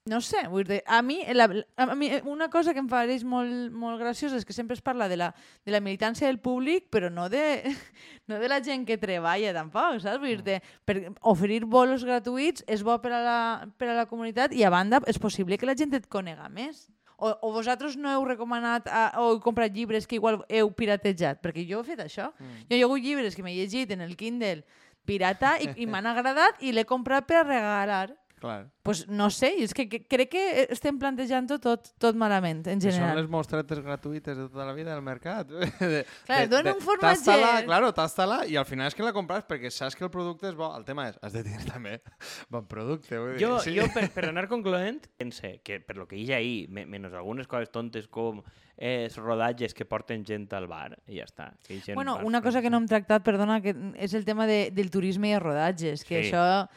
No 0.06 0.20
sé, 0.22 0.44
vull 0.54 0.68
dir, 0.70 0.84
a 0.86 1.00
mi, 1.02 1.15
la, 1.34 1.48
a 1.82 1.96
mi 1.98 2.12
una 2.30 2.46
cosa 2.54 2.76
que 2.76 2.82
em 2.84 2.86
pareix 2.86 3.24
molt, 3.26 3.72
molt 3.74 3.98
graciosa 3.98 4.38
és 4.38 4.44
que 4.46 4.54
sempre 4.54 4.76
es 4.78 4.84
parla 4.86 5.08
de 5.10 5.15
la, 5.18 5.32
de 5.65 5.74
la 5.74 5.80
militància 5.82 6.28
del 6.30 6.38
públic, 6.38 6.91
però 6.94 7.10
no 7.10 7.24
de, 7.26 7.41
no 8.30 8.38
de 8.38 8.50
la 8.52 8.60
gent 8.62 8.84
que 8.86 9.00
treballa 9.02 9.50
tampoc, 9.56 9.98
saps? 10.04 10.20
Vull 10.22 10.44
dir, 10.46 10.60
per 10.86 11.00
oferir 11.26 11.63
bolos 11.65 12.06
gratuïts 12.06 12.62
és 12.70 12.84
bo 12.86 13.00
per 13.02 13.15
a, 13.18 13.22
la, 13.26 13.39
per 13.82 13.89
a 13.89 13.96
la 13.98 14.04
comunitat 14.06 14.54
i 14.54 14.62
a 14.62 14.70
banda 14.70 15.00
és 15.10 15.18
possible 15.18 15.58
que 15.58 15.65
la 15.65 15.74
gent 15.80 15.98
et 15.98 16.06
conega 16.06 16.52
més. 16.54 16.84
O, 17.18 17.32
o 17.32 17.50
vosaltres 17.56 17.96
no 17.98 18.12
heu 18.13 18.28
recomanat 18.30 18.86
a, 18.86 19.08
o 19.24 19.32
heu 19.32 19.41
comprat 19.41 19.74
llibres 19.74 20.06
que 20.06 20.20
igual 20.20 20.44
heu 20.46 20.70
piratejat? 20.70 21.41
Perquè 21.41 21.65
jo 21.65 21.82
he 21.82 21.88
fet 21.88 22.04
això. 22.06 22.30
Mm. 22.38 22.68
Jo 22.70 22.78
hi 22.78 22.84
ha 22.84 22.91
hagut 22.91 23.02
llibres 23.02 23.34
que 23.34 23.41
m'he 23.41 23.56
llegit 23.58 23.98
en 23.98 24.06
el 24.06 24.13
Kindle 24.20 24.62
pirata 25.10 25.56
i, 25.62 25.72
i 25.82 25.89
m'han 25.89 26.12
agradat 26.13 26.62
i 26.62 26.76
l'he 26.76 26.86
comprat 26.86 27.26
per 27.26 27.41
a 27.41 27.48
regalar. 27.48 28.12
Clar. 28.39 28.69
pues 28.86 29.08
no 29.08 29.30
sé, 29.34 29.54
és 29.63 29.74
que, 29.74 29.88
que 29.89 30.04
crec 30.06 30.30
que 30.30 30.41
estem 30.69 31.00
plantejant-ho 31.02 31.56
tot, 31.63 31.88
tot 31.98 32.15
malament, 32.19 32.60
en 32.67 32.78
Que 32.80 32.91
són 32.91 33.00
general. 33.00 33.17
les 33.24 33.30
mostretes 33.32 33.80
gratuïtes 33.82 34.38
de 34.38 34.43
tota 34.50 34.65
la 34.67 34.74
vida 34.78 34.91
del 34.93 35.02
mercat. 35.02 35.48
De, 35.80 36.04
Clar, 36.28 36.43
dona 36.52 36.74
un 36.76 36.82
formatge. 36.84 37.24
Tasta-la, 37.26 37.63
claro, 37.65 37.93
tasta-la 37.98 38.41
i 38.45 38.56
al 38.60 38.65
final 38.69 38.88
és 38.91 38.93
que 38.95 39.02
la 39.08 39.13
compres 39.15 39.48
perquè 39.50 39.71
saps 39.74 39.95
que 39.98 40.04
el 40.06 40.12
producte 40.13 40.50
és 40.52 40.56
bo. 40.60 40.69
El 40.78 40.86
tema 40.86 41.08
és, 41.10 41.17
has 41.24 41.34
de 41.34 41.41
tenir 41.48 41.65
també 41.65 41.95
bon 42.54 42.67
producte. 42.69 43.17
Vull 43.17 43.34
dir, 43.38 43.45
Jo, 43.48 43.58
sí. 43.63 43.74
jo 43.80 43.88
per, 43.95 44.06
per 44.13 44.28
anar 44.30 44.45
concloent, 44.52 45.02
pense 45.17 45.56
que 45.63 45.80
per 45.82 45.98
lo 45.98 46.06
que 46.08 46.19
hi 46.21 46.30
ha 46.32 46.38
ahir, 46.38 46.67
me- 46.69 46.86
menys 46.86 47.13
algunes 47.17 47.48
coses 47.48 47.71
tontes 47.74 48.08
com 48.08 48.43
eh, 48.78 49.08
rodatges 49.17 49.74
que 49.74 49.86
porten 49.89 50.26
gent 50.28 50.45
al 50.54 50.67
bar, 50.67 50.91
i 51.08 51.17
ja 51.17 51.26
està. 51.26 51.50
Que 51.65 51.80
gent 51.82 51.95
Bueno, 51.95 52.19
una 52.24 52.41
cosa 52.43 52.62
que 52.62 52.69
no 52.69 52.78
hem 52.78 52.86
tractat, 52.91 53.24
perdona, 53.26 53.62
que 53.63 53.74
és 53.95 54.13
el 54.13 54.26
tema 54.28 54.45
de, 54.45 54.69
del 54.76 54.91
turisme 54.91 55.32
i 55.32 55.34
els 55.39 55.41
rodatges, 55.43 56.04
que 56.06 56.21
Sí. 56.21 56.30
això 56.30 56.67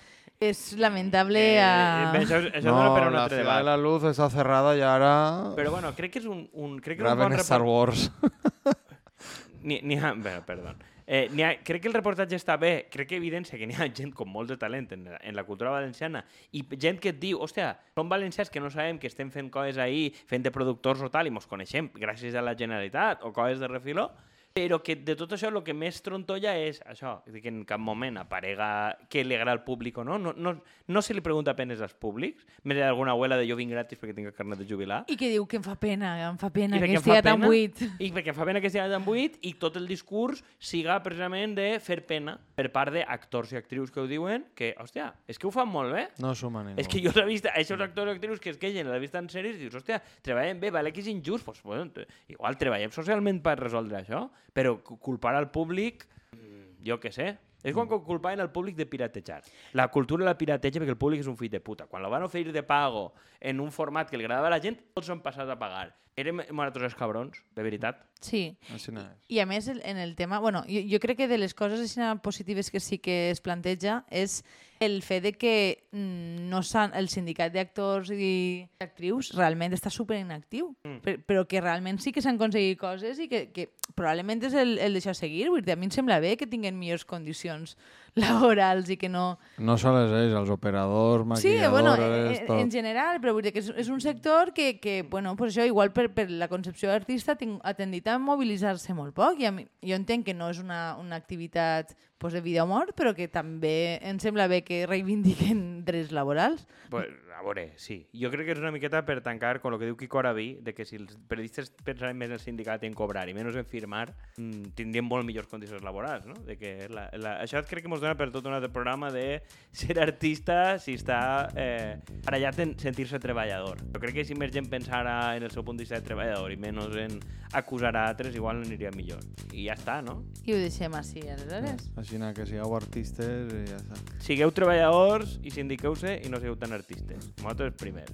és 0.41 0.77
lamentable 0.79 1.41
Eh, 1.57 1.61
a... 1.61 2.13
eh, 2.15 2.21
això, 2.23 2.39
això 2.39 2.63
no, 2.71 2.77
dona 2.77 2.95
per 2.95 3.07
un 3.09 3.13
la 3.17 3.23
altre 3.25 3.39
ciudad 3.41 3.57
de 3.59 3.59
debat. 3.59 3.65
la 3.67 3.77
luz 3.77 4.05
està 4.07 4.29
cerrada 4.31 4.77
i 4.79 4.83
ara... 4.87 5.53
Però 5.57 5.73
bueno, 5.75 5.91
crec 5.97 6.13
que 6.15 6.21
és 6.23 6.27
un, 6.31 6.45
un, 6.53 6.77
crec 6.79 7.01
que 7.01 7.03
és 7.03 7.11
un 7.11 7.17
Graven 7.19 7.33
bon 7.35 7.43
Star. 7.43 7.63
Wars. 7.67 8.11
Ni, 9.63 9.81
ni 9.83 9.97
ha, 9.99 10.13
bueno, 10.15 10.45
perdó. 10.47 10.75
Eh, 11.09 11.27
n'hi 11.33 11.43
ha, 11.43 11.51
crec 11.65 11.83
que 11.83 11.89
el 11.89 11.95
reportatge 11.97 12.37
està 12.37 12.55
bé, 12.61 12.87
crec 12.93 13.09
que 13.11 13.17
evidencia 13.17 13.59
que 13.59 13.67
n'hi 13.67 13.75
ha 13.75 13.89
gent 13.91 14.13
com 14.15 14.29
molt 14.31 14.51
de 14.53 14.59
talent 14.61 14.91
en, 14.95 15.07
la- 15.11 15.19
en 15.25 15.35
la 15.35 15.43
cultura 15.43 15.73
valenciana 15.73 16.21
i 16.53 16.63
gent 16.79 17.01
que 17.01 17.11
et 17.15 17.19
diu, 17.19 17.41
hòstia, 17.43 17.73
som 17.97 18.09
valencians 18.13 18.51
que 18.53 18.61
no 18.61 18.69
sabem 18.71 18.99
que 19.01 19.09
estem 19.11 19.31
fent 19.35 19.49
coses 19.51 19.79
ahir, 19.83 20.13
fent 20.29 20.45
de 20.45 20.53
productors 20.55 21.01
o 21.03 21.09
tal, 21.11 21.27
i 21.27 21.33
mos 21.35 21.49
coneixem 21.49 21.89
gràcies 21.97 22.37
a 22.39 22.45
la 22.45 22.55
Generalitat 22.55 23.25
o 23.27 23.33
coses 23.33 23.59
de 23.59 23.67
refiló, 23.73 24.11
però 24.59 24.81
que 24.83 24.97
de 24.99 25.15
tot 25.19 25.33
això 25.37 25.49
el 25.53 25.61
que 25.65 25.75
més 25.77 26.01
trontolla 26.03 26.57
és 26.59 26.81
això, 26.91 27.19
que 27.31 27.49
en 27.49 27.63
cap 27.69 27.81
moment 27.81 28.19
aparega 28.19 28.97
què 29.11 29.23
li 29.25 29.37
agrada 29.37 29.55
al 29.57 29.63
públic 29.65 29.99
o 29.99 30.05
no. 30.05 30.19
No, 30.19 30.33
no, 30.37 30.57
no 30.89 31.03
se 31.03 31.15
li 31.15 31.23
pregunta 31.25 31.53
apenes 31.55 31.81
als 31.85 31.95
públics, 31.95 32.45
més 32.67 32.79
d'alguna 32.81 33.13
abuela 33.15 33.39
de 33.39 33.47
jo 33.49 33.57
vinc 33.59 33.71
gratis 33.73 33.99
perquè 34.01 34.15
tinc 34.17 34.31
el 34.33 34.35
carnet 34.37 34.59
de 34.63 34.67
jubilar. 34.69 35.05
I 35.09 35.17
que 35.21 35.31
diu 35.31 35.47
que 35.47 35.59
em 35.61 35.65
fa 35.67 35.77
pena, 35.79 36.13
em 36.29 36.39
fa 36.41 36.51
pena 36.55 36.77
I 36.77 36.83
que 36.83 36.99
estigui 36.99 37.23
tan 37.23 37.41
buit. 37.45 37.83
I 38.03 38.11
perquè 38.15 38.33
em 38.35 38.39
fa 38.39 38.47
pena 38.49 38.61
que 38.61 38.71
estigui 38.73 38.89
tan 38.91 39.05
buit 39.07 39.39
i 39.47 39.55
tot 39.63 39.77
el 39.79 39.87
discurs 39.89 40.43
siga 40.59 40.99
precisament 41.05 41.55
de 41.59 41.69
fer 41.85 42.01
pena 42.09 42.35
per 42.59 42.69
part 42.75 42.93
d'actors 42.95 43.53
i 43.55 43.61
actrius 43.61 43.93
que 43.95 44.01
ho 44.03 44.09
diuen 44.11 44.49
que, 44.59 44.75
hòstia, 44.83 45.13
és 45.31 45.39
que 45.39 45.47
ho 45.47 45.53
fan 45.55 45.69
molt 45.71 45.95
bé. 45.95 46.09
No 46.23 46.35
suma 46.35 46.65
ningú. 46.67 46.81
És 46.83 46.89
que 46.91 47.01
jo 47.05 47.13
l'he 47.15 47.27
vist, 47.29 47.47
aquests 47.47 47.85
actors 47.85 48.11
i 48.13 48.17
actrius 48.17 48.41
que 48.43 48.51
es 48.55 48.59
queixen, 48.59 48.89
l'he 48.91 49.01
vist 49.03 49.15
en 49.19 49.29
sèries 49.31 49.57
i 49.57 49.65
dius, 49.67 49.79
hòstia, 49.79 50.01
treballem 50.25 50.59
bé, 50.61 50.73
vale 50.75 50.93
que 50.93 51.01
és 51.05 51.09
injust, 51.13 51.45
pues, 51.47 51.63
bueno, 51.63 51.87
t- 51.95 52.07
igual 52.35 52.57
treballem 52.59 52.91
socialment 52.95 53.39
per 53.45 53.57
resoldre 53.61 54.01
això, 54.03 54.25
però 54.59 54.75
cu- 54.83 54.99
culpar 54.99 55.37
al 55.39 55.51
públic, 55.55 56.09
mm, 56.35 56.83
jo 56.89 56.99
què 56.99 57.13
sé, 57.15 57.29
és 57.63 57.75
quan 57.75 57.89
culpaven 57.91 58.41
al 58.43 58.51
públic 58.55 58.77
de 58.79 58.87
piratejar. 58.87 59.41
La 59.73 59.89
cultura 59.95 60.25
la 60.27 60.37
pirateja 60.39 60.81
perquè 60.81 60.95
el 60.95 60.99
públic 61.01 61.21
és 61.23 61.31
un 61.31 61.37
fill 61.37 61.51
de 61.51 61.61
puta. 61.61 61.87
Quan 61.87 62.03
la 62.03 62.09
van 62.11 62.23
oferir 62.27 62.53
de 62.53 62.63
pago 62.63 63.13
en 63.41 63.61
un 63.61 63.71
format 63.73 64.11
que 64.11 64.17
li 64.19 64.25
agradava 64.27 64.47
a 64.47 64.51
la 64.57 64.61
gent, 64.63 64.79
tots 64.95 65.07
s'han 65.11 65.23
passat 65.23 65.49
a 65.49 65.59
pagar. 65.59 65.95
Érem 66.19 66.41
els 66.89 66.97
cabrons, 66.99 67.39
de 67.55 67.63
veritat. 67.63 68.01
Sí, 68.21 68.57
Així 68.75 68.91
no 68.91 69.05
és. 69.05 69.19
I 69.31 69.39
a 69.39 69.47
més, 69.47 69.69
en 69.71 69.99
el 70.03 70.17
tema... 70.19 70.41
Bueno, 70.43 70.65
jo, 70.67 70.81
jo 70.91 70.99
crec 70.99 71.21
que 71.21 71.29
de 71.31 71.39
les 71.39 71.55
coses 71.55 71.79
així 71.85 72.17
positives 72.25 72.73
que 72.75 72.81
sí 72.83 72.99
que 72.99 73.29
es 73.31 73.39
planteja 73.45 74.01
és 74.11 74.41
el 74.83 74.97
fet 75.07 75.23
de 75.23 75.33
que 75.39 75.53
mm, 75.93 76.49
no 76.51 76.65
el 76.99 77.09
sindicat 77.11 77.55
d'actors 77.55 78.11
i 78.15 78.67
actrius 78.83 79.31
realment 79.39 79.75
està 79.75 79.91
super 79.95 80.19
inactiu, 80.19 80.73
Mm. 80.83 80.99
per, 81.05 81.15
però 81.27 81.45
que 81.47 81.61
realment 81.63 81.99
sí 82.03 82.11
que 82.15 82.23
s'han 82.23 82.39
aconseguit 82.39 82.79
coses 82.79 83.19
i 83.23 83.29
que, 83.31 83.49
que 83.55 83.69
probablement 83.95 84.43
és 84.51 84.55
el, 84.59 84.79
el 84.83 84.99
deixar 84.99 85.15
seguir. 85.15 85.49
Vull 85.51 85.63
dir, 85.63 85.75
a 85.75 85.79
mi 85.79 85.87
em 85.87 85.95
sembla 85.95 86.19
bé 86.23 86.37
que 86.37 86.47
tinguin 86.51 86.79
millors 86.79 87.05
condicions 87.07 87.77
laborals 88.23 88.91
i 88.91 88.97
que 89.01 89.09
no... 89.09 89.39
No 89.59 89.77
sols 89.81 90.13
ells, 90.13 90.35
els 90.39 90.51
operadors, 90.51 91.27
Sí, 91.41 91.57
bueno, 91.71 91.93
maquilladores, 91.97 92.41
en, 92.41 92.47
tot. 92.47 92.61
en 92.61 92.73
general, 92.73 93.21
però 93.23 93.35
vull 93.37 93.47
dir 93.47 93.53
que 93.55 93.63
és, 93.63 93.71
és 93.85 93.89
un 93.93 94.01
sector 94.01 94.53
que, 94.57 94.79
que 94.81 95.03
bueno, 95.03 95.35
pues 95.37 95.55
això, 95.55 95.67
igual 95.67 95.93
per, 95.93 96.09
per 96.15 96.29
la 96.31 96.49
concepció 96.49 96.91
d'artista 96.93 97.37
ha 97.37 97.75
tendit 97.79 98.09
a 98.09 98.19
mobilitzar-se 98.19 98.95
molt 98.97 99.15
poc 99.17 99.41
i 99.43 99.49
a 99.49 99.55
mi, 99.55 99.67
jo 99.85 99.99
entenc 99.99 100.27
que 100.27 100.37
no 100.37 100.51
és 100.53 100.61
una, 100.63 100.97
una 101.01 101.17
activitat 101.17 101.95
pues, 102.19 102.35
de 102.35 102.41
vida 102.43 102.65
o 102.65 102.69
mort, 102.71 102.95
però 102.99 103.15
que 103.15 103.29
també 103.31 103.99
em 104.03 104.19
sembla 104.23 104.49
bé 104.51 104.63
que 104.67 104.85
reivindiquen 104.87 105.85
drets 105.87 106.13
laborals. 106.13 106.67
Pues, 106.91 107.09
a 107.39 107.43
veure, 107.43 107.73
sí. 107.79 108.01
Jo 108.19 108.33
crec 108.33 108.49
que 108.49 108.55
és 108.57 108.59
una 108.59 108.73
miqueta 108.75 109.05
per 109.07 109.21
tancar 109.23 109.61
con 109.63 109.71
lo 109.71 109.79
que 109.79 109.87
diu 109.87 109.97
Quico 109.97 110.19
Araví, 110.19 110.59
de 110.65 110.75
que 110.75 110.85
si 110.85 110.97
els 110.99 111.15
periodistes 111.31 111.71
pensaren 111.87 112.19
més 112.19 112.33
en 112.33 112.35
el 112.35 112.43
sindicat 112.43 112.83
i 112.83 112.89
en 112.91 112.97
cobrar 112.99 113.29
i 113.31 113.35
menys 113.37 113.55
en 113.61 113.69
firmar, 113.69 114.09
mm, 114.37 114.73
tindrien 114.79 115.07
molt 115.07 115.27
millors 115.29 115.47
condicions 115.47 115.85
laborals, 115.87 116.27
no? 116.27 116.35
De 116.49 116.59
que 116.59 116.89
la, 116.91 117.07
la, 117.15 117.37
això 117.45 117.63
crec 117.63 117.87
que 117.87 117.93
ens 117.93 118.03
dona 118.03 118.17
per 118.19 118.33
tot 118.35 118.49
un 118.51 118.57
altre 118.59 118.73
programa 118.75 119.13
de 119.15 119.41
ser 119.71 120.01
artista 120.03 120.79
si 120.83 120.97
està 120.99 121.21
eh, 121.55 122.01
barallat 122.27 122.59
en 122.65 122.75
sentir-se 122.83 123.23
treballador. 123.23 123.85
Jo 123.95 124.03
crec 124.03 124.19
que 124.19 124.27
si 124.27 124.35
més 124.35 124.51
gent 124.55 124.67
pensara 124.67 125.37
en 125.39 125.47
el 125.47 125.55
seu 125.55 125.63
punt 125.63 125.79
de 125.79 125.87
vista 125.87 126.03
de 126.03 126.09
treballador 126.11 126.51
i 126.51 126.59
menys 126.59 126.99
en 126.99 127.21
acusar 127.53 127.95
a 127.97 128.09
altres, 128.09 128.35
igual 128.35 128.65
aniria 128.65 128.91
millor. 128.95 129.23
I 129.53 129.69
ja 129.69 129.79
està, 129.79 130.01
no? 130.03 130.19
I 130.45 130.57
ho 130.57 130.59
deixem 130.61 130.95
així, 130.99 131.23
aleshores. 131.23 131.87
Així 132.03 132.19
na, 132.21 132.35
que 132.37 132.47
sigueu 132.49 132.75
artistes 132.77 133.55
i 133.55 133.65
ja 133.71 133.79
està. 133.79 134.03
Sigueu 134.27 134.53
treballadors 134.55 135.39
i 135.47 135.55
sindiqueu-se 135.55 136.19
i 136.19 136.33
no 136.33 136.43
sigueu 136.43 136.59
tan 136.61 136.75
artistes. 136.77 137.28
Nosaltres 137.37 137.75
primers. 137.75 138.13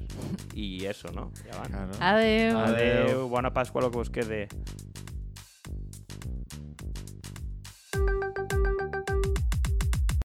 I 0.54 0.86
eso, 0.86 1.08
no? 1.12 1.30
Ja 1.44 1.58
va. 1.58 1.66
Claro. 1.68 1.92
Adeu. 2.00 2.58
Adeu. 2.58 3.04
Adeu, 3.04 3.28
bona 3.28 3.52
Pasqua, 3.54 3.84
el 3.84 3.90
que 3.90 3.98
us 3.98 4.10
quede. 4.10 4.48